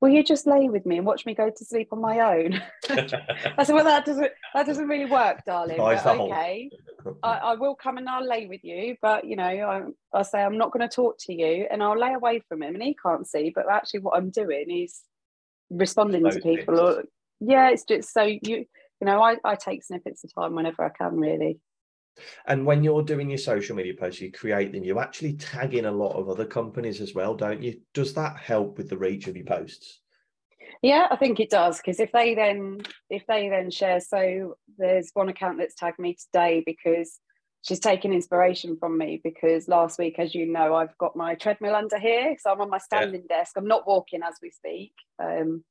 Will 0.00 0.10
you 0.10 0.22
just 0.22 0.46
lay 0.46 0.68
with 0.68 0.86
me 0.86 0.96
and 0.96 1.06
watch 1.06 1.26
me 1.26 1.34
go 1.34 1.50
to 1.50 1.64
sleep 1.64 1.88
on 1.92 2.00
my 2.00 2.20
own? 2.20 2.62
I 2.88 3.64
said, 3.64 3.74
Well, 3.74 3.84
that 3.84 4.04
doesn't 4.04 4.30
that 4.54 4.66
doesn't 4.66 4.86
really 4.86 5.10
work, 5.10 5.44
darling. 5.44 5.76
okay. 5.80 6.70
I, 7.22 7.28
I, 7.32 7.54
will 7.54 7.74
come 7.74 7.96
and 7.96 8.08
I'll 8.08 8.26
lay 8.26 8.46
with 8.46 8.62
you, 8.62 8.96
but 9.02 9.24
you 9.24 9.34
know, 9.36 9.44
I, 9.44 9.82
I 10.16 10.22
say 10.22 10.40
I'm 10.40 10.58
not 10.58 10.72
going 10.72 10.88
to 10.88 10.94
talk 10.94 11.16
to 11.20 11.34
you 11.34 11.66
and 11.70 11.82
I'll 11.82 11.98
lay 11.98 12.12
away 12.12 12.42
from 12.48 12.62
him 12.62 12.74
and 12.74 12.82
he 12.82 12.96
can't 13.02 13.26
see, 13.26 13.50
but 13.54 13.70
actually 13.70 14.00
what 14.00 14.16
I'm 14.16 14.30
doing 14.30 14.70
is 14.70 15.00
responding 15.70 16.28
to 16.30 16.40
people 16.40 16.80
or 16.80 17.04
yeah, 17.40 17.70
it's 17.70 17.84
just 17.84 18.12
so 18.12 18.22
you 18.22 18.66
you 19.00 19.06
know, 19.06 19.22
I, 19.22 19.36
I 19.44 19.54
take 19.54 19.84
snippets 19.84 20.24
of 20.24 20.34
time 20.34 20.54
whenever 20.54 20.84
I 20.84 20.88
can, 20.88 21.16
really. 21.16 21.60
And 22.46 22.66
when 22.66 22.82
you're 22.82 23.02
doing 23.02 23.28
your 23.28 23.38
social 23.38 23.76
media 23.76 23.94
posts, 23.94 24.20
you 24.20 24.32
create 24.32 24.72
them, 24.72 24.84
you 24.84 24.98
actually 24.98 25.34
tag 25.34 25.74
in 25.74 25.86
a 25.86 25.92
lot 25.92 26.16
of 26.16 26.28
other 26.28 26.44
companies 26.44 27.00
as 27.00 27.14
well, 27.14 27.34
don't 27.34 27.62
you? 27.62 27.80
Does 27.94 28.14
that 28.14 28.36
help 28.36 28.78
with 28.78 28.88
the 28.88 28.98
reach 28.98 29.26
of 29.26 29.36
your 29.36 29.46
posts? 29.46 30.00
Yeah, 30.82 31.08
I 31.10 31.16
think 31.16 31.40
it 31.40 31.50
does 31.50 31.78
because 31.78 31.98
if 31.98 32.12
they 32.12 32.34
then 32.34 32.78
if 33.10 33.26
they 33.26 33.48
then 33.48 33.70
share, 33.70 34.00
so 34.00 34.56
there's 34.76 35.10
one 35.14 35.28
account 35.28 35.58
that's 35.58 35.74
tagged 35.74 35.98
me 35.98 36.14
today 36.14 36.62
because 36.64 37.18
she's 37.62 37.80
taken 37.80 38.12
inspiration 38.12 38.76
from 38.78 38.96
me 38.96 39.20
because 39.22 39.66
last 39.66 39.98
week, 39.98 40.18
as 40.18 40.34
you 40.34 40.46
know, 40.46 40.74
I've 40.74 40.96
got 40.98 41.16
my 41.16 41.34
treadmill 41.34 41.74
under 41.74 41.98
here, 41.98 42.36
so 42.38 42.50
I'm 42.50 42.60
on 42.60 42.70
my 42.70 42.78
standing 42.78 43.24
yeah. 43.28 43.38
desk. 43.38 43.54
I'm 43.56 43.66
not 43.66 43.86
walking 43.86 44.20
as 44.22 44.36
we 44.40 44.50
speak. 44.50 44.92
Um, 45.18 45.64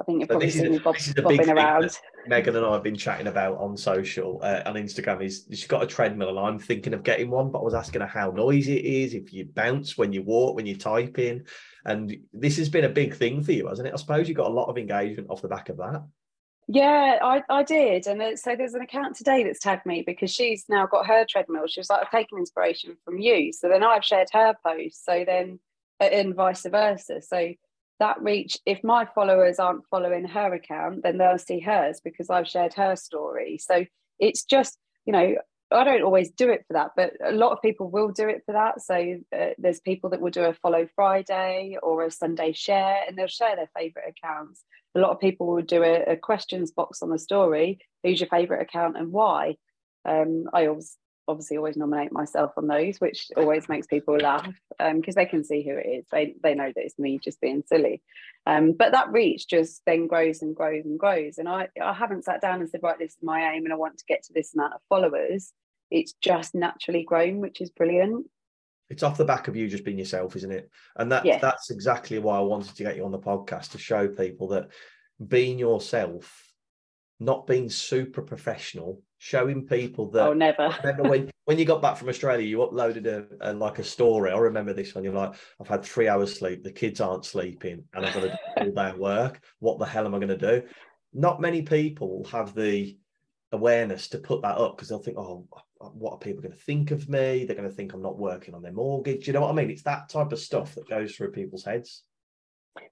I 0.00 0.04
think 0.04 0.20
you've 0.20 0.28
probably 0.28 0.50
seen 0.50 0.70
me 0.70 0.78
bob, 0.78 0.96
bobbing 1.16 1.50
around. 1.50 1.98
Megan 2.26 2.54
and 2.54 2.64
I 2.64 2.72
have 2.72 2.84
been 2.84 2.96
chatting 2.96 3.26
about 3.26 3.58
on 3.58 3.76
social, 3.76 4.38
uh, 4.42 4.62
on 4.64 4.74
Instagram, 4.74 5.24
is 5.24 5.46
she's 5.50 5.66
got 5.66 5.82
a 5.82 5.86
treadmill 5.86 6.30
and 6.30 6.38
I'm 6.38 6.58
thinking 6.58 6.94
of 6.94 7.02
getting 7.02 7.30
one, 7.30 7.50
but 7.50 7.60
I 7.60 7.64
was 7.64 7.74
asking 7.74 8.02
her 8.02 8.06
how 8.06 8.30
noisy 8.30 8.78
it 8.78 8.84
is, 8.84 9.14
if 9.14 9.32
you 9.32 9.46
bounce 9.46 9.98
when 9.98 10.12
you 10.12 10.22
walk, 10.22 10.54
when 10.54 10.66
you 10.66 10.76
type 10.76 11.18
in. 11.18 11.46
And 11.84 12.16
this 12.32 12.58
has 12.58 12.68
been 12.68 12.84
a 12.84 12.88
big 12.88 13.14
thing 13.14 13.42
for 13.42 13.52
you, 13.52 13.66
hasn't 13.66 13.88
it? 13.88 13.94
I 13.94 13.96
suppose 13.96 14.28
you 14.28 14.34
got 14.34 14.46
a 14.46 14.54
lot 14.54 14.68
of 14.68 14.78
engagement 14.78 15.30
off 15.30 15.42
the 15.42 15.48
back 15.48 15.68
of 15.68 15.78
that. 15.78 16.04
Yeah, 16.68 17.18
I, 17.22 17.42
I 17.48 17.62
did. 17.62 18.06
And 18.06 18.38
so 18.38 18.54
there's 18.54 18.74
an 18.74 18.82
account 18.82 19.16
today 19.16 19.42
that's 19.42 19.58
tagged 19.58 19.86
me 19.86 20.04
because 20.06 20.30
she's 20.30 20.66
now 20.68 20.86
got 20.86 21.06
her 21.06 21.24
treadmill. 21.28 21.66
She 21.66 21.80
was 21.80 21.88
like, 21.88 22.02
I've 22.02 22.10
taken 22.10 22.38
inspiration 22.38 22.96
from 23.04 23.18
you. 23.18 23.52
So 23.54 23.68
then 23.68 23.82
I've 23.82 24.04
shared 24.04 24.28
her 24.32 24.54
post. 24.64 25.04
So 25.04 25.24
then, 25.26 25.60
and 25.98 26.34
vice 26.34 26.66
versa. 26.66 27.22
So 27.22 27.54
that 27.98 28.22
reach 28.22 28.58
if 28.66 28.82
my 28.84 29.06
followers 29.14 29.58
aren't 29.58 29.86
following 29.90 30.24
her 30.24 30.54
account 30.54 31.02
then 31.02 31.18
they'll 31.18 31.38
see 31.38 31.60
hers 31.60 32.00
because 32.02 32.30
i've 32.30 32.48
shared 32.48 32.74
her 32.74 32.96
story. 32.96 33.58
So 33.58 33.84
it's 34.18 34.44
just 34.44 34.78
you 35.04 35.12
know 35.12 35.36
i 35.70 35.84
don't 35.84 36.02
always 36.02 36.30
do 36.30 36.48
it 36.48 36.64
for 36.66 36.72
that 36.72 36.90
but 36.96 37.12
a 37.24 37.32
lot 37.32 37.52
of 37.52 37.62
people 37.62 37.90
will 37.90 38.08
do 38.08 38.28
it 38.28 38.42
for 38.46 38.52
that. 38.52 38.80
So 38.80 39.18
uh, 39.38 39.50
there's 39.58 39.80
people 39.80 40.10
that 40.10 40.20
will 40.20 40.30
do 40.30 40.44
a 40.44 40.54
follow 40.54 40.88
friday 40.94 41.76
or 41.82 42.04
a 42.04 42.10
sunday 42.10 42.52
share 42.52 42.98
and 43.06 43.16
they'll 43.16 43.26
share 43.26 43.56
their 43.56 43.70
favorite 43.76 44.14
accounts. 44.16 44.64
A 44.94 45.00
lot 45.00 45.10
of 45.10 45.20
people 45.20 45.46
will 45.46 45.62
do 45.62 45.82
a, 45.82 46.12
a 46.12 46.16
questions 46.16 46.72
box 46.72 47.02
on 47.02 47.10
the 47.10 47.18
story 47.18 47.78
who's 48.02 48.20
your 48.20 48.28
favorite 48.28 48.62
account 48.62 48.96
and 48.96 49.12
why? 49.12 49.56
Um, 50.04 50.46
i 50.52 50.66
always 50.66 50.96
obviously 51.28 51.58
always 51.58 51.76
nominate 51.76 52.10
myself 52.10 52.52
on 52.56 52.66
those, 52.66 53.00
which 53.00 53.28
always 53.36 53.68
makes 53.68 53.86
people 53.86 54.16
laugh 54.16 54.52
because 54.70 55.16
um, 55.16 55.22
they 55.22 55.26
can 55.26 55.44
see 55.44 55.62
who 55.62 55.76
it 55.76 55.86
is. 55.86 56.06
They 56.10 56.34
they 56.42 56.54
know 56.54 56.72
that 56.74 56.84
it's 56.84 56.98
me 56.98 57.18
just 57.18 57.40
being 57.40 57.62
silly. 57.66 58.02
Um, 58.46 58.72
but 58.72 58.92
that 58.92 59.12
reach 59.12 59.46
just 59.46 59.82
then 59.84 60.06
grows 60.06 60.42
and 60.42 60.56
grows 60.56 60.84
and 60.84 60.98
grows. 60.98 61.38
And 61.38 61.48
I 61.48 61.68
I 61.80 61.92
haven't 61.92 62.24
sat 62.24 62.40
down 62.40 62.60
and 62.60 62.68
said 62.68 62.82
right, 62.82 62.98
this 62.98 63.12
is 63.12 63.22
my 63.22 63.52
aim, 63.52 63.64
and 63.64 63.72
I 63.72 63.76
want 63.76 63.98
to 63.98 64.04
get 64.08 64.24
to 64.24 64.32
this 64.32 64.54
amount 64.54 64.74
of 64.74 64.80
followers. 64.88 65.52
It's 65.90 66.14
just 66.20 66.54
naturally 66.54 67.04
grown, 67.04 67.38
which 67.38 67.60
is 67.60 67.70
brilliant. 67.70 68.26
It's 68.90 69.02
off 69.02 69.18
the 69.18 69.24
back 69.24 69.48
of 69.48 69.56
you 69.56 69.68
just 69.68 69.84
being 69.84 69.98
yourself, 69.98 70.34
isn't 70.36 70.50
it? 70.50 70.70
And 70.96 71.12
that 71.12 71.24
yeah. 71.24 71.38
that's 71.38 71.70
exactly 71.70 72.18
why 72.18 72.38
I 72.38 72.40
wanted 72.42 72.74
to 72.74 72.82
get 72.82 72.96
you 72.96 73.04
on 73.04 73.12
the 73.12 73.18
podcast 73.18 73.72
to 73.72 73.78
show 73.78 74.08
people 74.08 74.48
that 74.48 74.68
being 75.26 75.58
yourself 75.58 76.48
not 77.20 77.46
being 77.46 77.68
super 77.68 78.22
professional, 78.22 79.02
showing 79.18 79.66
people 79.66 80.10
that. 80.12 80.28
Oh, 80.28 80.32
never. 80.32 80.74
remember 80.82 81.08
when, 81.08 81.30
when 81.44 81.58
you 81.58 81.64
got 81.64 81.82
back 81.82 81.96
from 81.96 82.08
Australia, 82.08 82.46
you 82.46 82.58
uploaded 82.58 83.06
a, 83.06 83.26
a, 83.40 83.52
like 83.52 83.78
a 83.78 83.84
story. 83.84 84.30
I 84.30 84.38
remember 84.38 84.72
this 84.72 84.94
one. 84.94 85.04
You're 85.04 85.12
like, 85.12 85.34
I've 85.60 85.68
had 85.68 85.84
three 85.84 86.08
hours 86.08 86.38
sleep. 86.38 86.62
The 86.62 86.72
kids 86.72 87.00
aren't 87.00 87.24
sleeping, 87.24 87.84
and 87.92 88.06
I've 88.06 88.14
got 88.14 88.20
to 88.20 88.28
do 88.30 88.36
all 88.58 88.70
day 88.70 88.98
work. 88.98 89.40
What 89.58 89.78
the 89.78 89.86
hell 89.86 90.06
am 90.06 90.14
I 90.14 90.18
going 90.18 90.38
to 90.38 90.60
do? 90.60 90.66
Not 91.12 91.40
many 91.40 91.62
people 91.62 92.26
have 92.30 92.54
the 92.54 92.96
awareness 93.52 94.08
to 94.08 94.18
put 94.18 94.42
that 94.42 94.58
up 94.58 94.76
because 94.76 94.88
they'll 94.88 94.98
think, 95.02 95.18
oh, 95.18 95.46
what 95.78 96.12
are 96.12 96.18
people 96.18 96.42
going 96.42 96.54
to 96.54 96.58
think 96.58 96.90
of 96.90 97.08
me? 97.08 97.44
They're 97.44 97.56
going 97.56 97.68
to 97.68 97.74
think 97.74 97.92
I'm 97.92 98.02
not 98.02 98.18
working 98.18 98.54
on 98.54 98.62
their 98.62 98.72
mortgage. 98.72 99.26
You 99.26 99.32
know 99.32 99.42
what 99.42 99.50
I 99.50 99.54
mean? 99.54 99.70
It's 99.70 99.82
that 99.82 100.08
type 100.08 100.32
of 100.32 100.38
stuff 100.38 100.74
that 100.74 100.88
goes 100.88 101.14
through 101.14 101.32
people's 101.32 101.64
heads. 101.64 102.02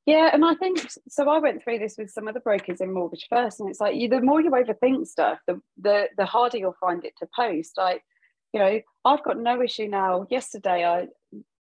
Yeah, 0.06 0.30
and 0.32 0.44
I 0.44 0.54
think 0.54 0.86
so. 1.08 1.28
I 1.28 1.38
went 1.38 1.62
through 1.62 1.78
this 1.78 1.96
with 1.98 2.10
some 2.10 2.28
other 2.28 2.40
brokers 2.40 2.80
in 2.80 2.92
Mortgage 2.92 3.26
First, 3.28 3.60
and 3.60 3.68
it's 3.68 3.80
like 3.80 3.96
you, 3.96 4.08
the 4.08 4.20
more 4.20 4.40
you 4.40 4.50
overthink 4.50 5.06
stuff, 5.06 5.38
the, 5.46 5.60
the 5.80 6.08
the 6.16 6.24
harder 6.24 6.58
you'll 6.58 6.76
find 6.80 7.04
it 7.04 7.14
to 7.18 7.28
post. 7.34 7.72
Like, 7.76 8.02
you 8.52 8.60
know, 8.60 8.80
I've 9.04 9.24
got 9.24 9.38
no 9.38 9.62
issue 9.62 9.88
now. 9.88 10.26
Yesterday, 10.30 10.84
I 10.84 11.08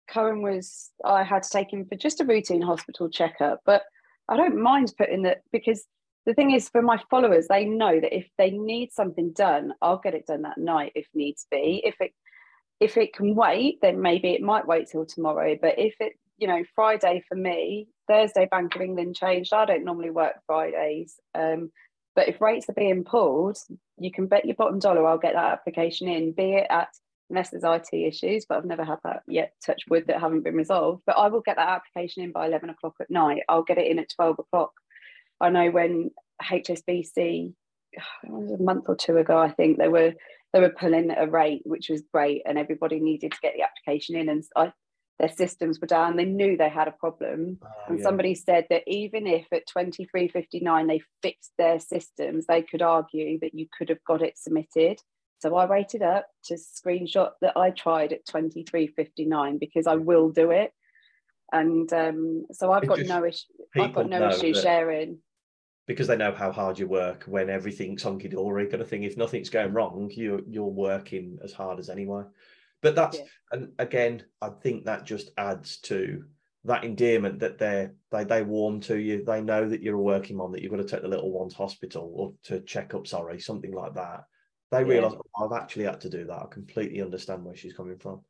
Cohen 0.08 0.42
was 0.42 0.90
I 1.04 1.22
had 1.22 1.42
to 1.42 1.50
take 1.50 1.72
him 1.72 1.86
for 1.86 1.96
just 1.96 2.20
a 2.20 2.24
routine 2.24 2.62
hospital 2.62 3.08
checkup, 3.08 3.60
but 3.64 3.82
I 4.28 4.36
don't 4.36 4.62
mind 4.62 4.92
putting 4.96 5.22
that 5.22 5.42
because 5.52 5.84
the 6.26 6.34
thing 6.34 6.52
is 6.52 6.68
for 6.68 6.82
my 6.82 7.00
followers, 7.10 7.48
they 7.48 7.64
know 7.64 7.98
that 7.98 8.16
if 8.16 8.28
they 8.38 8.50
need 8.50 8.92
something 8.92 9.32
done, 9.32 9.72
I'll 9.80 9.98
get 9.98 10.14
it 10.14 10.26
done 10.26 10.42
that 10.42 10.58
night 10.58 10.92
if 10.94 11.06
needs 11.14 11.46
be. 11.50 11.82
If 11.84 11.96
it 12.00 12.12
if 12.78 12.96
it 12.96 13.12
can 13.12 13.34
wait, 13.34 13.78
then 13.82 14.00
maybe 14.00 14.30
it 14.30 14.42
might 14.42 14.66
wait 14.66 14.88
till 14.88 15.04
tomorrow. 15.04 15.56
But 15.60 15.78
if 15.78 15.94
it 16.00 16.14
you 16.40 16.48
know, 16.48 16.64
Friday 16.74 17.22
for 17.28 17.36
me, 17.36 17.86
Thursday 18.08 18.48
Bank 18.50 18.74
of 18.74 18.80
England 18.80 19.14
changed. 19.14 19.52
I 19.52 19.66
don't 19.66 19.84
normally 19.84 20.10
work 20.10 20.34
Fridays. 20.46 21.14
Um, 21.34 21.70
but 22.16 22.28
if 22.28 22.40
rates 22.40 22.68
are 22.68 22.74
being 22.74 23.04
pulled, 23.04 23.58
you 23.98 24.10
can 24.10 24.26
bet 24.26 24.46
your 24.46 24.56
bottom 24.56 24.78
dollar 24.78 25.06
I'll 25.06 25.18
get 25.18 25.34
that 25.34 25.52
application 25.52 26.08
in, 26.08 26.32
be 26.32 26.54
it 26.54 26.66
at 26.70 26.88
unless 27.28 27.50
there's 27.50 27.62
IT 27.62 27.94
issues, 27.94 28.44
but 28.48 28.58
I've 28.58 28.64
never 28.64 28.84
had 28.84 28.98
that 29.04 29.22
yet, 29.28 29.52
touch 29.64 29.82
wood, 29.88 30.06
that 30.08 30.18
haven't 30.18 30.42
been 30.42 30.56
resolved. 30.56 31.02
But 31.06 31.16
I 31.16 31.28
will 31.28 31.42
get 31.42 31.56
that 31.56 31.68
application 31.68 32.24
in 32.24 32.32
by 32.32 32.46
11 32.46 32.70
o'clock 32.70 32.94
at 33.00 33.10
night. 33.10 33.42
I'll 33.48 33.62
get 33.62 33.78
it 33.78 33.86
in 33.86 34.00
at 34.00 34.10
12 34.16 34.40
o'clock. 34.40 34.72
I 35.40 35.50
know 35.50 35.70
when 35.70 36.10
HSBC, 36.42 37.52
a 38.26 38.62
month 38.62 38.86
or 38.88 38.96
two 38.96 39.18
ago, 39.18 39.38
I 39.38 39.52
think 39.52 39.78
they 39.78 39.88
were 39.88 40.14
they 40.52 40.60
were 40.60 40.70
pulling 40.70 41.12
a 41.12 41.28
rate, 41.28 41.62
which 41.64 41.88
was 41.88 42.02
great, 42.12 42.42
and 42.44 42.58
everybody 42.58 42.98
needed 42.98 43.30
to 43.30 43.38
get 43.40 43.54
the 43.54 43.62
application 43.62 44.16
in. 44.16 44.28
And 44.28 44.42
I 44.56 44.72
their 45.20 45.28
systems 45.28 45.78
were 45.78 45.86
down. 45.86 46.16
They 46.16 46.24
knew 46.24 46.56
they 46.56 46.70
had 46.70 46.88
a 46.88 46.92
problem. 46.92 47.58
Oh, 47.62 47.68
and 47.88 47.98
yeah. 47.98 48.04
somebody 48.04 48.34
said 48.34 48.66
that 48.70 48.82
even 48.86 49.26
if 49.26 49.46
at 49.52 49.68
23.59 49.68 50.88
they 50.88 51.02
fixed 51.22 51.52
their 51.58 51.78
systems, 51.78 52.46
they 52.46 52.62
could 52.62 52.80
argue 52.80 53.38
that 53.40 53.54
you 53.54 53.66
could 53.76 53.90
have 53.90 54.02
got 54.06 54.22
it 54.22 54.38
submitted. 54.38 54.98
So 55.40 55.54
I 55.56 55.66
waited 55.66 56.02
up 56.02 56.26
to 56.46 56.54
screenshot 56.54 57.32
that 57.42 57.56
I 57.56 57.70
tried 57.70 58.14
at 58.14 58.26
23.59 58.26 59.60
because 59.60 59.86
I 59.86 59.96
will 59.96 60.30
do 60.30 60.50
it. 60.52 60.72
And 61.52 61.92
um, 61.92 62.46
so 62.52 62.72
I've 62.72 62.88
got 62.88 63.00
no 63.00 63.24
issue. 63.24 63.44
I've 63.76 63.92
got 63.92 64.08
no 64.08 64.30
issue 64.30 64.54
sharing 64.54 65.18
because 65.86 66.06
they 66.06 66.16
know 66.16 66.32
how 66.32 66.52
hard 66.52 66.78
you 66.78 66.86
work 66.86 67.24
when 67.24 67.50
everything's 67.50 68.04
hunky 68.04 68.28
dory 68.28 68.68
kind 68.68 68.80
of 68.80 68.88
thing. 68.88 69.02
If 69.02 69.16
nothing's 69.16 69.50
going 69.50 69.72
wrong, 69.72 70.08
you 70.14 70.44
you're 70.48 70.64
working 70.64 71.38
as 71.42 71.52
hard 71.52 71.80
as 71.80 71.90
anyone. 71.90 72.28
But 72.82 72.94
that's 72.94 73.18
yeah. 73.18 73.24
and 73.52 73.72
again, 73.78 74.24
I 74.40 74.48
think 74.48 74.84
that 74.84 75.04
just 75.04 75.30
adds 75.36 75.78
to 75.82 76.24
that 76.64 76.84
endearment 76.84 77.40
that 77.40 77.58
they're 77.58 77.94
they 78.10 78.24
they 78.24 78.42
warm 78.42 78.80
to 78.80 78.96
you. 78.96 79.24
They 79.24 79.40
know 79.40 79.68
that 79.68 79.82
you're 79.82 79.96
a 79.96 80.02
working 80.02 80.36
mom, 80.36 80.52
that 80.52 80.62
you've 80.62 80.70
got 80.70 80.78
to 80.78 80.84
take 80.84 81.02
the 81.02 81.08
little 81.08 81.30
one 81.30 81.48
to 81.48 81.56
hospital 81.56 82.12
or 82.14 82.32
to 82.44 82.60
check 82.60 82.94
up, 82.94 83.06
sorry, 83.06 83.40
something 83.40 83.72
like 83.72 83.94
that. 83.94 84.24
They 84.70 84.84
realise 84.84 85.14
oh, 85.14 85.44
I've 85.44 85.60
actually 85.60 85.84
had 85.84 86.00
to 86.02 86.10
do 86.10 86.26
that. 86.26 86.42
I 86.42 86.46
completely 86.50 87.02
understand 87.02 87.44
where 87.44 87.56
she's 87.56 87.72
coming 87.72 87.98
from. 87.98 88.20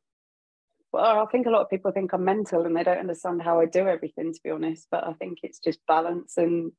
Well, 0.91 1.21
I 1.21 1.25
think 1.31 1.45
a 1.45 1.49
lot 1.49 1.61
of 1.61 1.69
people 1.69 1.91
think 1.91 2.13
I'm 2.13 2.25
mental 2.25 2.65
and 2.65 2.75
they 2.75 2.83
don't 2.83 2.97
understand 2.97 3.41
how 3.41 3.61
I 3.61 3.65
do 3.65 3.87
everything, 3.87 4.33
to 4.33 4.39
be 4.43 4.49
honest. 4.49 4.87
But 4.91 5.05
I 5.05 5.13
think 5.13 5.39
it's 5.43 5.59
just 5.59 5.79
balance 5.87 6.37
and 6.37 6.71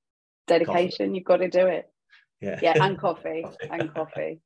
dedication. 0.47 1.07
Coffee. 1.07 1.17
You've 1.17 1.25
got 1.25 1.37
to 1.39 1.49
do 1.49 1.67
it. 1.67 1.87
Yeah. 2.41 2.59
Yeah, 2.61 2.85
and 2.85 2.99
coffee. 3.01 3.47
and 3.71 3.95
coffee. 3.95 4.41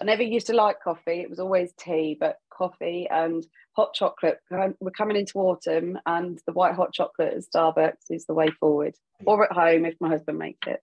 I 0.00 0.04
never 0.04 0.22
used 0.22 0.48
to 0.48 0.52
like 0.52 0.80
coffee. 0.82 1.20
It 1.20 1.30
was 1.30 1.40
always 1.40 1.72
tea, 1.78 2.16
but 2.18 2.36
coffee 2.60 3.08
and 3.10 3.46
hot 3.72 3.94
chocolate. 3.94 4.38
We're 4.50 4.90
coming 4.96 5.16
into 5.16 5.38
autumn, 5.38 5.98
and 6.04 6.38
the 6.46 6.52
white 6.52 6.74
hot 6.74 6.92
chocolate 6.92 7.34
at 7.34 7.44
Starbucks 7.44 8.10
is 8.10 8.26
the 8.26 8.34
way 8.34 8.50
forward, 8.60 8.94
or 9.24 9.44
at 9.44 9.52
home 9.52 9.86
if 9.86 9.94
my 10.00 10.08
husband 10.08 10.38
makes 10.38 10.66
it. 10.66 10.80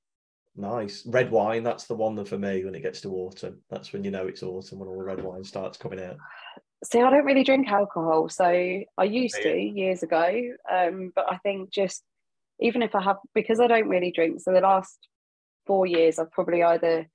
Nice. 0.55 1.05
Red 1.05 1.29
wine, 1.29 1.61
that's 1.61 1.85
the 1.85 1.93
one 1.93 2.15
that 2.15 2.27
for 2.27 2.39
me 2.39 2.65
when 2.65 2.73
it 2.73 2.81
gets 2.81 3.01
to 3.01 3.13
autumn. 3.13 3.61
That's 3.69 3.93
when 3.93 4.03
you 4.03 4.09
know 4.09 4.25
it's 4.25 4.41
autumn 4.41 4.79
when 4.79 4.89
all 4.89 4.97
the 4.97 5.03
red 5.03 5.23
wine 5.23 5.43
starts 5.43 5.77
coming 5.77 6.01
out. 6.01 6.17
See, 6.83 6.99
I 6.99 7.11
don't 7.11 7.25
really 7.25 7.43
drink 7.43 7.67
alcohol. 7.67 8.27
So 8.29 8.45
I 8.45 9.03
used 9.03 9.35
to 9.43 9.55
years 9.55 10.01
ago. 10.01 10.41
Um, 10.71 11.11
but 11.15 11.25
I 11.31 11.37
think 11.37 11.69
just 11.71 12.03
even 12.59 12.81
if 12.81 12.95
I 12.95 13.03
have, 13.03 13.17
because 13.35 13.59
I 13.59 13.67
don't 13.67 13.87
really 13.87 14.11
drink, 14.11 14.41
so 14.41 14.51
the 14.51 14.61
last 14.61 14.97
four 15.67 15.85
years 15.85 16.17
I've 16.17 16.31
probably 16.31 16.63
either 16.63 17.07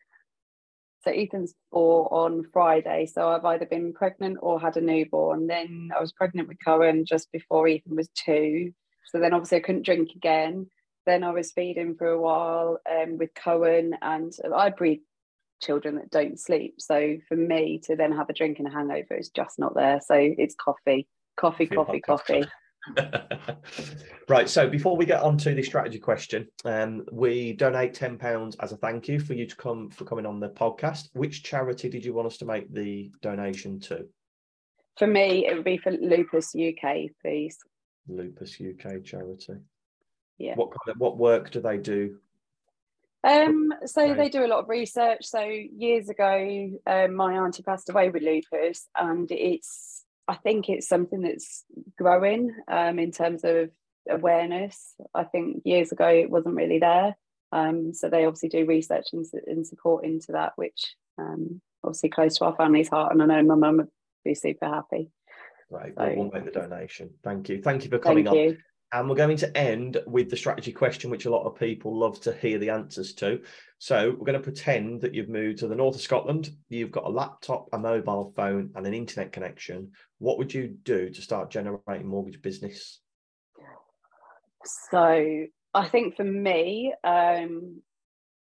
so 1.05 1.11
Ethan's 1.11 1.55
four 1.71 2.13
on 2.13 2.45
Friday. 2.53 3.07
So 3.07 3.29
I've 3.29 3.45
either 3.45 3.67
been 3.67 3.93
pregnant 3.93 4.39
or 4.41 4.61
had 4.61 4.77
a 4.77 4.81
newborn. 4.81 5.47
Then 5.47 5.91
I 5.97 6.01
was 6.01 6.13
pregnant 6.13 6.49
with 6.49 6.59
Cohen 6.65 7.05
just 7.05 7.31
before 7.33 7.67
Ethan 7.67 7.97
was 7.97 8.09
two. 8.15 8.73
So 9.07 9.19
then 9.19 9.35
obviously 9.35 9.59
I 9.59 9.63
couldn't 9.63 9.85
drink 9.85 10.11
again. 10.15 10.69
Then 11.05 11.25
I 11.25 11.33
was 11.33 11.53
feeding 11.53 11.97
for 11.97 12.07
a 12.07 12.21
while 12.21 12.79
um, 12.89 13.19
with 13.19 13.31
Cohen, 13.35 13.97
and 14.01 14.33
I 14.55 14.71
breed 14.71 15.01
children 15.61 15.97
that 15.97 16.11
don't 16.11 16.39
sleep. 16.39 16.75
So 16.79 17.17
for 17.29 17.37
me 17.37 17.81
to 17.85 17.97
then 17.97 18.13
have 18.13 18.31
a 18.31 18.33
drink 18.33 18.61
and 18.61 18.69
a 18.69 18.71
hangover 18.71 19.15
is 19.15 19.31
just 19.31 19.59
not 19.59 19.75
there. 19.75 20.01
So 20.05 20.15
it's 20.17 20.55
coffee, 20.55 21.09
coffee, 21.37 21.67
coffee, 21.67 22.01
coffee. 22.01 22.45
right. 24.29 24.49
So 24.49 24.69
before 24.69 24.97
we 24.97 25.07
get 25.07 25.23
on 25.23 25.39
to 25.39 25.55
the 25.55 25.63
strategy 25.63 25.99
question, 25.99 26.49
um, 26.65 27.05
we 27.13 27.53
donate 27.53 27.95
ten 27.95 28.19
pounds 28.19 28.57
as 28.61 28.73
a 28.73 28.77
thank 28.77 29.09
you 29.09 29.21
for 29.21 29.35
you 29.35 29.47
to 29.47 29.57
come 29.57 29.91
for 29.91 30.05
coming 30.05 30.27
on 30.27 30.41
the 30.41 30.49
podcast. 30.49 31.09
Which 31.13 31.43
charity 31.43 31.89
did 31.89 32.05
you 32.05 32.13
want 32.13 32.27
us 32.27 32.39
to 32.39 32.45
make 32.45 32.73
the 32.73 33.11
donation 33.21 33.81
to? 33.81 34.07
For 34.99 35.07
me, 35.07 35.47
it 35.47 35.55
would 35.55 35.65
be 35.65 35.79
for 35.79 35.93
Lupus 35.93 36.55
UK, 36.55 37.11
please. 37.23 37.59
Lupus 38.09 38.61
UK 38.61 39.05
charity. 39.05 39.55
Yeah. 40.39 40.55
What 40.57 40.71
kind 40.71 40.95
of 40.95 41.01
what 41.01 41.19
work 41.19 41.51
do 41.51 41.61
they 41.61 41.79
do? 41.79 42.19
Um, 43.25 43.73
so 43.87 44.15
they 44.15 44.29
do 44.29 44.45
a 44.45 44.49
lot 44.49 44.59
of 44.61 44.69
research. 44.69 45.25
So 45.25 45.41
years 45.41 46.09
ago, 46.09 46.73
um, 46.87 47.15
my 47.15 47.35
auntie 47.35 47.63
passed 47.63 47.89
away 47.89 48.09
with 48.09 48.23
lupus, 48.23 48.89
and 48.97 49.31
it's 49.31 50.02
I 50.29 50.35
think 50.37 50.69
it's 50.69 50.89
something 50.89 51.21
that's 51.21 51.65
growing 51.99 52.55
um, 52.71 52.99
in 52.99 53.11
terms 53.11 53.43
of 53.45 53.71
awareness. 54.09 54.95
I 55.15 55.25
think 55.25 55.63
years 55.65 55.93
ago 55.93 56.09
it 56.09 56.31
wasn't 56.31 56.57
really 56.57 56.79
there. 56.79 57.17
Um, 57.53 57.93
so 57.93 58.09
they 58.09 58.25
obviously 58.25 58.49
do 58.49 58.65
research 58.65 59.07
and, 59.13 59.27
and 59.47 59.67
support 59.67 60.05
into 60.05 60.33
that, 60.33 60.53
which 60.57 60.95
um, 61.19 61.61
obviously 61.85 62.09
close 62.09 62.39
to 62.39 62.47
our 62.47 62.57
family's 62.57 62.89
heart. 62.89 63.13
And 63.13 63.23
I 63.23 63.27
know 63.27 63.43
my 63.43 63.55
mum 63.55 63.77
would 63.79 63.89
be 64.25 64.35
super 64.35 64.67
happy. 64.67 65.11
Right, 65.71 65.93
so, 65.97 66.15
we'll 66.17 66.31
make 66.31 66.45
the 66.45 66.51
donation. 66.51 67.11
Thank 67.23 67.49
you. 67.49 67.63
Thank 67.63 67.85
you 67.85 67.91
for 67.91 67.99
coming 67.99 68.29
on. 68.29 68.37
You. 68.37 68.57
And 68.93 69.09
we're 69.09 69.17
going 69.17 69.39
to 69.39 69.57
end 69.57 70.03
with 70.07 70.29
the 70.29 70.37
strategy 70.37 70.71
question, 70.71 71.11
which 71.11 71.25
a 71.25 71.31
lot 71.31 71.47
of 71.47 71.59
people 71.59 71.99
love 71.99 72.21
to 72.23 72.33
hear 72.35 72.59
the 72.59 72.69
answers 72.69 73.15
to. 73.15 73.41
So 73.79 74.11
we're 74.11 74.27
going 74.27 74.35
to 74.35 74.41
pretend 74.41 75.01
that 75.01 75.15
you've 75.15 75.31
moved 75.31 75.61
to 75.61 75.67
the 75.67 75.75
north 75.75 75.95
of 75.95 76.03
Scotland. 76.03 76.51
You've 76.69 76.91
got 76.91 77.05
a 77.05 77.09
laptop, 77.09 77.69
a 77.73 77.79
mobile 77.79 78.33
phone, 78.37 78.71
and 78.75 78.87
an 78.87 78.93
internet 78.93 79.33
connection. 79.33 79.93
What 80.19 80.37
would 80.37 80.53
you 80.53 80.77
do 80.83 81.09
to 81.09 81.23
start 81.23 81.51
generating 81.51 82.07
mortgage 82.07 82.43
business? 82.43 83.01
So 84.91 85.47
I 85.75 85.89
think 85.89 86.17
for 86.17 86.25
me, 86.25 86.95
um, 87.03 87.81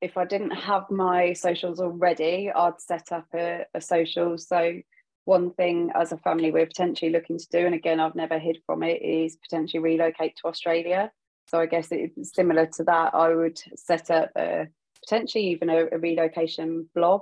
if 0.01 0.17
I 0.17 0.25
didn't 0.25 0.51
have 0.51 0.89
my 0.89 1.33
socials 1.33 1.79
already, 1.79 2.51
I'd 2.53 2.81
set 2.81 3.11
up 3.11 3.27
a, 3.35 3.65
a 3.73 3.79
social. 3.79 4.37
So 4.37 4.81
one 5.25 5.51
thing 5.51 5.91
as 5.95 6.11
a 6.11 6.17
family 6.17 6.51
we're 6.51 6.65
potentially 6.65 7.11
looking 7.11 7.37
to 7.37 7.47
do, 7.51 7.65
and 7.65 7.75
again, 7.75 7.99
I've 7.99 8.15
never 8.15 8.39
hid 8.39 8.57
from 8.65 8.83
it, 8.83 9.01
is 9.01 9.37
potentially 9.37 9.81
relocate 9.81 10.35
to 10.37 10.47
Australia. 10.47 11.11
So 11.49 11.59
I 11.59 11.65
guess 11.65 11.89
it's 11.91 12.33
similar 12.33 12.65
to 12.77 12.83
that. 12.85 13.13
I 13.13 13.33
would 13.33 13.59
set 13.75 14.09
up 14.09 14.31
a, 14.37 14.67
potentially 15.03 15.47
even 15.47 15.69
a, 15.69 15.85
a 15.91 15.97
relocation 15.97 16.89
blog, 16.95 17.21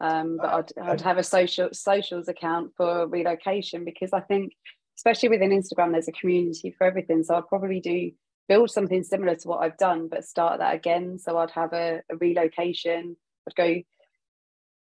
um, 0.00 0.38
but 0.40 0.52
I'd, 0.52 0.90
I'd 0.90 1.00
have 1.02 1.18
a 1.18 1.22
social 1.22 1.68
socials 1.72 2.28
account 2.28 2.72
for 2.76 3.06
relocation 3.06 3.84
because 3.84 4.12
I 4.12 4.20
think, 4.20 4.52
especially 4.96 5.28
within 5.28 5.50
Instagram, 5.50 5.92
there's 5.92 6.08
a 6.08 6.12
community 6.12 6.74
for 6.76 6.86
everything. 6.86 7.22
So 7.22 7.34
I'd 7.34 7.48
probably 7.48 7.80
do 7.80 8.10
build 8.48 8.70
something 8.70 9.02
similar 9.04 9.36
to 9.36 9.48
what 9.48 9.62
I've 9.62 9.78
done, 9.78 10.08
but 10.08 10.24
start 10.24 10.58
that 10.58 10.74
again. 10.74 11.18
So 11.18 11.38
I'd 11.38 11.52
have 11.52 11.72
a, 11.72 12.02
a 12.10 12.16
relocation. 12.16 13.16
I'd 13.48 13.54
go 13.54 13.82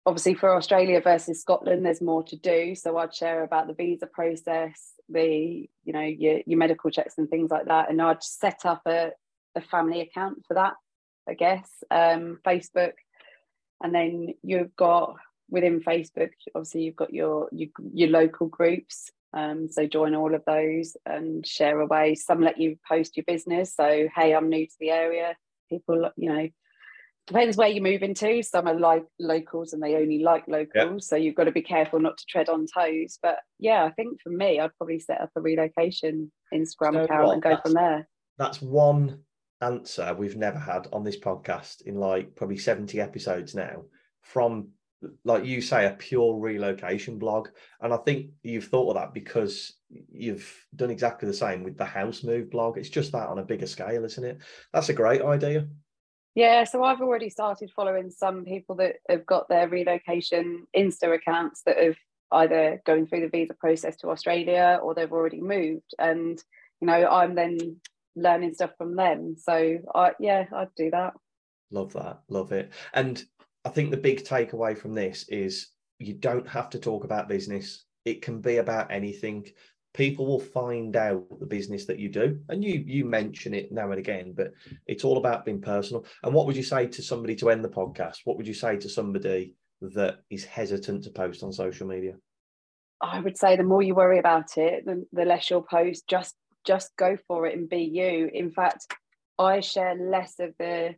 obviously 0.06 0.34
for 0.34 0.56
Australia 0.56 1.02
versus 1.02 1.42
Scotland, 1.42 1.86
there's 1.86 2.02
more 2.02 2.24
to 2.24 2.36
do. 2.36 2.76
So 2.76 2.98
I'd 2.98 3.16
share 3.16 3.44
about 3.44 3.68
the 3.68 3.74
visa 3.74 4.08
process, 4.08 4.94
the 5.10 5.70
you 5.84 5.94
know 5.94 6.02
your, 6.02 6.42
your 6.46 6.60
medical 6.60 6.90
checks 6.90 7.18
and 7.18 7.30
things 7.30 7.52
like 7.52 7.66
that, 7.66 7.90
and 7.90 8.02
I'd 8.02 8.24
set 8.24 8.66
up 8.66 8.82
a, 8.86 9.12
a 9.56 9.62
family 9.62 10.02
account 10.02 10.44
for 10.48 10.56
that. 10.56 10.74
I 11.28 11.36
guess 11.36 11.70
um, 11.90 12.40
Facebook, 12.46 12.94
and 13.82 13.96
then 13.96 14.34
you've 14.44 14.76
got 14.76 15.16
within 15.50 15.82
Facebook, 15.82 16.32
obviously 16.56 16.84
you've 16.84 16.96
got 16.96 17.14
your 17.14 17.50
your, 17.52 17.70
your 17.94 18.10
local 18.10 18.48
groups. 18.48 19.12
Um, 19.36 19.68
so 19.68 19.88
join 19.88 20.14
all 20.14 20.36
of 20.36 20.44
those 20.46 20.96
and 21.08 21.46
share 21.46 21.80
away. 21.80 22.14
Some 22.16 22.42
let 22.42 22.60
you 22.60 22.78
post 22.88 23.18
your 23.18 23.24
business. 23.26 23.74
So 23.76 24.08
hey, 24.16 24.36
I'm 24.36 24.50
new 24.50 24.66
to 24.66 24.76
the 24.80 24.92
area. 24.92 25.36
People, 25.70 26.12
you 26.18 26.30
know, 26.30 26.50
depends 27.28 27.58
where 27.58 27.68
you're 27.68 27.84
moving 27.84 28.14
to. 28.16 28.44
Some 28.44 28.68
are 28.68 28.78
like 28.78 29.06
locals 29.20 29.74
and 29.74 29.82
they 29.82 29.96
only 29.96 30.20
like 30.20 30.48
locals, 30.48 31.08
so 31.08 31.16
you've 31.16 31.36
got 31.36 31.46
to 31.46 31.52
be 31.52 31.62
careful 31.62 32.00
not 32.00 32.18
to 32.18 32.26
tread 32.26 32.50
on 32.50 32.66
toes. 32.66 33.20
But 33.22 33.40
yeah, 33.60 33.84
I 33.84 33.92
think 33.92 34.22
for 34.22 34.30
me, 34.30 34.60
I'd 34.60 34.76
probably 34.78 35.00
set 35.00 35.22
up 35.22 35.32
a 35.36 35.42
relocation 35.42 36.32
Instagram 36.54 36.94
so 36.94 37.04
account 37.04 37.28
what? 37.28 37.34
and 37.34 37.42
go 37.42 37.50
that's, 37.50 37.62
from 37.62 37.74
there. 37.74 38.08
That's 38.38 38.62
one 38.62 39.20
answer 39.62 40.14
we've 40.18 40.36
never 40.36 40.60
had 40.60 40.88
on 40.92 41.04
this 41.04 41.20
podcast 41.20 41.82
in 41.84 41.96
like 41.96 42.36
probably 42.36 42.58
70 42.58 43.00
episodes 43.00 43.56
now 43.56 43.84
from 44.22 44.70
like 45.26 45.46
you 45.46 45.62
say 45.62 45.86
a 45.86 45.92
pure 45.92 46.38
relocation 46.40 47.18
blog 47.18 47.50
and 47.82 47.94
i 47.94 47.98
think 47.98 48.32
you've 48.42 48.66
thought 48.66 48.90
of 48.90 48.96
that 48.96 49.14
because 49.14 49.74
you've 49.90 50.66
done 50.76 50.90
exactly 50.90 51.28
the 51.28 51.34
same 51.34 51.64
with 51.64 51.78
the 51.78 51.86
house 51.86 52.24
move 52.24 52.50
blog 52.50 52.78
it's 52.78 52.90
just 52.90 53.12
that 53.12 53.28
on 53.28 53.40
a 53.40 53.44
bigger 53.44 53.68
scale 53.68 54.06
isn't 54.06 54.24
it 54.24 54.38
that's 54.74 54.90
a 54.90 54.94
great 54.94 55.22
idea 55.22 55.68
yeah, 56.36 56.64
so 56.64 56.84
I've 56.84 57.02
already 57.02 57.30
started 57.30 57.72
following 57.76 58.10
some 58.10 58.44
people 58.46 58.76
that 58.78 58.96
have 59.10 59.26
got 59.26 59.48
their 59.50 59.68
relocation 59.68 60.66
Insta 60.76 61.14
accounts 61.14 61.62
that 61.66 61.78
have 61.78 61.96
either 62.32 62.82
going 62.86 63.06
through 63.06 63.22
the 63.22 63.30
visa 63.30 63.54
process 63.54 63.96
to 63.98 64.10
Australia 64.10 64.80
or 64.82 64.96
they've 64.96 65.12
already 65.12 65.42
moved. 65.42 65.94
And, 66.00 66.42
you 66.82 66.88
know, 66.88 67.08
I'm 67.08 67.36
then 67.36 67.78
learning 68.16 68.54
stuff 68.56 68.72
from 68.78 68.96
them. 68.96 69.36
So 69.38 69.78
I 69.94 70.14
yeah, 70.20 70.46
I'd 70.54 70.74
do 70.76 70.90
that. 70.92 71.14
Love 71.72 71.94
that. 71.94 72.22
Love 72.30 72.52
it. 72.52 72.72
And 72.94 73.24
I 73.66 73.70
think 73.70 73.92
the 73.92 73.98
big 73.98 74.24
takeaway 74.24 74.78
from 74.78 74.94
this 74.94 75.28
is 75.30 75.70
you 76.00 76.14
don't 76.14 76.48
have 76.48 76.70
to 76.72 76.80
talk 76.80 77.04
about 77.04 77.30
business. 77.30 77.86
It 78.06 78.22
can 78.22 78.42
be 78.42 78.58
about 78.58 78.92
anything 78.92 79.48
people 79.94 80.26
will 80.26 80.40
find 80.40 80.96
out 80.96 81.24
the 81.40 81.46
business 81.46 81.86
that 81.86 82.00
you 82.00 82.10
do. 82.10 82.40
And 82.50 82.64
you 82.64 82.84
you 82.86 83.06
mention 83.06 83.54
it 83.54 83.72
now 83.72 83.92
and 83.92 84.00
again 84.00 84.34
but 84.36 84.54
it's 84.88 85.04
all 85.04 85.18
about 85.18 85.46
being 85.46 85.62
personal. 85.62 86.06
And 86.24 86.34
what 86.34 86.46
would 86.48 86.56
you 86.56 86.64
say 86.64 86.88
to 86.88 87.02
somebody 87.02 87.36
to 87.38 87.50
end 87.50 87.64
the 87.64 87.70
podcast? 87.70 88.20
What 88.26 88.38
would 88.38 88.48
you 88.48 88.54
say 88.54 88.78
to 88.78 88.90
somebody 88.90 89.54
that 89.82 90.20
is 90.30 90.46
hesitant 90.46 91.04
to 91.04 91.12
post 91.12 91.44
on 91.44 91.54
social 91.54 91.88
media? 91.88 92.16
I 93.02 93.20
would 93.20 93.38
say 93.38 93.56
the 93.56 93.64
more 93.64 93.82
you 93.82 93.96
worry 93.96 94.20
about 94.20 94.58
it 94.58 94.86
the, 94.86 95.06
the 95.14 95.26
less 95.26 95.50
you'll 95.50 95.62
post. 95.62 96.08
Just 96.08 96.36
just 96.66 96.96
go 96.98 97.18
for 97.28 97.46
it 97.46 97.58
and 97.58 97.70
be 97.70 97.84
you. 97.84 98.30
In 98.34 98.52
fact 98.52 98.94
i 99.40 99.60
share 99.60 99.96
less 99.96 100.36
of 100.40 100.54
the 100.60 100.94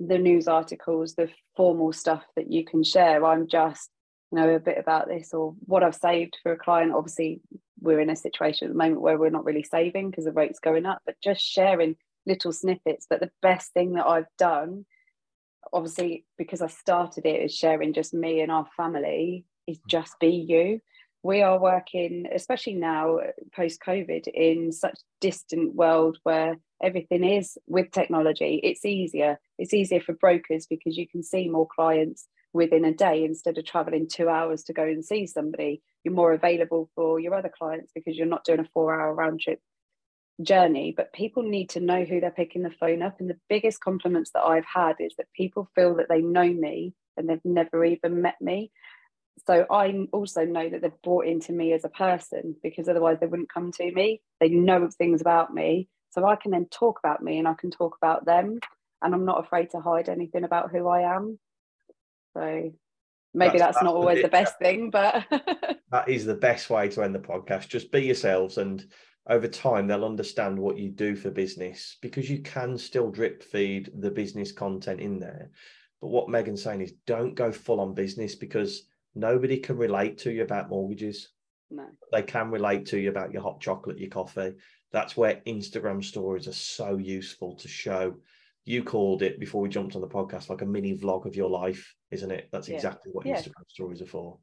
the 0.00 0.18
news 0.18 0.48
articles 0.48 1.14
the 1.14 1.28
formal 1.56 1.92
stuff 1.92 2.24
that 2.36 2.50
you 2.52 2.64
can 2.64 2.84
share. 2.84 3.24
I'm 3.24 3.48
just 3.48 3.90
you 4.30 4.38
know 4.38 4.50
a 4.50 4.60
bit 4.60 4.78
about 4.78 5.08
this 5.08 5.32
or 5.32 5.54
what 5.64 5.82
i've 5.82 5.96
saved 5.96 6.36
for 6.42 6.52
a 6.52 6.58
client. 6.58 6.92
Obviously 6.94 7.40
we're 7.80 8.00
in 8.00 8.10
a 8.10 8.16
situation 8.16 8.66
at 8.66 8.72
the 8.72 8.78
moment 8.78 9.00
where 9.00 9.18
we're 9.18 9.30
not 9.30 9.44
really 9.44 9.62
saving 9.62 10.10
because 10.10 10.24
the 10.24 10.32
rate's 10.32 10.60
going 10.60 10.86
up, 10.86 11.02
but 11.06 11.16
just 11.22 11.40
sharing 11.40 11.96
little 12.26 12.52
snippets. 12.52 13.06
But 13.08 13.20
the 13.20 13.30
best 13.42 13.72
thing 13.72 13.94
that 13.94 14.06
I've 14.06 14.26
done, 14.38 14.84
obviously, 15.72 16.24
because 16.36 16.62
I 16.62 16.68
started 16.68 17.26
it, 17.26 17.42
is 17.42 17.54
sharing 17.54 17.92
just 17.92 18.14
me 18.14 18.40
and 18.40 18.52
our 18.52 18.66
family, 18.76 19.44
is 19.66 19.78
mm. 19.78 19.86
just 19.88 20.18
be 20.20 20.28
you. 20.28 20.80
we 21.22 21.42
are 21.42 21.58
working, 21.58 22.26
especially 22.32 22.74
now 22.74 23.18
post 23.54 23.80
COVID, 23.84 24.28
in 24.28 24.72
such 24.72 24.98
distant 25.20 25.74
world 25.74 26.18
where 26.22 26.56
everything 26.82 27.24
is 27.24 27.58
with 27.66 27.90
technology. 27.90 28.60
It's 28.62 28.84
easier. 28.84 29.40
It's 29.58 29.74
easier 29.74 30.00
for 30.00 30.12
brokers 30.14 30.66
because 30.66 30.96
you 30.96 31.08
can 31.08 31.22
see 31.22 31.48
more 31.48 31.66
clients 31.66 32.28
within 32.52 32.84
a 32.84 32.94
day 32.94 33.24
instead 33.24 33.58
of 33.58 33.64
traveling 33.64 34.08
two 34.08 34.28
hours 34.28 34.62
to 34.64 34.72
go 34.72 34.84
and 34.84 35.04
see 35.04 35.26
somebody. 35.26 35.82
You're 36.08 36.16
more 36.16 36.32
available 36.32 36.90
for 36.94 37.20
your 37.20 37.34
other 37.34 37.52
clients 37.56 37.92
because 37.94 38.16
you're 38.16 38.26
not 38.26 38.44
doing 38.44 38.60
a 38.60 38.68
four-hour 38.72 39.14
round 39.14 39.40
trip 39.40 39.60
journey. 40.42 40.94
But 40.96 41.12
people 41.12 41.42
need 41.42 41.70
to 41.70 41.80
know 41.80 42.04
who 42.04 42.20
they're 42.20 42.30
picking 42.30 42.62
the 42.62 42.70
phone 42.70 43.02
up. 43.02 43.20
And 43.20 43.28
the 43.28 43.38
biggest 43.48 43.80
compliments 43.80 44.30
that 44.32 44.42
I've 44.42 44.64
had 44.64 44.96
is 45.00 45.12
that 45.18 45.32
people 45.36 45.68
feel 45.74 45.96
that 45.96 46.08
they 46.08 46.22
know 46.22 46.50
me 46.52 46.94
and 47.16 47.28
they've 47.28 47.44
never 47.44 47.84
even 47.84 48.22
met 48.22 48.40
me 48.40 48.70
so 49.46 49.66
I 49.70 50.06
also 50.12 50.44
know 50.44 50.68
that 50.68 50.82
they've 50.82 51.02
bought 51.02 51.26
into 51.26 51.52
me 51.52 51.72
as 51.72 51.84
a 51.84 51.88
person 51.88 52.56
because 52.62 52.88
otherwise 52.88 53.18
they 53.20 53.26
wouldn't 53.26 53.52
come 53.52 53.72
to 53.72 53.92
me. 53.92 54.20
They 54.40 54.48
know 54.48 54.88
things 54.90 55.20
about 55.20 55.52
me. 55.54 55.88
So 56.10 56.26
I 56.26 56.36
can 56.36 56.50
then 56.50 56.66
talk 56.66 56.98
about 56.98 57.22
me 57.22 57.38
and 57.38 57.46
I 57.46 57.54
can 57.54 57.70
talk 57.70 57.96
about 58.00 58.24
them. 58.24 58.58
And 59.02 59.14
I'm 59.14 59.24
not 59.24 59.44
afraid 59.44 59.70
to 59.70 59.80
hide 59.80 60.08
anything 60.08 60.44
about 60.44 60.70
who 60.70 60.88
I 60.88 61.16
am. 61.16 61.38
So 62.34 62.72
maybe 63.38 63.58
that's, 63.58 63.60
that's, 63.60 63.76
that's 63.76 63.84
not 63.84 63.94
always 63.94 64.18
the, 64.18 64.22
the 64.22 64.28
best 64.28 64.58
thing, 64.58 64.90
but 64.90 65.24
that 65.90 66.08
is 66.08 66.24
the 66.24 66.34
best 66.34 66.70
way 66.70 66.88
to 66.90 67.02
end 67.02 67.14
the 67.14 67.20
podcast. 67.20 67.68
Just 67.68 67.90
be 67.92 68.04
yourselves 68.04 68.58
and 68.58 68.84
over 69.28 69.46
time 69.46 69.86
they'll 69.86 70.04
understand 70.04 70.58
what 70.58 70.78
you 70.78 70.90
do 70.90 71.14
for 71.14 71.30
business 71.30 71.96
because 72.00 72.30
you 72.30 72.40
can 72.40 72.78
still 72.78 73.10
drip 73.10 73.42
feed 73.42 73.90
the 73.98 74.10
business 74.10 74.52
content 74.52 75.00
in 75.00 75.18
there. 75.18 75.50
But 76.00 76.08
what 76.08 76.28
Megan's 76.28 76.62
saying 76.62 76.80
is 76.80 76.94
don't 77.06 77.34
go 77.34 77.52
full 77.52 77.80
on 77.80 77.94
business 77.94 78.34
because 78.34 78.84
nobody 79.14 79.58
can 79.58 79.76
relate 79.76 80.18
to 80.18 80.32
you 80.32 80.42
about 80.42 80.70
mortgages. 80.70 81.28
No. 81.70 81.86
They 82.12 82.22
can 82.22 82.50
relate 82.50 82.86
to 82.86 82.98
you 82.98 83.10
about 83.10 83.32
your 83.32 83.42
hot 83.42 83.60
chocolate, 83.60 83.98
your 83.98 84.10
coffee. 84.10 84.54
That's 84.92 85.16
where 85.16 85.42
Instagram 85.46 86.02
stories 86.02 86.48
are 86.48 86.52
so 86.52 86.96
useful 86.96 87.56
to 87.56 87.68
show. 87.68 88.14
You 88.64 88.82
called 88.82 89.22
it 89.22 89.38
before 89.38 89.60
we 89.60 89.68
jumped 89.68 89.94
on 89.94 90.00
the 90.00 90.08
podcast 90.08 90.48
like 90.48 90.62
a 90.62 90.66
mini 90.66 90.96
vlog 90.96 91.26
of 91.26 91.36
your 91.36 91.50
life, 91.50 91.94
isn't 92.10 92.30
it? 92.30 92.48
That's 92.52 92.68
yeah. 92.68 92.76
exactly 92.76 93.12
what 93.12 93.26
yeah. 93.26 93.36
Instagram 93.36 93.68
stories 93.68 94.02
are 94.02 94.06
for. 94.06 94.38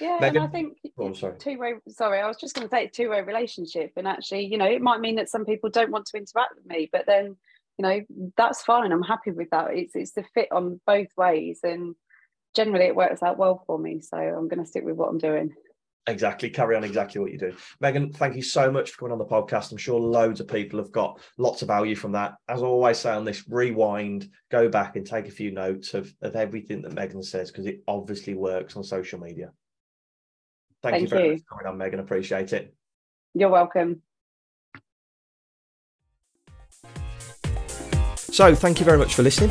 Yeah, 0.00 0.18
Megan, 0.20 0.42
and 0.42 0.44
I 0.46 0.52
think 0.52 0.78
oh, 0.98 1.12
sorry. 1.12 1.36
two 1.38 1.58
way. 1.58 1.74
Sorry, 1.88 2.20
I 2.20 2.26
was 2.26 2.38
just 2.38 2.54
going 2.54 2.66
to 2.66 2.70
say 2.70 2.86
two 2.86 3.10
way 3.10 3.20
relationship, 3.20 3.92
and 3.96 4.08
actually, 4.08 4.46
you 4.46 4.58
know, 4.58 4.66
it 4.66 4.80
might 4.80 5.00
mean 5.00 5.16
that 5.16 5.28
some 5.28 5.44
people 5.44 5.70
don't 5.70 5.90
want 5.90 6.06
to 6.06 6.16
interact 6.16 6.54
with 6.56 6.66
me, 6.66 6.88
but 6.90 7.04
then, 7.06 7.36
you 7.78 7.82
know, 7.82 8.00
that's 8.36 8.62
fine. 8.62 8.92
I'm 8.92 9.02
happy 9.02 9.30
with 9.32 9.50
that. 9.50 9.74
It's 9.74 9.94
it's 9.94 10.12
the 10.12 10.24
fit 10.34 10.48
on 10.50 10.80
both 10.86 11.08
ways, 11.16 11.60
and 11.62 11.94
generally 12.54 12.86
it 12.86 12.96
works 12.96 13.22
out 13.22 13.38
well 13.38 13.62
for 13.66 13.78
me. 13.78 14.00
So 14.00 14.16
I'm 14.16 14.48
going 14.48 14.60
to 14.60 14.66
stick 14.66 14.84
with 14.84 14.96
what 14.96 15.10
I'm 15.10 15.18
doing. 15.18 15.54
Exactly. 16.06 16.50
Carry 16.50 16.76
on 16.76 16.84
exactly 16.84 17.20
what 17.20 17.30
you 17.30 17.38
do. 17.38 17.54
Megan, 17.80 18.12
thank 18.12 18.34
you 18.34 18.42
so 18.42 18.70
much 18.70 18.90
for 18.90 18.98
coming 18.98 19.12
on 19.12 19.18
the 19.18 19.24
podcast. 19.26 19.70
I'm 19.70 19.78
sure 19.78 20.00
loads 20.00 20.40
of 20.40 20.48
people 20.48 20.78
have 20.78 20.90
got 20.90 21.20
lots 21.38 21.62
of 21.62 21.68
value 21.68 21.94
from 21.94 22.12
that. 22.12 22.34
As 22.48 22.62
I 22.62 22.66
always 22.66 22.98
say 22.98 23.10
on 23.10 23.24
this, 23.24 23.44
rewind, 23.48 24.28
go 24.50 24.68
back 24.68 24.96
and 24.96 25.06
take 25.06 25.28
a 25.28 25.30
few 25.30 25.50
notes 25.52 25.94
of, 25.94 26.12
of 26.22 26.36
everything 26.36 26.82
that 26.82 26.94
Megan 26.94 27.22
says 27.22 27.50
because 27.50 27.66
it 27.66 27.82
obviously 27.86 28.34
works 28.34 28.76
on 28.76 28.82
social 28.82 29.20
media. 29.20 29.52
Thank, 30.82 30.94
thank 30.94 31.02
you 31.02 31.08
very 31.08 31.24
you. 31.24 31.32
much 31.32 31.42
for 31.42 31.56
coming 31.56 31.72
on, 31.72 31.78
Megan. 31.78 32.00
Appreciate 32.00 32.52
it. 32.52 32.74
You're 33.34 33.50
welcome. 33.50 34.02
So, 38.16 38.54
thank 38.54 38.78
you 38.78 38.86
very 38.86 38.98
much 38.98 39.14
for 39.14 39.22
listening. 39.22 39.50